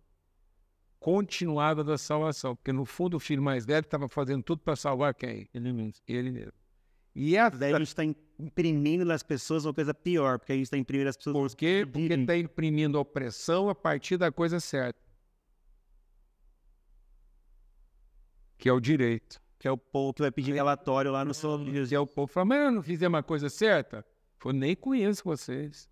continuada 1.07 1.85
da 1.85 1.97
salvação, 1.97 2.57
porque 2.57 2.73
no 2.73 2.85
fundo 2.85 3.17
o 3.17 3.21
filho 3.21 3.41
mais 3.41 3.65
velho 3.65 3.85
estava 3.85 4.09
fazendo 4.09 4.43
tudo 4.43 4.59
para 4.63 4.75
salvar 4.75 5.15
quem? 5.15 5.49
Ele 5.55 5.73
mesmo. 5.73 6.03
Ele 6.05 6.33
mesmo. 6.33 6.53
E 7.15 7.37
essa, 7.37 7.57
Daí 7.57 7.73
a 7.73 7.79
gente 7.79 7.87
está 7.87 8.03
imprimindo 8.37 9.05
nas 9.05 9.23
pessoas 9.23 9.65
uma 9.65 9.73
coisa 9.73 9.95
pior, 9.95 10.41
porque 10.41 10.51
a 10.51 10.57
gente 10.57 10.65
está 10.65 10.77
imprimindo 10.77 11.09
as 11.09 11.17
pessoas. 11.17 11.55
por 11.55 11.59
quê? 11.59 11.87
Porque 11.89 12.13
está 12.13 12.37
imprimindo 12.37 12.99
opressão 12.99 13.69
a 13.69 13.75
partir 13.75 14.17
da 14.17 14.33
coisa 14.33 14.59
certa, 14.59 14.99
que 18.59 18.69
é 18.69 18.73
o 18.73 18.81
direito. 18.81 19.41
Que 19.61 19.69
é 19.69 19.71
o 19.71 19.79
ponto, 19.79 20.25
vai 20.25 20.33
pedir 20.33 20.55
relatório 20.55 21.13
lá 21.13 21.25
no 21.25 21.33
seu. 21.33 21.57
E 21.69 21.95
é 21.95 22.01
o 22.01 22.07
povo 22.07 22.27
fala, 22.27 22.47
mas 22.47 22.59
eu 22.65 22.73
não 22.73 22.83
fiz 22.83 23.01
uma 23.03 23.23
coisa 23.23 23.49
certa? 23.49 24.05
Eu 24.45 24.53
nem 24.53 24.75
conheço 24.75 25.23
vocês. 25.23 25.89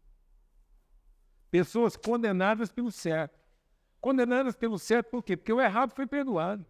Pessoas 1.53 1.97
condenadas 1.97 2.73
pelo 2.73 2.91
certo. 2.91 3.44
Condenadas 4.05 4.55
pelo 4.55 4.79
certo 4.79 5.09
por 5.09 5.23
quê? 5.23 5.35
Porque 5.35 5.51
o 5.51 5.59
errado 5.59 5.95
foi 5.95 6.07
perdoado. 6.07 6.67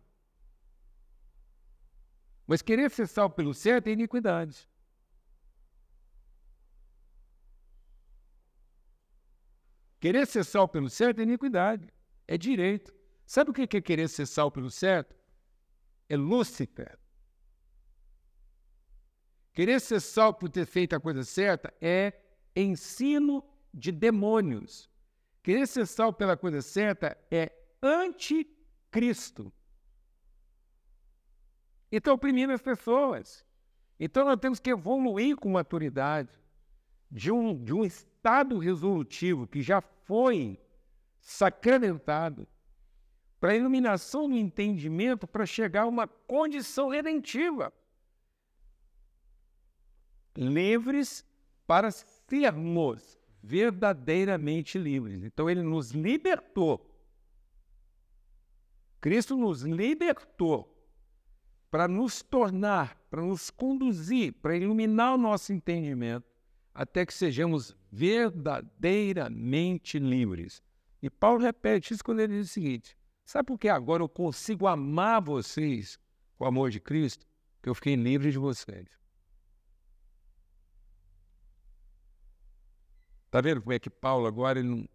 Mas 2.47 2.63
querer 2.63 2.89
ser 2.93 3.09
salvo 3.09 3.35
pelo 3.35 3.53
certo 3.53 3.89
é 3.89 3.91
iniquidade. 3.91 4.69
Querer 9.99 10.29
ser 10.29 10.45
salvo 10.45 10.69
pelo 10.69 10.89
certo 10.89 11.19
é 11.19 11.23
iniquidade. 11.25 11.93
É 12.29 12.39
direito. 12.39 12.95
Sabe 13.27 13.51
o 13.51 13.53
que 13.53 13.63
é 13.63 13.81
querer 13.81 14.09
ser 14.09 14.27
salvo 14.27 14.53
pelo 14.53 14.71
certo? 14.71 15.17
É 16.09 16.17
Lúcifer. 16.17 16.97
Querer 19.53 19.81
ser 19.81 19.99
salvo 19.99 20.39
por 20.39 20.51
ter 20.51 20.67
feito 20.67 20.95
a 20.95 21.01
coisa 21.01 21.25
certa 21.25 21.75
é 21.81 22.13
ensino 22.55 23.45
de 23.75 23.91
demônios. 23.91 24.89
Querer 25.45 25.67
ser 25.67 25.87
salvo 25.87 26.17
pela 26.17 26.39
coisa 26.39 26.63
certa 26.63 27.19
é 27.31 27.53
anticristo. 27.83 29.53
Então, 31.93 32.15
oprimindo 32.15 32.55
as 32.55 32.63
pessoas. 32.63 33.45
Então, 34.01 34.25
nós 34.25 34.41
temos 34.41 34.59
que 34.59 34.71
evoluir 34.71 35.37
com 35.37 35.51
maturidade 35.51 36.31
de 37.11 37.31
um, 37.31 37.63
de 37.63 37.75
um 37.75 37.85
estado 37.85 38.59
resolutivo 38.59 39.47
que 39.47 39.61
já 39.61 39.83
foi 39.83 40.59
sacramentado 41.21 42.49
para 43.39 43.53
a 43.53 43.57
iluminação 43.57 44.27
do 44.27 44.37
entendimento 44.39 45.27
para 45.27 45.45
chegar 45.45 45.83
a 45.83 45.87
uma 45.87 46.09
condição 46.09 46.89
redentiva. 46.89 47.71
Livres 50.35 51.23
para 51.67 51.91
sermos 51.91 53.23
verdadeiramente 53.45 54.79
livres. 54.79 55.23
Então 55.23 55.51
ele 55.51 55.63
nos 55.63 55.91
libertou. 55.91 56.91
Cristo 59.01 59.37
nos 59.37 59.63
libertou 59.63 60.71
para 61.71 61.87
nos 61.87 62.23
tornar, 62.23 62.97
para 63.11 63.21
nos 63.21 63.51
conduzir, 63.51 64.33
para 64.33 64.57
iluminar 64.57 65.15
o 65.15 65.19
nosso 65.19 65.53
entendimento, 65.53 66.25
até 66.73 67.05
que 67.05 67.13
sejamos 67.13 67.77
verdadeiramente 67.93 69.99
livres. 69.99 70.63
E 71.03 71.11
Paulo 71.11 71.41
repete 71.41 71.93
isso 71.93 72.03
quando 72.03 72.21
ele 72.21 72.39
diz 72.39 72.49
o 72.49 72.53
seguinte: 72.53 72.97
Sabe 73.27 73.49
por 73.49 73.59
que 73.59 73.69
agora 73.69 74.03
eu 74.03 74.09
consigo 74.09 74.67
amar 74.67 75.21
vocês 75.21 75.99
com 76.39 76.45
o 76.45 76.49
amor 76.49 76.71
de 76.71 76.81
Cristo? 76.81 77.27
Porque 77.57 77.69
eu 77.69 77.75
fiquei 77.75 77.95
livre 77.95 78.31
de 78.31 78.39
vocês. 78.39 79.04
Está 83.35 83.41
vendo 83.41 83.63
como 83.63 83.73
é 83.73 83.81
que 83.81 83.91
Paulo 83.91 84.29
agora 84.29 84.61
ele 84.61 84.69
não, 84.69 84.89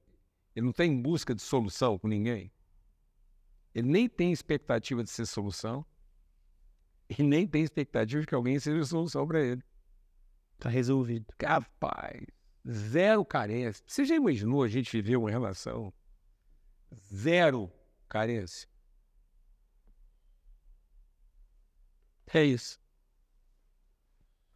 ele 0.55 0.63
não 0.63 0.69
está 0.69 0.85
em 0.85 1.01
busca 1.01 1.35
de 1.35 1.41
solução 1.41 1.99
com 1.99 2.07
ninguém? 2.07 2.49
Ele 3.75 3.89
nem 3.89 4.07
tem 4.07 4.31
expectativa 4.31 5.03
de 5.03 5.09
ser 5.09 5.25
solução 5.25 5.85
e 7.09 7.21
nem 7.21 7.45
tem 7.45 7.63
expectativa 7.63 8.21
de 8.21 8.25
que 8.25 8.33
alguém 8.33 8.57
seja 8.57 8.85
solução 8.85 9.27
para 9.27 9.41
ele. 9.41 9.61
Está 10.53 10.69
resolvido. 10.69 11.25
Capaz, 11.37 12.25
zero 12.65 13.25
carência. 13.25 13.83
Você 13.85 14.05
já 14.05 14.15
imaginou 14.15 14.63
a 14.63 14.69
gente 14.69 14.89
viver 14.89 15.17
uma 15.17 15.29
relação 15.29 15.91
zero 17.13 17.69
carência? 18.07 18.69
É 22.33 22.45
isso. 22.45 22.79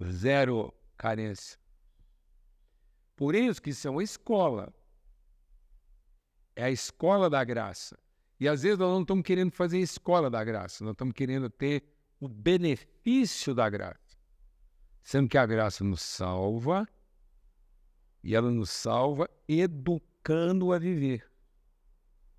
Zero 0.01 0.73
carência. 0.95 1.61
Por 3.15 3.35
isso 3.35 3.61
que 3.61 3.69
isso 3.69 3.87
é 3.87 3.91
uma 3.91 4.03
escola. 4.03 4.73
É 6.55 6.65
a 6.65 6.71
escola 6.71 7.29
da 7.29 7.43
graça. 7.43 7.97
E 8.39 8.47
às 8.47 8.63
vezes 8.63 8.77
nós 8.77 8.91
não 8.91 9.01
estamos 9.01 9.23
querendo 9.23 9.51
fazer 9.51 9.77
a 9.77 9.81
escola 9.81 10.29
da 10.29 10.43
graça, 10.43 10.83
nós 10.83 10.93
estamos 10.93 11.13
querendo 11.13 11.49
ter 11.49 11.83
o 12.19 12.27
benefício 12.27 13.53
da 13.53 13.69
graça. 13.69 14.17
Sendo 15.01 15.29
que 15.29 15.37
a 15.37 15.45
graça 15.45 15.83
nos 15.83 16.01
salva, 16.01 16.87
e 18.23 18.35
ela 18.35 18.49
nos 18.49 18.69
salva 18.69 19.29
educando 19.47 20.71
a 20.71 20.79
viver. 20.79 21.29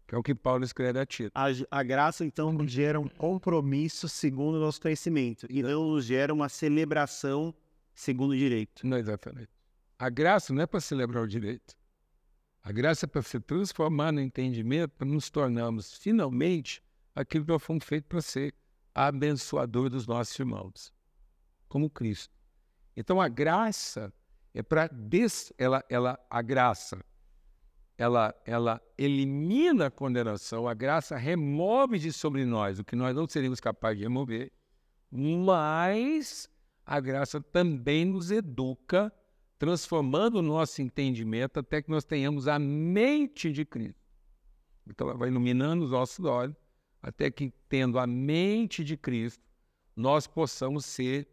Que 0.06 0.14
é 0.14 0.18
o 0.18 0.22
que 0.22 0.34
Paulo 0.34 0.64
escreve 0.64 0.98
a 0.98 1.06
Tito. 1.06 1.30
A, 1.34 1.46
a 1.70 1.82
graça, 1.82 2.24
então, 2.24 2.52
nos 2.52 2.70
gera 2.70 2.98
um 2.98 3.08
compromisso 3.08 4.08
segundo 4.08 4.56
o 4.56 4.60
nosso 4.60 4.80
conhecimento, 4.80 5.46
e 5.48 5.62
não 5.62 5.90
nos 5.90 6.04
gera 6.04 6.32
uma 6.32 6.48
celebração 6.48 7.54
segundo 7.94 8.32
o 8.32 8.36
direito. 8.36 8.86
Não, 8.86 8.98
exatamente. 8.98 9.53
A 9.98 10.10
graça 10.10 10.52
não 10.52 10.62
é 10.62 10.66
para 10.66 10.80
celebrar 10.80 11.22
o 11.22 11.28
direito. 11.28 11.76
A 12.62 12.72
graça 12.72 13.04
é 13.04 13.08
para 13.08 13.22
se 13.22 13.38
transformar 13.40 14.10
no 14.12 14.20
entendimento, 14.20 14.90
para 14.90 15.06
nos 15.06 15.30
tornarmos 15.30 15.94
finalmente 15.98 16.82
aquilo 17.14 17.44
que 17.44 17.52
nós 17.52 17.62
fomos 17.62 17.84
feitos 17.84 18.08
para 18.08 18.22
ser, 18.22 18.54
abençoador 18.94 19.90
dos 19.90 20.06
nossos 20.06 20.38
irmãos, 20.38 20.92
como 21.68 21.90
Cristo. 21.90 22.34
Então 22.96 23.20
a 23.20 23.28
graça 23.28 24.12
é 24.54 24.62
para 24.62 24.86
des... 24.86 25.52
ela, 25.58 25.84
ela, 25.88 26.18
a 26.30 26.40
graça, 26.40 27.04
ela, 27.98 28.34
ela 28.46 28.80
elimina 28.96 29.86
a 29.86 29.90
condenação, 29.90 30.66
a 30.66 30.74
graça 30.74 31.16
remove 31.16 31.98
de 31.98 32.12
sobre 32.12 32.44
nós 32.44 32.78
o 32.78 32.84
que 32.84 32.96
nós 32.96 33.14
não 33.14 33.28
seríamos 33.28 33.60
capazes 33.60 33.98
de 33.98 34.04
remover, 34.04 34.52
mas 35.10 36.48
a 36.86 36.98
graça 36.98 37.40
também 37.40 38.04
nos 38.04 38.30
educa 38.30 39.12
transformando 39.64 40.40
o 40.40 40.42
nosso 40.42 40.82
entendimento 40.82 41.58
até 41.58 41.80
que 41.80 41.90
nós 41.90 42.04
tenhamos 42.04 42.46
a 42.46 42.58
mente 42.58 43.50
de 43.50 43.64
Cristo. 43.64 43.98
Então, 44.86 45.08
ela 45.08 45.16
vai 45.16 45.30
iluminando 45.30 45.86
os 45.86 45.90
nossos 45.90 46.22
olhos, 46.22 46.54
até 47.00 47.30
que, 47.30 47.50
tendo 47.66 47.98
a 47.98 48.06
mente 48.06 48.84
de 48.84 48.94
Cristo, 48.94 49.42
nós 49.96 50.26
possamos 50.26 50.84
ser 50.84 51.26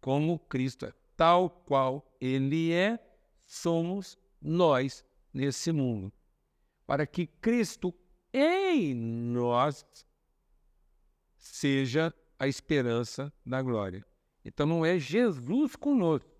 como 0.00 0.40
Cristo 0.40 0.86
é. 0.86 0.92
Tal 1.16 1.48
qual 1.48 2.16
Ele 2.20 2.72
é, 2.72 2.98
somos 3.46 4.18
nós 4.42 5.04
nesse 5.32 5.70
mundo. 5.70 6.12
Para 6.84 7.06
que 7.06 7.28
Cristo 7.28 7.94
em 8.32 8.92
nós 8.92 9.86
seja 11.36 12.12
a 12.36 12.48
esperança 12.48 13.32
da 13.46 13.62
glória. 13.62 14.04
Então, 14.44 14.66
não 14.66 14.84
é 14.84 14.98
Jesus 14.98 15.76
conosco 15.76 16.37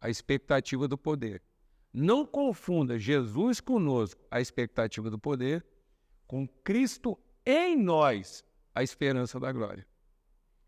a 0.00 0.08
expectativa 0.08 0.88
do 0.88 0.96
poder. 0.96 1.42
Não 1.92 2.24
confunda 2.24 2.98
Jesus 2.98 3.60
conosco, 3.60 4.20
a 4.30 4.40
expectativa 4.40 5.10
do 5.10 5.18
poder, 5.18 5.64
com 6.26 6.46
Cristo 6.46 7.18
em 7.44 7.76
nós, 7.76 8.44
a 8.74 8.82
esperança 8.82 9.40
da 9.40 9.50
glória. 9.52 9.86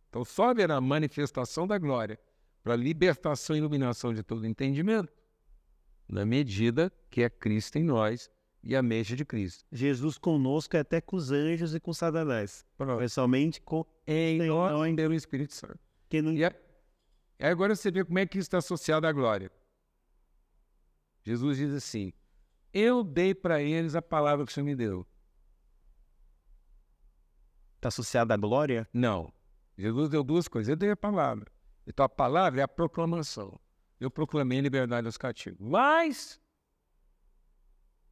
Então, 0.08 0.24
só 0.24 0.50
haverá 0.50 0.80
manifestação 0.80 1.66
da 1.66 1.78
glória 1.78 2.18
para 2.62 2.76
libertação 2.76 3.56
e 3.56 3.58
iluminação 3.58 4.12
de 4.12 4.22
todo 4.22 4.46
entendimento, 4.46 5.12
na 6.08 6.26
medida 6.26 6.92
que 7.10 7.22
é 7.22 7.30
Cristo 7.30 7.78
em 7.78 7.84
nós 7.84 8.30
e 8.62 8.76
a 8.76 8.82
mente 8.82 9.16
de 9.16 9.24
Cristo. 9.24 9.64
Jesus 9.72 10.18
conosco 10.18 10.76
é 10.76 10.80
até 10.80 11.00
com 11.00 11.16
os 11.16 11.30
anjos 11.32 11.74
e 11.74 11.80
com 11.80 11.92
Satanás. 11.92 12.64
Pessoalmente, 12.98 13.60
com 13.60 13.84
em 14.06 14.46
nós 14.46 14.94
pelo 14.94 15.14
Espírito 15.14 15.54
Santo. 15.54 15.78
Que 16.08 16.20
não... 16.20 16.32
E, 16.32 16.44
a, 16.44 16.54
Aí 17.42 17.48
agora 17.48 17.74
você 17.74 17.90
vê 17.90 18.04
como 18.04 18.20
é 18.20 18.24
que 18.24 18.38
isso 18.38 18.46
está 18.46 18.58
associado 18.58 19.04
à 19.04 19.10
glória. 19.10 19.50
Jesus 21.24 21.58
diz 21.58 21.72
assim: 21.74 22.12
Eu 22.72 23.02
dei 23.02 23.34
para 23.34 23.60
eles 23.60 23.96
a 23.96 24.00
palavra 24.00 24.46
que 24.46 24.52
o 24.52 24.54
Senhor 24.54 24.64
me 24.64 24.76
deu. 24.76 25.04
Está 27.74 27.88
associado 27.88 28.32
à 28.32 28.36
glória? 28.36 28.88
Não. 28.92 29.34
Jesus 29.76 30.08
deu 30.08 30.22
duas 30.22 30.46
coisas. 30.46 30.68
Eu 30.68 30.76
dei 30.76 30.92
a 30.92 30.96
palavra. 30.96 31.50
Então 31.84 32.06
a 32.06 32.08
palavra 32.08 32.60
é 32.60 32.62
a 32.62 32.68
proclamação. 32.68 33.58
Eu 33.98 34.08
proclamei 34.08 34.60
a 34.60 34.62
liberdade 34.62 35.08
aos 35.08 35.16
cativos. 35.16 35.58
Mas 35.58 36.40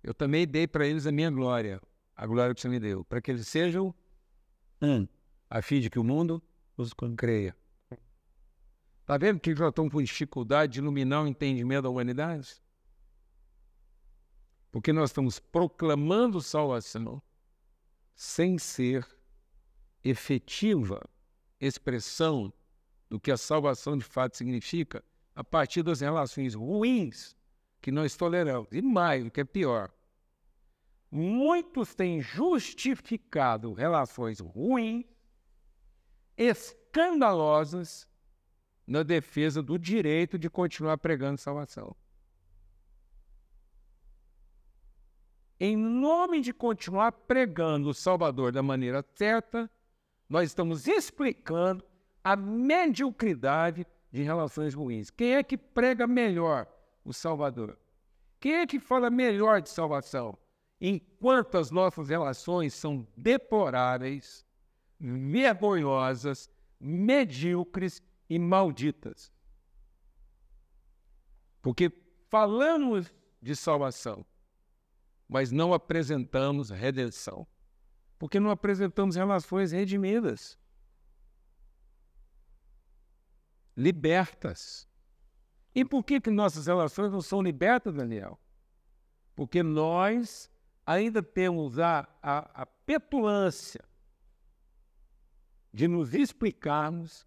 eu 0.03 0.13
também 0.13 0.45
dei 0.45 0.67
para 0.67 0.85
eles 0.85 1.07
a 1.07 1.13
minha 1.13 1.31
glória, 1.31 1.81
a 2.17 2.27
glória 2.27 2.53
que 2.53 2.59
o 2.59 2.63
Senhor 2.63 2.73
me 2.73 2.81
deu, 2.81 3.05
para 3.05 3.23
que 3.23 3.31
eles 3.31 3.47
sejam 3.47 3.95
Hum. 4.83 5.07
a 5.49 5.63
fim 5.63 5.79
de 5.79 5.89
que 5.89 6.01
o 6.01 6.05
mundo 6.05 6.43
Os 6.77 6.93
creia. 7.17 7.60
Está 9.11 9.19
vendo 9.19 9.41
que 9.41 9.53
nós 9.53 9.71
estamos 9.71 9.93
com 9.93 10.01
dificuldade 10.01 10.75
de 10.75 10.79
iluminar 10.79 11.25
o 11.25 11.27
entendimento 11.27 11.83
da 11.83 11.91
humanidade? 11.91 12.63
Porque 14.71 14.93
nós 14.93 15.11
estamos 15.11 15.41
proclamando 15.41 16.41
salvação 16.41 17.21
sem 18.15 18.57
ser 18.57 19.05
efetiva 20.05 21.05
expressão 21.61 22.53
do 23.09 23.19
que 23.19 23.33
a 23.33 23.37
salvação 23.37 23.99
de 23.99 24.05
fato 24.05 24.37
significa 24.37 25.03
a 25.35 25.43
partir 25.43 25.83
das 25.83 26.01
relações 26.01 26.55
ruins 26.55 27.37
que 27.83 27.91
nós 27.91 28.15
toleramos. 28.15 28.69
E 28.71 28.81
mais, 28.81 29.27
o 29.27 29.31
que 29.33 29.41
é 29.41 29.45
pior, 29.45 29.93
muitos 31.11 31.97
têm 31.97 32.23
justificado 32.23 33.73
relações 33.73 34.39
ruins, 34.39 35.05
escandalosas, 36.37 38.09
na 38.91 39.05
defesa 39.05 39.63
do 39.63 39.79
direito 39.79 40.37
de 40.37 40.51
continuar 40.51 40.99
pregando 40.99 41.39
salvação. 41.39 41.95
Em 45.61 45.77
nome 45.77 46.41
de 46.41 46.53
continuar 46.53 47.13
pregando 47.13 47.91
o 47.91 47.95
Salvador 47.95 48.51
da 48.51 48.65
maneira 48.65 49.05
certa, 49.15 49.71
nós 50.29 50.49
estamos 50.49 50.89
explicando 50.89 51.85
a 52.25 52.35
mediocridade 52.35 53.87
de 54.11 54.25
relações 54.25 54.75
ruins. 54.75 55.09
Quem 55.09 55.37
é 55.37 55.45
que 55.45 55.57
prega 55.57 56.05
melhor 56.05 56.67
o 57.05 57.13
Salvador? 57.13 57.79
Quem 58.41 58.55
é 58.55 58.67
que 58.67 58.81
fala 58.81 59.09
melhor 59.09 59.63
de 59.63 59.71
salvação? 59.71 60.37
Enquanto 60.81 61.59
as 61.59 61.71
nossas 61.71 62.09
relações 62.09 62.75
são 62.75 63.07
deploráveis, 63.17 64.45
vergonhosas, 64.99 66.51
medíocres 66.81 68.03
e 68.31 68.39
malditas. 68.39 69.33
Porque 71.61 71.93
falamos 72.31 73.13
de 73.43 73.57
salvação, 73.57 74.25
mas 75.29 75.51
não 75.51 75.75
apresentamos 75.75 76.71
redenção. 76.71 77.47
Porque 78.17 78.39
não 78.39 78.51
apresentamos 78.51 79.17
relações 79.17 79.73
redimidas, 79.73 80.59
libertas. 83.77 84.89
E 85.75 85.85
por 85.85 86.05
que, 86.05 86.21
que 86.21 86.31
nossas 86.31 86.67
relações 86.67 87.11
não 87.11 87.23
são 87.23 87.43
libertas, 87.43 87.95
Daniel? 87.95 88.39
Porque 89.35 89.63
nós 89.63 90.51
ainda 90.87 91.23
temos 91.23 91.79
a, 91.79 92.07
a, 92.23 92.63
a 92.63 92.67
petulância 92.67 93.83
de 95.73 95.89
nos 95.89 96.15
explicarmos 96.15 97.27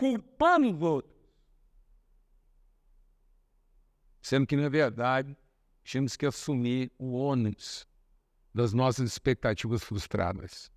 culpando 0.00 0.70
os 0.74 0.80
outros. 0.80 1.14
Sendo 4.22 4.46
que, 4.46 4.56
na 4.56 4.70
verdade, 4.70 5.36
tínhamos 5.84 6.16
que 6.16 6.24
assumir 6.24 6.90
o 6.98 7.12
ônus 7.12 7.86
das 8.54 8.72
nossas 8.72 9.06
expectativas 9.10 9.84
frustradas. 9.84 10.72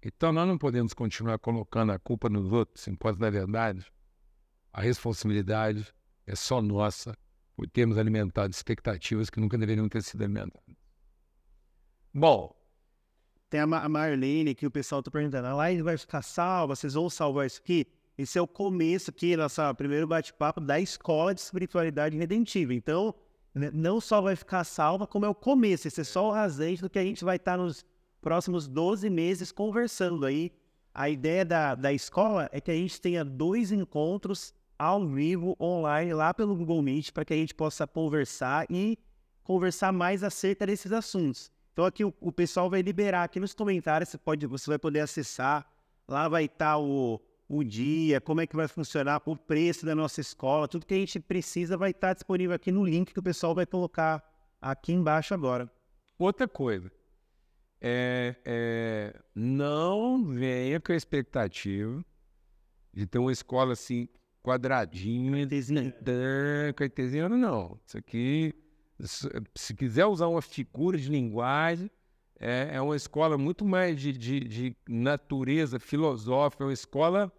Então, 0.00 0.32
nós 0.32 0.46
não 0.46 0.56
podemos 0.56 0.94
continuar 0.94 1.40
colocando 1.40 1.90
a 1.90 1.98
culpa 1.98 2.28
nos 2.28 2.52
outros, 2.52 2.86
enquanto, 2.86 3.18
na 3.18 3.30
verdade, 3.30 3.84
a 4.72 4.80
responsabilidade 4.80 5.92
é 6.24 6.36
só 6.36 6.62
nossa 6.62 7.18
por 7.56 7.68
termos 7.68 7.98
alimentado 7.98 8.52
expectativas 8.52 9.28
que 9.28 9.40
nunca 9.40 9.58
deveriam 9.58 9.88
ter 9.88 10.04
sido 10.04 10.22
alimentadas. 10.22 10.76
Bom, 12.14 12.57
tem 13.50 13.60
a 13.60 13.66
Marlene 13.66 14.54
que 14.54 14.66
o 14.66 14.70
pessoal 14.70 15.00
está 15.00 15.10
perguntando, 15.10 15.46
a 15.46 15.54
live 15.54 15.82
vai 15.82 15.96
ficar 15.96 16.22
salva, 16.22 16.76
vocês 16.76 16.94
vão 16.94 17.08
salvar 17.08 17.46
isso 17.46 17.60
aqui? 17.62 17.86
Esse 18.16 18.38
é 18.38 18.42
o 18.42 18.46
começo 18.46 19.10
aqui, 19.10 19.36
nosso 19.36 19.62
primeiro 19.74 20.06
bate-papo 20.06 20.60
da 20.60 20.80
Escola 20.80 21.34
de 21.34 21.40
Espiritualidade 21.40 22.16
Redentiva. 22.16 22.74
Então, 22.74 23.14
não 23.72 24.00
só 24.00 24.20
vai 24.20 24.34
ficar 24.36 24.64
salva, 24.64 25.06
como 25.06 25.24
é 25.24 25.28
o 25.28 25.34
começo. 25.34 25.86
Esse 25.86 26.00
é 26.00 26.04
só 26.04 26.28
o 26.28 26.32
rasante 26.32 26.82
do 26.82 26.90
que 26.90 26.98
a 26.98 27.04
gente 27.04 27.24
vai 27.24 27.36
estar 27.36 27.56
nos 27.56 27.84
próximos 28.20 28.66
12 28.66 29.08
meses 29.08 29.52
conversando 29.52 30.26
aí. 30.26 30.52
A 30.92 31.08
ideia 31.08 31.44
da, 31.44 31.74
da 31.76 31.92
escola 31.92 32.48
é 32.52 32.60
que 32.60 32.72
a 32.72 32.74
gente 32.74 33.00
tenha 33.00 33.24
dois 33.24 33.70
encontros 33.70 34.52
ao 34.76 35.06
vivo, 35.06 35.56
online, 35.60 36.12
lá 36.12 36.34
pelo 36.34 36.56
Google 36.56 36.82
Meet, 36.82 37.12
para 37.12 37.24
que 37.24 37.34
a 37.34 37.36
gente 37.36 37.54
possa 37.54 37.86
conversar 37.86 38.66
e 38.68 38.98
conversar 39.44 39.92
mais 39.92 40.24
acerca 40.24 40.66
desses 40.66 40.92
assuntos. 40.92 41.50
Então 41.78 41.86
aqui 41.86 42.04
o, 42.04 42.12
o 42.20 42.32
pessoal 42.32 42.68
vai 42.68 42.82
liberar 42.82 43.22
aqui 43.22 43.38
nos 43.38 43.54
comentários, 43.54 44.08
você, 44.08 44.18
pode, 44.18 44.44
você 44.48 44.68
vai 44.68 44.80
poder 44.80 44.98
acessar. 44.98 45.64
Lá 46.08 46.28
vai 46.28 46.46
estar 46.46 46.76
o, 46.76 47.20
o 47.48 47.62
dia, 47.62 48.20
como 48.20 48.40
é 48.40 48.48
que 48.48 48.56
vai 48.56 48.66
funcionar, 48.66 49.22
o 49.24 49.36
preço 49.36 49.86
da 49.86 49.94
nossa 49.94 50.20
escola, 50.20 50.66
tudo 50.66 50.84
que 50.84 50.94
a 50.94 50.96
gente 50.96 51.20
precisa 51.20 51.76
vai 51.76 51.92
estar 51.92 52.14
disponível 52.14 52.56
aqui 52.56 52.72
no 52.72 52.84
link 52.84 53.12
que 53.12 53.18
o 53.20 53.22
pessoal 53.22 53.54
vai 53.54 53.64
colocar 53.64 54.28
aqui 54.60 54.92
embaixo 54.92 55.32
agora. 55.34 55.70
Outra 56.18 56.48
coisa, 56.48 56.90
é, 57.80 58.34
é, 58.44 59.20
não 59.32 60.24
venha 60.24 60.80
com 60.80 60.90
a 60.90 60.96
expectativa 60.96 62.04
de 62.92 63.06
ter 63.06 63.20
uma 63.20 63.30
escola 63.30 63.74
assim, 63.74 64.08
quadradinha, 64.42 65.46
cartesiana, 66.74 67.36
não. 67.36 67.78
Isso 67.86 67.96
aqui, 67.96 68.52
se 69.54 69.74
quiser 69.74 70.06
usar 70.06 70.26
uma 70.26 70.42
figura 70.42 70.98
de 70.98 71.08
linguagem, 71.08 71.90
é, 72.38 72.70
é 72.72 72.80
uma 72.80 72.96
escola 72.96 73.36
muito 73.36 73.64
mais 73.64 74.00
de, 74.00 74.12
de, 74.12 74.40
de 74.40 74.76
natureza 74.88 75.78
filosófica, 75.78 76.64
é 76.64 76.66
uma 76.66 76.72
escola 76.72 77.32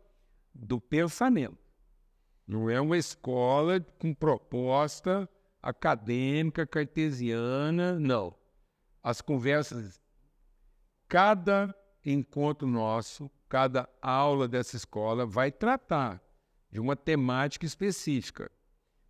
do 0.53 0.80
pensamento. 0.80 1.57
Não 2.47 2.70
é 2.70 2.82
uma 2.82 2.97
escola 2.97 3.80
com 3.99 4.14
proposta 4.14 5.30
acadêmica, 5.62 6.66
cartesiana, 6.66 7.99
não. 7.99 8.36
As 9.03 9.22
conversas, 9.22 10.01
cada 11.07 11.74
encontro 12.03 12.68
nosso, 12.68 13.30
cada 13.47 13.88
aula 14.01 14.47
dessa 14.47 14.76
escola 14.76 15.26
vai 15.26 15.51
tratar 15.51 16.22
de 16.72 16.80
uma 16.80 16.95
temática 16.95 17.66
específica, 17.66 18.51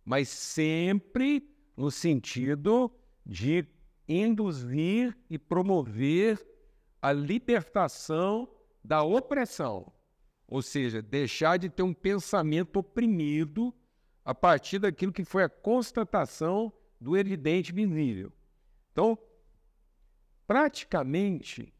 mas 0.04 0.28
sempre 0.28 1.46
no 1.80 1.90
sentido 1.90 2.92
de 3.24 3.66
induzir 4.06 5.16
e 5.30 5.38
promover 5.38 6.38
a 7.00 7.10
libertação 7.10 8.46
da 8.84 9.02
opressão, 9.02 9.90
ou 10.46 10.60
seja, 10.60 11.00
deixar 11.00 11.56
de 11.56 11.70
ter 11.70 11.82
um 11.82 11.94
pensamento 11.94 12.80
oprimido 12.80 13.74
a 14.22 14.34
partir 14.34 14.78
daquilo 14.78 15.10
que 15.10 15.24
foi 15.24 15.42
a 15.42 15.48
constatação 15.48 16.70
do 17.00 17.16
evidente 17.16 17.72
visível. 17.72 18.30
Então, 18.92 19.18
praticamente, 20.46 21.72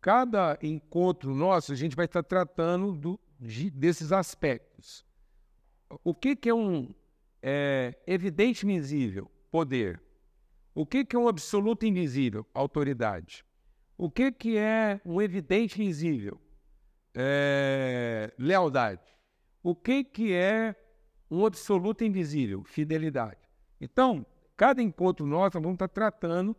cada 0.00 0.56
encontro 0.62 1.34
nosso, 1.34 1.72
a 1.72 1.76
gente 1.76 1.96
vai 1.96 2.04
estar 2.04 2.22
tratando 2.22 2.92
do, 2.92 3.20
de, 3.40 3.68
desses 3.68 4.12
aspectos. 4.12 5.04
O 6.04 6.14
que, 6.14 6.36
que 6.36 6.48
é 6.48 6.54
um 6.54 6.94
é, 7.42 7.98
evidente 8.06 8.64
visível? 8.64 9.28
Poder. 9.50 10.00
O 10.74 10.86
que, 10.86 11.04
que 11.04 11.16
é 11.16 11.18
um 11.18 11.28
absoluto 11.28 11.84
invisível? 11.84 12.46
Autoridade. 12.54 13.44
O 13.98 14.10
que, 14.10 14.30
que 14.32 14.56
é 14.56 15.00
um 15.04 15.20
evidente 15.20 15.76
visível? 15.76 16.40
É, 17.14 18.32
lealdade. 18.38 19.02
O 19.62 19.74
que, 19.74 20.04
que 20.04 20.32
é 20.32 20.74
um 21.30 21.44
absoluto 21.44 22.04
invisível? 22.04 22.62
Fidelidade. 22.64 23.40
Então, 23.80 24.24
cada 24.56 24.80
encontro 24.80 25.26
nosso, 25.26 25.56
nós 25.56 25.62
vamos 25.62 25.74
estar 25.74 25.88
tratando 25.88 26.56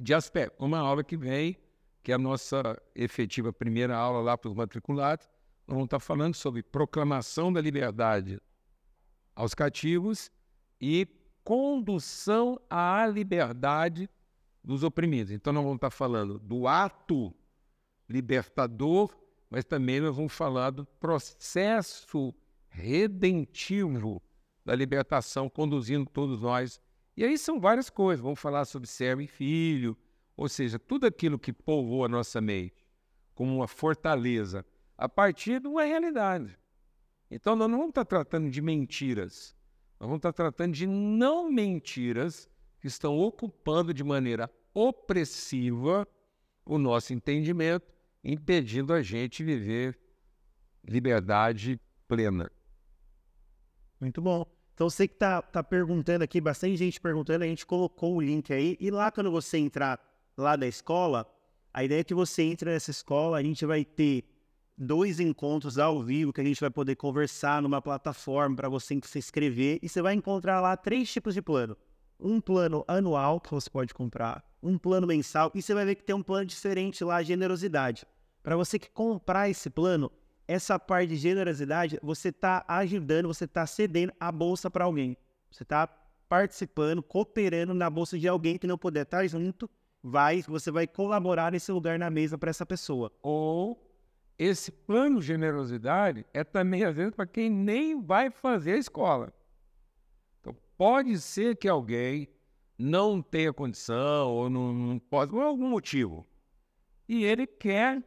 de 0.00 0.14
aspectos. 0.14 0.64
Uma 0.64 0.78
aula 0.78 1.02
que 1.02 1.16
vem, 1.16 1.56
que 2.02 2.12
é 2.12 2.14
a 2.14 2.18
nossa 2.18 2.80
efetiva 2.94 3.52
primeira 3.52 3.96
aula 3.96 4.20
lá 4.20 4.38
para 4.38 4.50
os 4.50 4.54
matriculados, 4.54 5.28
nós 5.66 5.74
vamos 5.74 5.86
estar 5.86 6.00
falando 6.00 6.34
sobre 6.34 6.62
proclamação 6.62 7.52
da 7.52 7.60
liberdade 7.60 8.40
aos 9.34 9.54
cativos 9.54 10.30
e 10.80 11.06
condução 11.44 12.60
à 12.68 13.06
liberdade 13.06 14.08
dos 14.62 14.82
oprimidos. 14.82 15.32
Então, 15.32 15.52
nós 15.52 15.62
vamos 15.62 15.76
estar 15.76 15.90
falando 15.90 16.38
do 16.38 16.66
ato 16.66 17.34
libertador, 18.08 19.16
mas 19.48 19.64
também 19.64 20.00
nós 20.00 20.14
vamos 20.14 20.32
falar 20.32 20.70
do 20.70 20.84
processo 20.84 22.34
redentivo 22.68 24.22
da 24.64 24.74
libertação, 24.74 25.48
conduzindo 25.48 26.08
todos 26.08 26.40
nós. 26.40 26.80
E 27.16 27.24
aí 27.24 27.36
são 27.36 27.60
várias 27.60 27.90
coisas. 27.90 28.22
Vamos 28.22 28.38
falar 28.38 28.64
sobre 28.64 28.88
servo 28.88 29.22
e 29.22 29.26
filho, 29.26 29.96
ou 30.36 30.48
seja, 30.48 30.78
tudo 30.78 31.06
aquilo 31.06 31.38
que 31.38 31.52
povoa 31.52 32.06
a 32.06 32.08
nossa 32.08 32.40
mente 32.40 32.86
como 33.40 33.56
uma 33.56 33.66
fortaleza, 33.66 34.66
a 34.98 35.08
partir 35.08 35.60
de 35.60 35.66
uma 35.66 35.82
realidade. 35.82 36.58
Então, 37.30 37.56
nós 37.56 37.70
não 37.70 37.78
vamos 37.78 37.92
estar 37.92 38.04
tratando 38.04 38.50
de 38.50 38.60
mentiras, 38.60 39.56
nós 40.00 40.08
vamos 40.08 40.16
estar 40.20 40.32
tratando 40.32 40.72
de 40.72 40.86
não 40.86 41.52
mentiras 41.52 42.48
que 42.80 42.86
estão 42.86 43.18
ocupando 43.18 43.92
de 43.92 44.02
maneira 44.02 44.50
opressiva 44.72 46.08
o 46.64 46.78
nosso 46.78 47.12
entendimento, 47.12 47.92
impedindo 48.24 48.94
a 48.94 49.02
gente 49.02 49.44
viver 49.44 49.98
liberdade 50.82 51.78
plena. 52.08 52.50
Muito 54.00 54.22
bom. 54.22 54.46
Então 54.72 54.88
você 54.88 55.06
que 55.06 55.16
tá, 55.16 55.42
tá 55.42 55.62
perguntando 55.62 56.24
aqui, 56.24 56.40
bastante 56.40 56.78
gente 56.78 56.98
perguntando, 56.98 57.44
a 57.44 57.46
gente 57.46 57.66
colocou 57.66 58.16
o 58.16 58.20
link 58.22 58.50
aí. 58.50 58.78
E 58.80 58.90
lá 58.90 59.10
quando 59.10 59.30
você 59.30 59.58
entrar 59.58 60.00
lá 60.34 60.56
da 60.56 60.66
escola, 60.66 61.30
a 61.74 61.84
ideia 61.84 62.00
é 62.00 62.04
que 62.04 62.14
você 62.14 62.42
entre 62.44 62.70
nessa 62.70 62.90
escola, 62.90 63.36
a 63.36 63.42
gente 63.42 63.66
vai 63.66 63.84
ter 63.84 64.24
dois 64.80 65.20
encontros 65.20 65.78
ao 65.78 66.02
vivo 66.02 66.32
que 66.32 66.40
a 66.40 66.44
gente 66.44 66.58
vai 66.58 66.70
poder 66.70 66.96
conversar 66.96 67.60
numa 67.60 67.82
plataforma 67.82 68.56
para 68.56 68.68
você 68.68 68.98
se 69.04 69.18
inscrever 69.18 69.78
e 69.82 69.88
você 69.88 70.00
vai 70.00 70.14
encontrar 70.14 70.58
lá 70.58 70.74
três 70.74 71.12
tipos 71.12 71.34
de 71.34 71.42
plano. 71.42 71.76
Um 72.18 72.40
plano 72.40 72.82
anual 72.88 73.40
que 73.40 73.50
você 73.50 73.68
pode 73.68 73.92
comprar, 73.92 74.42
um 74.62 74.78
plano 74.78 75.06
mensal 75.06 75.52
e 75.54 75.60
você 75.60 75.74
vai 75.74 75.84
ver 75.84 75.96
que 75.96 76.02
tem 76.02 76.16
um 76.16 76.22
plano 76.22 76.46
diferente 76.46 77.04
lá, 77.04 77.22
generosidade. 77.22 78.06
Para 78.42 78.56
você 78.56 78.78
que 78.78 78.90
comprar 78.90 79.50
esse 79.50 79.68
plano, 79.68 80.10
essa 80.48 80.78
parte 80.78 81.10
de 81.10 81.16
generosidade, 81.16 81.98
você 82.02 82.30
está 82.30 82.64
ajudando, 82.66 83.28
você 83.28 83.44
está 83.44 83.66
cedendo 83.66 84.14
a 84.18 84.32
bolsa 84.32 84.70
para 84.70 84.86
alguém. 84.86 85.14
Você 85.50 85.62
está 85.62 85.86
participando, 86.26 87.02
cooperando 87.02 87.74
na 87.74 87.90
bolsa 87.90 88.18
de 88.18 88.26
alguém 88.26 88.56
que 88.56 88.66
não 88.66 88.78
puder 88.78 89.02
estar 89.02 89.26
junto, 89.26 89.68
vai, 90.02 90.40
você 90.40 90.70
vai 90.70 90.86
colaborar 90.86 91.52
nesse 91.52 91.70
lugar 91.70 91.98
na 91.98 92.08
mesa 92.08 92.38
para 92.38 92.48
essa 92.48 92.64
pessoa. 92.64 93.12
Ou 93.22 93.89
esse 94.42 94.72
plano 94.72 95.20
de 95.20 95.26
generosidade 95.26 96.24
é 96.32 96.42
também, 96.42 96.82
às 96.82 96.96
vezes, 96.96 97.14
para 97.14 97.26
quem 97.26 97.50
nem 97.50 98.00
vai 98.00 98.30
fazer 98.30 98.72
a 98.72 98.78
escola. 98.78 99.34
Então, 100.40 100.56
pode 100.78 101.20
ser 101.20 101.56
que 101.56 101.68
alguém 101.68 102.26
não 102.78 103.20
tenha 103.20 103.52
condição 103.52 104.30
ou 104.30 104.48
não, 104.48 104.72
não 104.72 104.98
pode, 104.98 105.30
por 105.30 105.42
algum 105.42 105.68
motivo, 105.68 106.26
e 107.06 107.22
ele 107.22 107.46
quer 107.46 108.02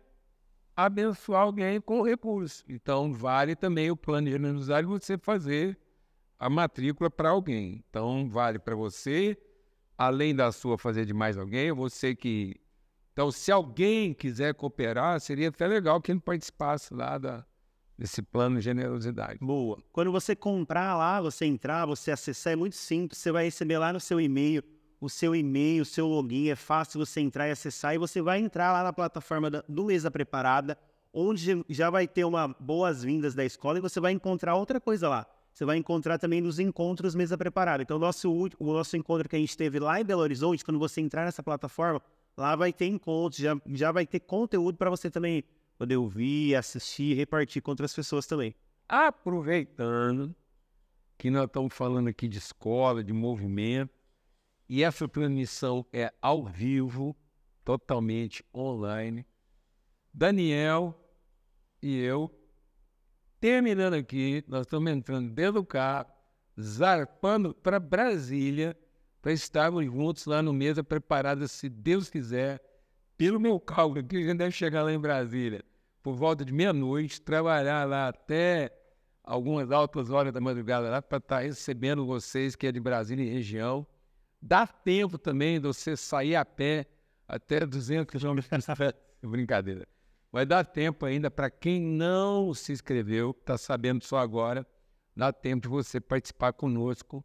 abençoar 0.75 1.43
alguém 1.43 1.79
com 1.79 2.01
recurso. 2.01 2.65
Então, 2.67 3.13
vale 3.13 3.55
também 3.55 3.91
o 3.91 3.95
plano 3.95 4.25
de 4.25 4.31
generosidade 4.31 4.87
você 4.87 5.19
fazer 5.19 5.77
a 6.39 6.49
matrícula 6.49 7.11
para 7.11 7.29
alguém. 7.29 7.85
Então, 7.87 8.27
vale 8.27 8.57
para 8.57 8.73
você, 8.73 9.37
além 9.95 10.35
da 10.35 10.51
sua 10.51 10.79
fazer 10.79 11.05
de 11.05 11.13
mais 11.13 11.37
alguém, 11.37 11.71
você 11.71 12.15
que 12.15 12.59
então, 13.13 13.31
se 13.31 13.51
alguém 13.51 14.13
quiser 14.13 14.53
cooperar, 14.53 15.19
seria 15.19 15.49
até 15.49 15.67
legal 15.67 16.01
que 16.01 16.11
ele 16.11 16.19
participasse 16.19 16.93
lá 16.93 17.17
da, 17.17 17.45
desse 17.97 18.21
plano 18.21 18.57
de 18.57 18.63
generosidade. 18.63 19.39
Boa. 19.39 19.77
Quando 19.91 20.11
você 20.11 20.35
comprar 20.35 20.97
lá, 20.97 21.21
você 21.21 21.45
entrar, 21.45 21.85
você 21.85 22.11
acessar, 22.11 22.53
é 22.53 22.55
muito 22.55 22.75
simples. 22.75 23.19
Você 23.19 23.31
vai 23.31 23.45
receber 23.45 23.77
lá 23.77 23.93
no 23.93 23.99
seu 23.99 24.19
e-mail 24.19 24.63
o 25.03 25.09
seu 25.09 25.35
e-mail, 25.35 25.83
o 25.83 25.85
seu 25.85 26.07
login. 26.07 26.49
É 26.49 26.55
fácil 26.55 27.05
você 27.05 27.19
entrar 27.19 27.47
e 27.47 27.51
acessar. 27.51 27.93
E 27.93 27.97
você 27.97 28.21
vai 28.21 28.39
entrar 28.39 28.71
lá 28.71 28.83
na 28.83 28.93
plataforma 28.93 29.51
da, 29.51 29.63
do 29.67 29.85
Mesa 29.85 30.09
Preparada, 30.09 30.77
onde 31.11 31.63
já 31.69 31.89
vai 31.89 32.07
ter 32.07 32.23
uma 32.23 32.47
boas-vindas 32.59 33.35
da 33.35 33.43
escola 33.43 33.77
e 33.77 33.81
você 33.81 33.99
vai 33.99 34.13
encontrar 34.13 34.55
outra 34.55 34.79
coisa 34.79 35.09
lá. 35.09 35.27
Você 35.53 35.65
vai 35.65 35.77
encontrar 35.77 36.17
também 36.17 36.41
nos 36.41 36.57
encontros 36.57 37.13
Mesa 37.13 37.37
Preparada. 37.37 37.83
Então, 37.83 37.97
o 37.97 37.99
nosso, 37.99 38.31
o 38.31 38.73
nosso 38.73 38.97
encontro 38.97 39.29
que 39.29 39.35
a 39.35 39.39
gente 39.39 39.55
teve 39.55 39.79
lá 39.79 40.01
em 40.01 40.05
Belo 40.05 40.21
Horizonte, 40.21 40.65
quando 40.65 40.79
você 40.79 40.99
entrar 40.99 41.25
nessa 41.25 41.43
plataforma, 41.43 42.01
Lá 42.35 42.55
vai 42.55 42.73
ter 42.73 42.87
encontros, 42.87 43.41
já, 43.41 43.55
já 43.67 43.91
vai 43.91 44.07
ter 44.07 44.19
conteúdo 44.19 44.77
para 44.77 44.89
você 44.89 45.09
também 45.09 45.43
poder 45.77 45.97
ouvir, 45.97 46.55
assistir, 46.55 47.15
repartir 47.15 47.61
com 47.61 47.71
outras 47.71 47.93
pessoas 47.93 48.25
também. 48.25 48.55
Aproveitando 48.87 50.35
que 51.17 51.29
nós 51.29 51.45
estamos 51.45 51.73
falando 51.73 52.07
aqui 52.07 52.27
de 52.27 52.37
escola, 52.37 53.03
de 53.03 53.13
movimento, 53.13 53.93
e 54.67 54.83
essa 54.83 55.07
transmissão 55.07 55.85
é 55.93 56.11
ao 56.21 56.45
vivo, 56.45 57.15
totalmente 57.63 58.43
online. 58.53 59.25
Daniel 60.13 60.99
e 61.81 61.99
eu, 61.99 62.31
terminando 63.39 63.93
aqui, 63.93 64.43
nós 64.47 64.61
estamos 64.61 64.91
entrando 64.91 65.29
dentro 65.31 65.61
do 65.61 65.65
carro, 65.65 66.09
zarpando 66.59 67.53
para 67.53 67.79
Brasília 67.79 68.77
para 69.23 69.31
estarmos 69.31 69.85
juntos 69.85 70.25
lá 70.25 70.41
no 70.41 70.51
mesa 70.51 70.83
preparada, 70.83 71.47
se 71.47 71.69
Deus 71.69 72.09
quiser, 72.09 72.61
pelo 73.17 73.39
meu 73.39 73.57
cálculo 73.57 74.01
aqui, 74.01 74.17
a 74.17 74.19
gente 74.19 74.37
deve 74.37 74.51
chegar 74.51 74.83
lá 74.83 74.91
em 74.91 74.99
Brasília 74.99 75.63
por 76.03 76.13
volta 76.13 76.43
de 76.43 76.51
meia-noite, 76.51 77.21
trabalhar 77.21 77.87
lá 77.87 78.09
até 78.09 78.77
algumas 79.23 79.71
altas 79.71 80.09
horas 80.09 80.33
da 80.33 80.41
madrugada 80.41 80.89
lá 80.89 81.01
para 81.01 81.19
estar 81.19 81.37
tá 81.37 81.41
recebendo 81.41 82.05
vocês 82.05 82.53
que 82.53 82.67
é 82.67 82.71
de 82.73 82.81
Brasília 82.81 83.23
e 83.23 83.33
região. 83.33 83.87
Dá 84.41 84.67
tempo 84.67 85.17
também 85.17 85.57
de 85.57 85.67
você 85.67 85.95
sair 85.95 86.35
a 86.35 86.43
pé 86.43 86.85
até 87.25 87.65
200 87.65 88.11
quilômetros 88.11 88.65
de 89.21 89.23
brincadeira. 89.29 89.87
Vai 90.33 90.45
dar 90.45 90.65
tempo 90.65 91.05
ainda 91.05 91.31
para 91.31 91.49
quem 91.49 91.79
não 91.79 92.53
se 92.53 92.73
inscreveu, 92.73 93.31
está 93.31 93.57
sabendo 93.57 94.03
só 94.03 94.17
agora, 94.17 94.67
dá 95.15 95.31
tempo 95.31 95.61
de 95.61 95.69
você 95.69 96.01
participar 96.01 96.51
conosco. 96.51 97.23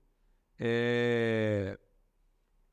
É, 0.61 1.77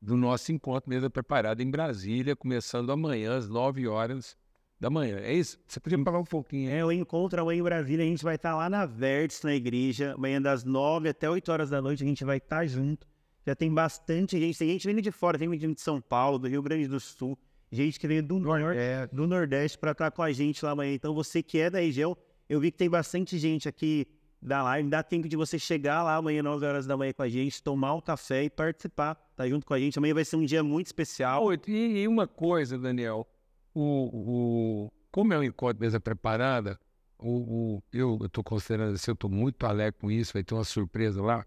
do 0.00 0.16
nosso 0.16 0.52
encontro 0.52 0.90
mesa 0.90 1.08
preparada 1.10 1.62
em 1.62 1.70
Brasília, 1.70 2.36
começando 2.36 2.90
amanhã 2.92 3.36
às 3.36 3.48
9 3.48 3.86
horas 3.88 4.36
da 4.78 4.90
manhã. 4.90 5.18
É 5.18 5.32
isso? 5.32 5.58
Você 5.66 5.80
podia 5.80 6.02
falar 6.02 6.18
um 6.18 6.24
pouquinho? 6.24 6.70
É, 6.70 6.84
o 6.84 6.92
encontro 6.92 7.40
amanhã 7.40 7.60
em 7.60 7.62
Brasília, 7.62 8.04
a 8.04 8.08
gente 8.08 8.22
vai 8.22 8.36
estar 8.36 8.54
lá 8.54 8.68
na 8.68 8.84
Verdes, 8.84 9.42
na 9.42 9.54
igreja, 9.54 10.14
amanhã 10.14 10.40
das 10.40 10.64
9 10.64 11.08
até 11.08 11.28
8 11.28 11.50
horas 11.50 11.70
da 11.70 11.80
noite, 11.80 12.04
a 12.04 12.06
gente 12.06 12.24
vai 12.24 12.36
estar 12.36 12.66
junto. 12.66 13.06
Já 13.46 13.54
tem 13.54 13.72
bastante 13.72 14.38
gente, 14.38 14.58
tem 14.58 14.68
gente 14.68 14.86
vindo 14.86 15.00
de 15.00 15.10
fora, 15.10 15.38
tem 15.38 15.50
gente 15.52 15.74
de 15.74 15.80
São 15.80 16.00
Paulo, 16.00 16.38
do 16.38 16.48
Rio 16.48 16.62
Grande 16.62 16.88
do 16.88 16.98
Sul, 16.98 17.38
gente 17.70 17.98
que 17.98 18.06
vem 18.06 18.22
do, 18.22 18.38
norte, 18.38 18.78
é, 18.78 19.06
do 19.06 19.26
Nordeste 19.26 19.78
para 19.78 19.92
estar 19.92 20.10
com 20.10 20.22
a 20.22 20.32
gente 20.32 20.64
lá 20.64 20.72
amanhã. 20.72 20.92
Então, 20.92 21.14
você 21.14 21.42
que 21.42 21.58
é 21.58 21.70
da 21.70 21.78
região, 21.78 22.16
eu 22.48 22.60
vi 22.60 22.70
que 22.70 22.78
tem 22.78 22.90
bastante 22.90 23.38
gente 23.38 23.68
aqui 23.68 24.06
da 24.46 24.62
live. 24.62 24.88
Dá 24.88 25.02
tempo 25.02 25.28
de 25.28 25.36
você 25.36 25.58
chegar 25.58 26.02
lá 26.02 26.14
amanhã, 26.14 26.42
9 26.42 26.64
horas 26.64 26.86
da 26.86 26.96
manhã 26.96 27.12
com 27.12 27.22
a 27.22 27.28
gente, 27.28 27.62
tomar 27.62 27.94
um 27.94 28.00
café 28.00 28.44
e 28.44 28.50
participar, 28.50 29.16
tá 29.34 29.48
junto 29.48 29.66
com 29.66 29.74
a 29.74 29.78
gente. 29.78 29.98
Amanhã 29.98 30.14
vai 30.14 30.24
ser 30.24 30.36
um 30.36 30.44
dia 30.44 30.62
muito 30.62 30.86
especial. 30.86 31.52
E, 31.66 32.02
e 32.02 32.08
uma 32.08 32.28
coisa, 32.28 32.78
Daniel, 32.78 33.26
o, 33.74 33.82
o, 33.82 34.92
como 35.10 35.34
é 35.34 35.38
um 35.38 35.42
encontro 35.42 35.80
mesa 35.80 35.98
preparada, 35.98 36.78
o, 37.18 37.76
o 37.76 37.82
eu 37.92 38.18
estou 38.24 38.44
considerando 38.44 38.94
assim, 38.94 39.10
eu 39.10 39.14
estou 39.14 39.28
muito 39.28 39.66
alegre 39.66 40.00
com 40.00 40.10
isso, 40.10 40.32
vai 40.32 40.44
ter 40.44 40.54
uma 40.54 40.64
surpresa 40.64 41.20
lá. 41.20 41.44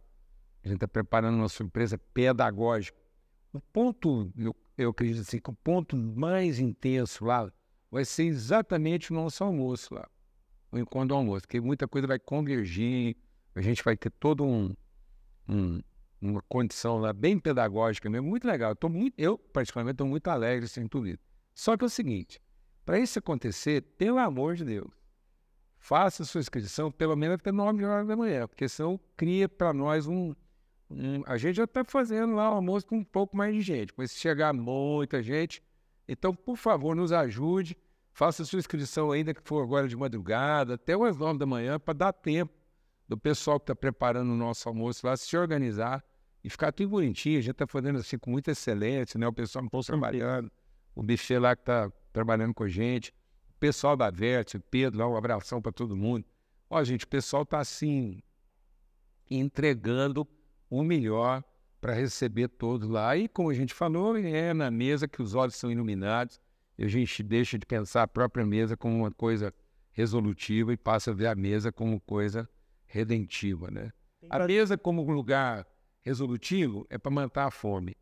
A 0.64 0.68
gente 0.68 0.76
está 0.76 0.88
preparando 0.88 1.38
uma 1.38 1.50
surpresa 1.50 1.98
pedagógica. 2.14 2.98
O 3.54 3.62
ponto, 3.62 4.32
eu, 4.38 4.54
eu 4.78 4.90
acredito 4.90 5.22
assim, 5.22 5.40
que 5.40 5.50
o 5.50 5.54
ponto 5.54 5.96
mais 5.96 6.60
intenso 6.60 7.24
lá 7.24 7.50
vai 7.90 8.04
ser 8.04 8.26
exatamente 8.26 9.12
o 9.12 9.16
nosso 9.16 9.44
almoço 9.44 9.96
lá 9.96 10.08
o 10.72 10.78
encontro 10.78 11.10
do 11.10 11.16
almoço, 11.16 11.42
porque 11.42 11.60
muita 11.60 11.88
coisa 11.88 12.08
vai 12.08 12.20
convergir, 12.20 13.16
a 13.56 13.62
gente 13.62 13.84
vai 13.84 13.98
ter 13.98 14.12
todo 14.12 14.46
um, 14.46 14.74
um 15.48 15.82
uma 16.22 16.42
condição 16.42 16.98
lá 16.98 17.14
bem 17.14 17.40
pedagógica 17.40 18.10
mesmo, 18.10 18.28
muito 18.28 18.46
legal. 18.46 18.76
Eu, 18.80 18.90
muito, 18.90 19.14
eu 19.18 19.38
particularmente, 19.38 19.94
estou 19.96 20.08
muito 20.08 20.28
alegre 20.28 20.68
sem 20.68 20.88
tudo 20.88 21.08
isso. 21.08 21.24
Só 21.56 21.78
que 21.78 21.84
é 21.84 21.88
o 21.88 21.90
seguinte, 21.90 22.42
para 22.86 23.00
isso 23.00 23.20
acontecer, 23.20 23.82
pelo 23.98 24.18
amor 24.18 24.56
de 24.56 24.66
Deus, 24.66 24.92
faça 25.78 26.26
sua 26.26 26.42
inscrição 26.42 26.92
pelo 26.92 27.16
menos 27.16 27.36
até 27.36 27.52
9 27.52 27.86
horas 27.86 28.08
da 28.08 28.16
manhã, 28.16 28.48
porque 28.48 28.68
senão 28.68 29.00
cria 29.16 29.48
para 29.48 29.74
nós 29.74 30.08
um, 30.08 30.34
um, 30.90 31.24
A 31.26 31.38
gente 31.38 31.56
já 31.56 31.64
está 31.64 31.84
fazendo 31.86 32.36
lá 32.36 32.52
o 32.52 32.56
almoço 32.56 32.86
com 32.88 32.98
um 32.98 33.04
pouco 33.04 33.36
mais 33.36 33.56
de 33.56 33.62
gente, 33.62 33.94
mas 33.96 34.12
se 34.12 34.20
chegar 34.20 34.54
muita 34.54 35.24
gente, 35.24 35.64
então, 36.08 36.34
por 36.34 36.58
favor, 36.58 36.96
nos 36.96 37.12
ajude 37.12 37.78
Faça 38.20 38.44
sua 38.44 38.60
inscrição 38.60 39.14
ainda 39.14 39.34
que 39.34 39.42
for 39.42 39.64
agora 39.64 39.88
de 39.88 39.96
madrugada, 39.96 40.74
até 40.74 40.94
umas 40.94 41.16
nove 41.16 41.40
da 41.40 41.46
manhã, 41.46 41.80
para 41.80 41.94
dar 41.94 42.12
tempo 42.12 42.54
do 43.08 43.18
pessoal 43.18 43.58
que 43.58 43.64
está 43.64 43.74
preparando 43.74 44.30
o 44.34 44.36
nosso 44.36 44.68
almoço 44.68 45.08
lá 45.08 45.16
se 45.16 45.38
organizar 45.38 46.04
e 46.44 46.50
ficar 46.50 46.74
tudo 46.74 46.90
bonitinho. 46.90 47.38
A 47.40 47.42
gente 47.42 47.54
está 47.54 47.66
fazendo 47.66 47.98
assim 47.98 48.18
com 48.18 48.30
muita 48.30 48.52
excelência, 48.52 49.18
né? 49.18 49.26
O 49.26 49.32
pessoal 49.32 49.64
está 49.64 49.80
trabalhando, 49.94 50.52
o 50.94 51.02
buffet 51.02 51.40
lá 51.40 51.56
que 51.56 51.62
está 51.62 51.90
trabalhando 52.12 52.54
com 52.54 52.66
a 52.66 52.68
gente, 52.68 53.14
o 53.52 53.58
pessoal 53.58 53.96
da 53.96 54.10
Verte, 54.10 54.58
o 54.58 54.60
Pedro 54.60 55.00
lá, 55.00 55.08
um 55.08 55.16
abração 55.16 55.62
para 55.62 55.72
todo 55.72 55.96
mundo. 55.96 56.26
Ó, 56.70 56.84
gente, 56.84 57.06
o 57.06 57.08
pessoal 57.08 57.44
está 57.44 57.60
assim, 57.60 58.22
entregando 59.32 60.28
o 60.70 60.84
melhor 60.84 61.42
para 61.80 61.94
receber 61.94 62.50
todos 62.50 62.90
lá. 62.90 63.16
E 63.16 63.30
como 63.30 63.50
a 63.50 63.54
gente 63.54 63.74
falou, 63.74 64.18
é 64.18 64.54
na 64.54 64.70
mesa 64.70 65.08
que 65.08 65.22
os 65.22 65.36
olhos 65.36 65.56
são 65.56 65.72
iluminados 65.72 66.38
a 66.86 66.88
gente 66.88 67.22
deixa 67.24 67.58
de 67.58 67.66
pensar 67.66 68.04
a 68.04 68.08
própria 68.08 68.46
mesa 68.46 68.78
como 68.78 68.96
uma 68.96 69.12
coisa 69.12 69.54
resolutiva 69.92 70.72
e 70.72 70.78
passa 70.78 71.12
a 71.12 71.14
ver 71.14 71.28
a 71.28 71.36
mesa 71.36 71.72
como 71.72 72.00
coisa 72.00 72.50
redentiva, 72.86 73.70
né? 73.70 73.92
A 74.30 74.46
mesa 74.46 74.78
como 74.78 75.04
lugar 75.12 75.68
resolutivo 76.02 76.86
é 76.90 76.98
para 76.98 77.12
matar 77.12 77.48
a 77.48 77.52
fome. 77.52 77.96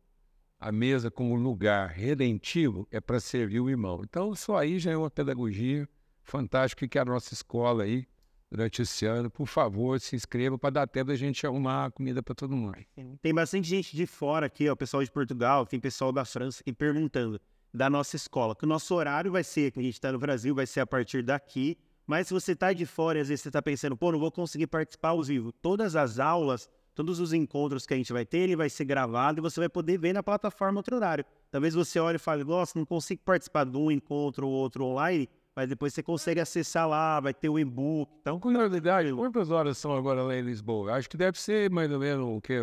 A 0.60 0.72
mesa 0.72 1.10
como 1.10 1.34
lugar 1.36 1.88
redentivo 1.88 2.86
é 2.90 3.00
para 3.00 3.20
servir 3.20 3.60
o 3.60 3.70
irmão. 3.70 4.00
Então, 4.02 4.32
isso 4.32 4.54
aí 4.54 4.78
já 4.78 4.90
é 4.90 4.96
uma 4.96 5.10
pedagogia 5.10 5.88
fantástica 6.22 6.86
que 6.86 6.98
a 6.98 7.04
nossa 7.04 7.32
escola 7.32 7.84
aí, 7.84 8.06
durante 8.50 8.82
esse 8.82 9.06
ano, 9.06 9.30
por 9.30 9.46
favor, 9.46 10.00
se 10.00 10.16
inscreva 10.16 10.58
para 10.58 10.70
dar 10.70 10.86
tempo 10.86 11.08
da 11.08 11.16
gente 11.16 11.46
arrumar 11.46 11.90
comida 11.92 12.22
para 12.22 12.34
todo 12.34 12.56
mundo. 12.56 12.76
Tem 13.22 13.32
bastante 13.32 13.68
gente 13.68 13.96
de 13.96 14.06
fora 14.06 14.46
aqui, 14.46 14.68
ó, 14.68 14.74
pessoal 14.74 15.02
de 15.02 15.10
Portugal, 15.10 15.64
tem 15.66 15.78
pessoal 15.78 16.12
da 16.12 16.24
França 16.24 16.60
aqui 16.60 16.72
perguntando 16.72 17.40
da 17.72 17.88
nossa 17.88 18.16
escola. 18.16 18.54
Que 18.54 18.64
o 18.64 18.68
nosso 18.68 18.94
horário 18.94 19.32
vai 19.32 19.44
ser, 19.44 19.70
que 19.70 19.80
a 19.80 19.82
gente 19.82 19.94
está 19.94 20.12
no 20.12 20.18
Brasil, 20.18 20.54
vai 20.54 20.66
ser 20.66 20.80
a 20.80 20.86
partir 20.86 21.22
daqui. 21.22 21.76
Mas 22.06 22.28
se 22.28 22.34
você 22.34 22.52
está 22.52 22.72
de 22.72 22.86
fora 22.86 23.18
e 23.18 23.20
às 23.20 23.28
vezes 23.28 23.42
você 23.42 23.48
está 23.48 23.60
pensando, 23.60 23.96
pô, 23.96 24.10
não 24.12 24.18
vou 24.18 24.32
conseguir 24.32 24.66
participar 24.66 25.10
ao 25.10 25.22
vivo. 25.22 25.52
Todas 25.52 25.94
as 25.94 26.18
aulas, 26.18 26.68
Todos 26.98 27.20
os 27.20 27.32
encontros 27.32 27.86
que 27.86 27.94
a 27.94 27.96
gente 27.96 28.12
vai 28.12 28.26
ter, 28.26 28.38
ele 28.38 28.56
vai 28.56 28.68
ser 28.68 28.84
gravado 28.84 29.38
e 29.38 29.40
você 29.40 29.60
vai 29.60 29.68
poder 29.68 29.96
ver 29.96 30.12
na 30.12 30.20
plataforma 30.20 30.80
outro 30.80 30.96
horário. 30.96 31.24
Talvez 31.48 31.72
você 31.72 32.00
olhe 32.00 32.16
e 32.16 32.18
fale, 32.18 32.42
nossa, 32.42 32.76
não 32.76 32.84
consigo 32.84 33.22
participar 33.24 33.62
de 33.62 33.76
um 33.76 33.88
encontro 33.88 34.48
ou 34.48 34.52
outro 34.52 34.84
online, 34.84 35.28
mas 35.54 35.68
depois 35.68 35.94
você 35.94 36.02
consegue 36.02 36.40
acessar 36.40 36.88
lá, 36.88 37.20
vai 37.20 37.32
ter 37.32 37.48
o 37.48 37.56
e-book. 37.56 38.10
Então, 38.20 38.40
com 38.40 38.48
realidade, 38.48 39.14
quantas 39.14 39.48
horas 39.48 39.78
são 39.78 39.96
agora 39.96 40.24
lá 40.24 40.34
em 40.34 40.42
Lisboa? 40.42 40.94
Acho 40.94 41.08
que 41.08 41.16
deve 41.16 41.40
ser 41.40 41.70
mais 41.70 41.88
ou 41.88 42.00
menos 42.00 42.36
o 42.36 42.40
quê? 42.40 42.58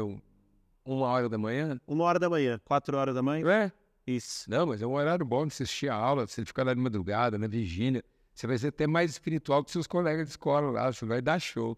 Uma 0.83 1.07
hora 1.07 1.29
da 1.29 1.37
manhã? 1.37 1.79
Uma 1.87 2.03
hora 2.03 2.19
da 2.19 2.29
manhã, 2.29 2.59
quatro 2.65 2.97
horas 2.97 3.15
da 3.15 3.23
manhã. 3.23 3.49
É? 3.49 3.71
Isso. 4.07 4.49
Não, 4.49 4.67
mas 4.67 4.81
é 4.81 4.87
um 4.87 4.93
horário 4.93 5.25
bom 5.25 5.47
de 5.47 5.53
assistir 5.53 5.89
a 5.89 5.95
aula, 5.95 6.27
você 6.27 6.45
ficar 6.45 6.63
lá 6.63 6.73
de 6.73 6.79
madrugada, 6.79 7.37
na 7.37 7.47
vigília. 7.47 8.03
Você 8.33 8.45
vai 8.45 8.57
ser 8.57 8.67
até 8.67 8.85
mais 8.85 9.11
espiritual 9.11 9.63
que 9.63 9.71
seus 9.71 9.87
colegas 9.87 10.25
de 10.27 10.31
escola 10.31 10.69
lá, 10.69 10.91
você 10.91 11.05
vai 11.05 11.21
dar 11.21 11.39
show. 11.39 11.75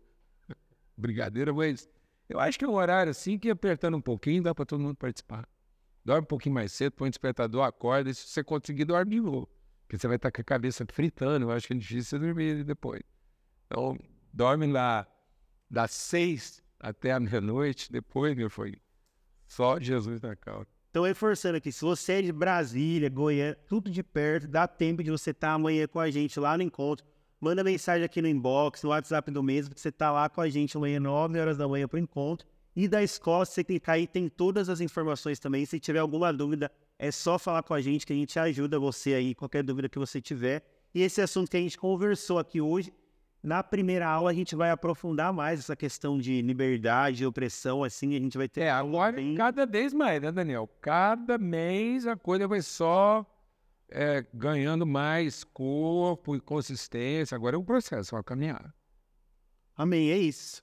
Brigadeira, 0.98 1.54
mas 1.54 1.88
eu 2.28 2.40
acho 2.40 2.60
que 2.60 2.66
é 2.66 2.68
um 2.68 2.74
horário 2.74 3.12
assim 3.12 3.38
que 3.38 3.50
apertando 3.50 3.96
um 3.96 4.02
pouquinho 4.02 4.44
dá 4.44 4.54
para 4.54 4.66
todo 4.66 4.82
mundo 4.82 4.96
participar. 4.98 5.48
Dorme 6.04 6.24
um 6.24 6.28
pouquinho 6.28 6.56
mais 6.56 6.72
cedo, 6.72 6.94
põe 6.94 7.08
o 7.08 7.12
despertador, 7.12 7.64
acorda, 7.64 8.10
e 8.10 8.16
se 8.16 8.28
você 8.28 8.44
conseguir 8.44 8.86
dormir 8.86 9.16
de 9.16 9.22
novo. 9.22 9.50
Porque 9.82 9.98
você 9.98 10.08
vai 10.08 10.18
estar 10.18 10.32
com 10.32 10.42
a 10.42 10.44
cabeça 10.44 10.86
fritando, 10.92 11.46
eu 11.46 11.52
acho 11.52 11.68
que 11.68 11.74
é 11.74 11.78
difícil 11.78 12.04
você 12.04 12.20
dormir 12.20 12.64
depois. 12.64 13.02
Então, 13.66 13.98
dorme 14.34 14.68
lá 14.68 15.08
das 15.70 15.92
seis 15.92 16.64
até 16.80 17.12
a 17.12 17.20
meia-noite, 17.20 17.92
depois, 17.92 18.36
meu 18.36 18.50
filho, 18.50 18.80
só 19.48 19.80
Jesus 19.80 20.22
na 20.22 20.36
calma. 20.36 20.68
Então, 20.98 21.06
reforçando 21.06 21.58
aqui, 21.58 21.72
se 21.72 21.82
você 21.82 22.14
é 22.14 22.22
de 22.24 22.32
Brasília, 22.32 23.08
Goiânia, 23.08 23.56
tudo 23.68 23.88
de 23.88 24.02
perto, 24.02 24.48
dá 24.48 24.68
tempo 24.68 25.04
de 25.04 25.12
você 25.12 25.30
estar 25.30 25.52
amanhã 25.52 25.88
com 25.88 26.00
a 26.00 26.10
gente 26.10 26.40
lá 26.40 26.58
no 26.58 26.64
encontro. 26.64 27.06
Manda 27.40 27.64
mensagem 27.64 28.04
aqui 28.04 28.20
no 28.20 28.28
inbox, 28.28 28.82
no 28.82 28.90
WhatsApp 28.90 29.30
do 29.30 29.44
mesmo, 29.44 29.76
que 29.76 29.80
você 29.80 29.90
está 29.90 30.12
lá 30.12 30.28
com 30.28 30.42
a 30.42 30.50
gente 30.50 30.76
amanhã, 30.76 31.00
9 31.00 31.40
horas 31.40 31.56
da 31.56 31.68
manhã, 31.68 31.88
para 31.88 31.98
o 31.98 32.00
encontro. 32.00 32.48
E 32.76 32.88
da 32.88 33.04
escola, 33.04 33.46
se 33.46 33.52
você 33.52 33.64
clicar 33.64 33.94
aí, 33.94 34.08
tem 34.08 34.28
todas 34.28 34.70
as 34.70 34.82
informações 34.82 35.38
também. 35.38 35.68
Se 35.68 35.80
tiver 35.80 36.00
alguma 36.00 36.34
dúvida, 36.34 36.72
é 36.98 37.12
só 37.12 37.38
falar 37.38 37.62
com 37.62 37.76
a 37.76 37.80
gente 37.80 38.04
que 38.04 38.14
a 38.14 38.16
gente 38.16 38.40
ajuda 38.40 38.80
você 38.80 39.14
aí, 39.14 39.36
qualquer 39.36 39.62
dúvida 39.62 39.88
que 39.88 40.00
você 40.00 40.20
tiver. 40.20 40.66
E 40.96 41.04
esse 41.04 41.22
assunto 41.22 41.52
que 41.52 41.58
a 41.58 41.62
gente 41.62 41.78
conversou 41.78 42.40
aqui 42.40 42.60
hoje, 42.60 42.92
na 43.48 43.64
primeira 43.64 44.06
aula 44.06 44.30
a 44.30 44.34
gente 44.34 44.58
vai 44.58 44.70
aprofundar 44.70 45.32
mais 45.32 45.62
essa 45.62 45.74
questão 45.74 46.20
de 46.20 46.42
liberdade, 46.42 47.26
opressão, 47.26 47.82
assim, 47.82 48.14
a 48.14 48.20
gente 48.20 48.38
vai 48.38 48.50
ter... 48.50 48.64
É, 48.64 48.72
agora 48.72 49.14
bem... 49.16 49.36
cada 49.36 49.66
vez 49.66 49.94
mais, 49.94 50.22
né, 50.22 50.34
Daniel? 50.34 50.70
Cada 50.82 51.38
mês 51.38 52.06
a 52.06 52.18
coisa 52.18 52.46
vai 52.46 52.62
só 52.62 53.26
é, 53.88 54.26
ganhando 54.34 54.86
mais 54.86 55.46
corpo 55.46 56.36
e 56.36 56.42
consistência. 56.42 57.36
Agora 57.36 57.56
é 57.56 57.60
um 57.60 57.64
processo, 57.64 58.14
é 58.14 58.18
uma 58.18 58.24
caminhada. 58.24 58.74
Amém, 59.78 60.12
é 60.12 60.18
isso. 60.18 60.62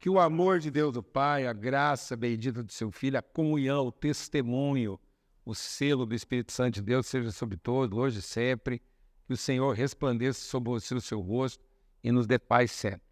Que 0.00 0.10
o 0.10 0.18
amor 0.18 0.58
de 0.58 0.68
Deus 0.68 0.94
do 0.94 1.02
Pai, 1.02 1.46
a 1.46 1.52
graça 1.52 2.16
bendita 2.16 2.60
do 2.64 2.72
seu 2.72 2.90
Filho, 2.90 3.20
a 3.20 3.22
comunhão, 3.22 3.86
o 3.86 3.92
testemunho, 3.92 4.98
o 5.44 5.54
selo 5.54 6.04
do 6.04 6.14
Espírito 6.14 6.50
Santo 6.50 6.74
de 6.74 6.82
Deus 6.82 7.06
seja 7.06 7.30
sobre 7.30 7.56
todos, 7.56 7.96
hoje 7.96 8.18
e 8.18 8.22
sempre. 8.22 8.82
Que 9.26 9.32
o 9.32 9.36
Senhor 9.36 9.72
resplandeça 9.74 10.40
sobre 10.40 10.70
você 10.70 10.94
o 10.94 11.00
seu 11.00 11.20
rosto 11.20 11.64
e 12.02 12.10
nos 12.10 12.26
dê 12.26 12.38
paz 12.38 12.72
sempre. 12.72 13.02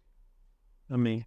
Amém. 0.89 1.25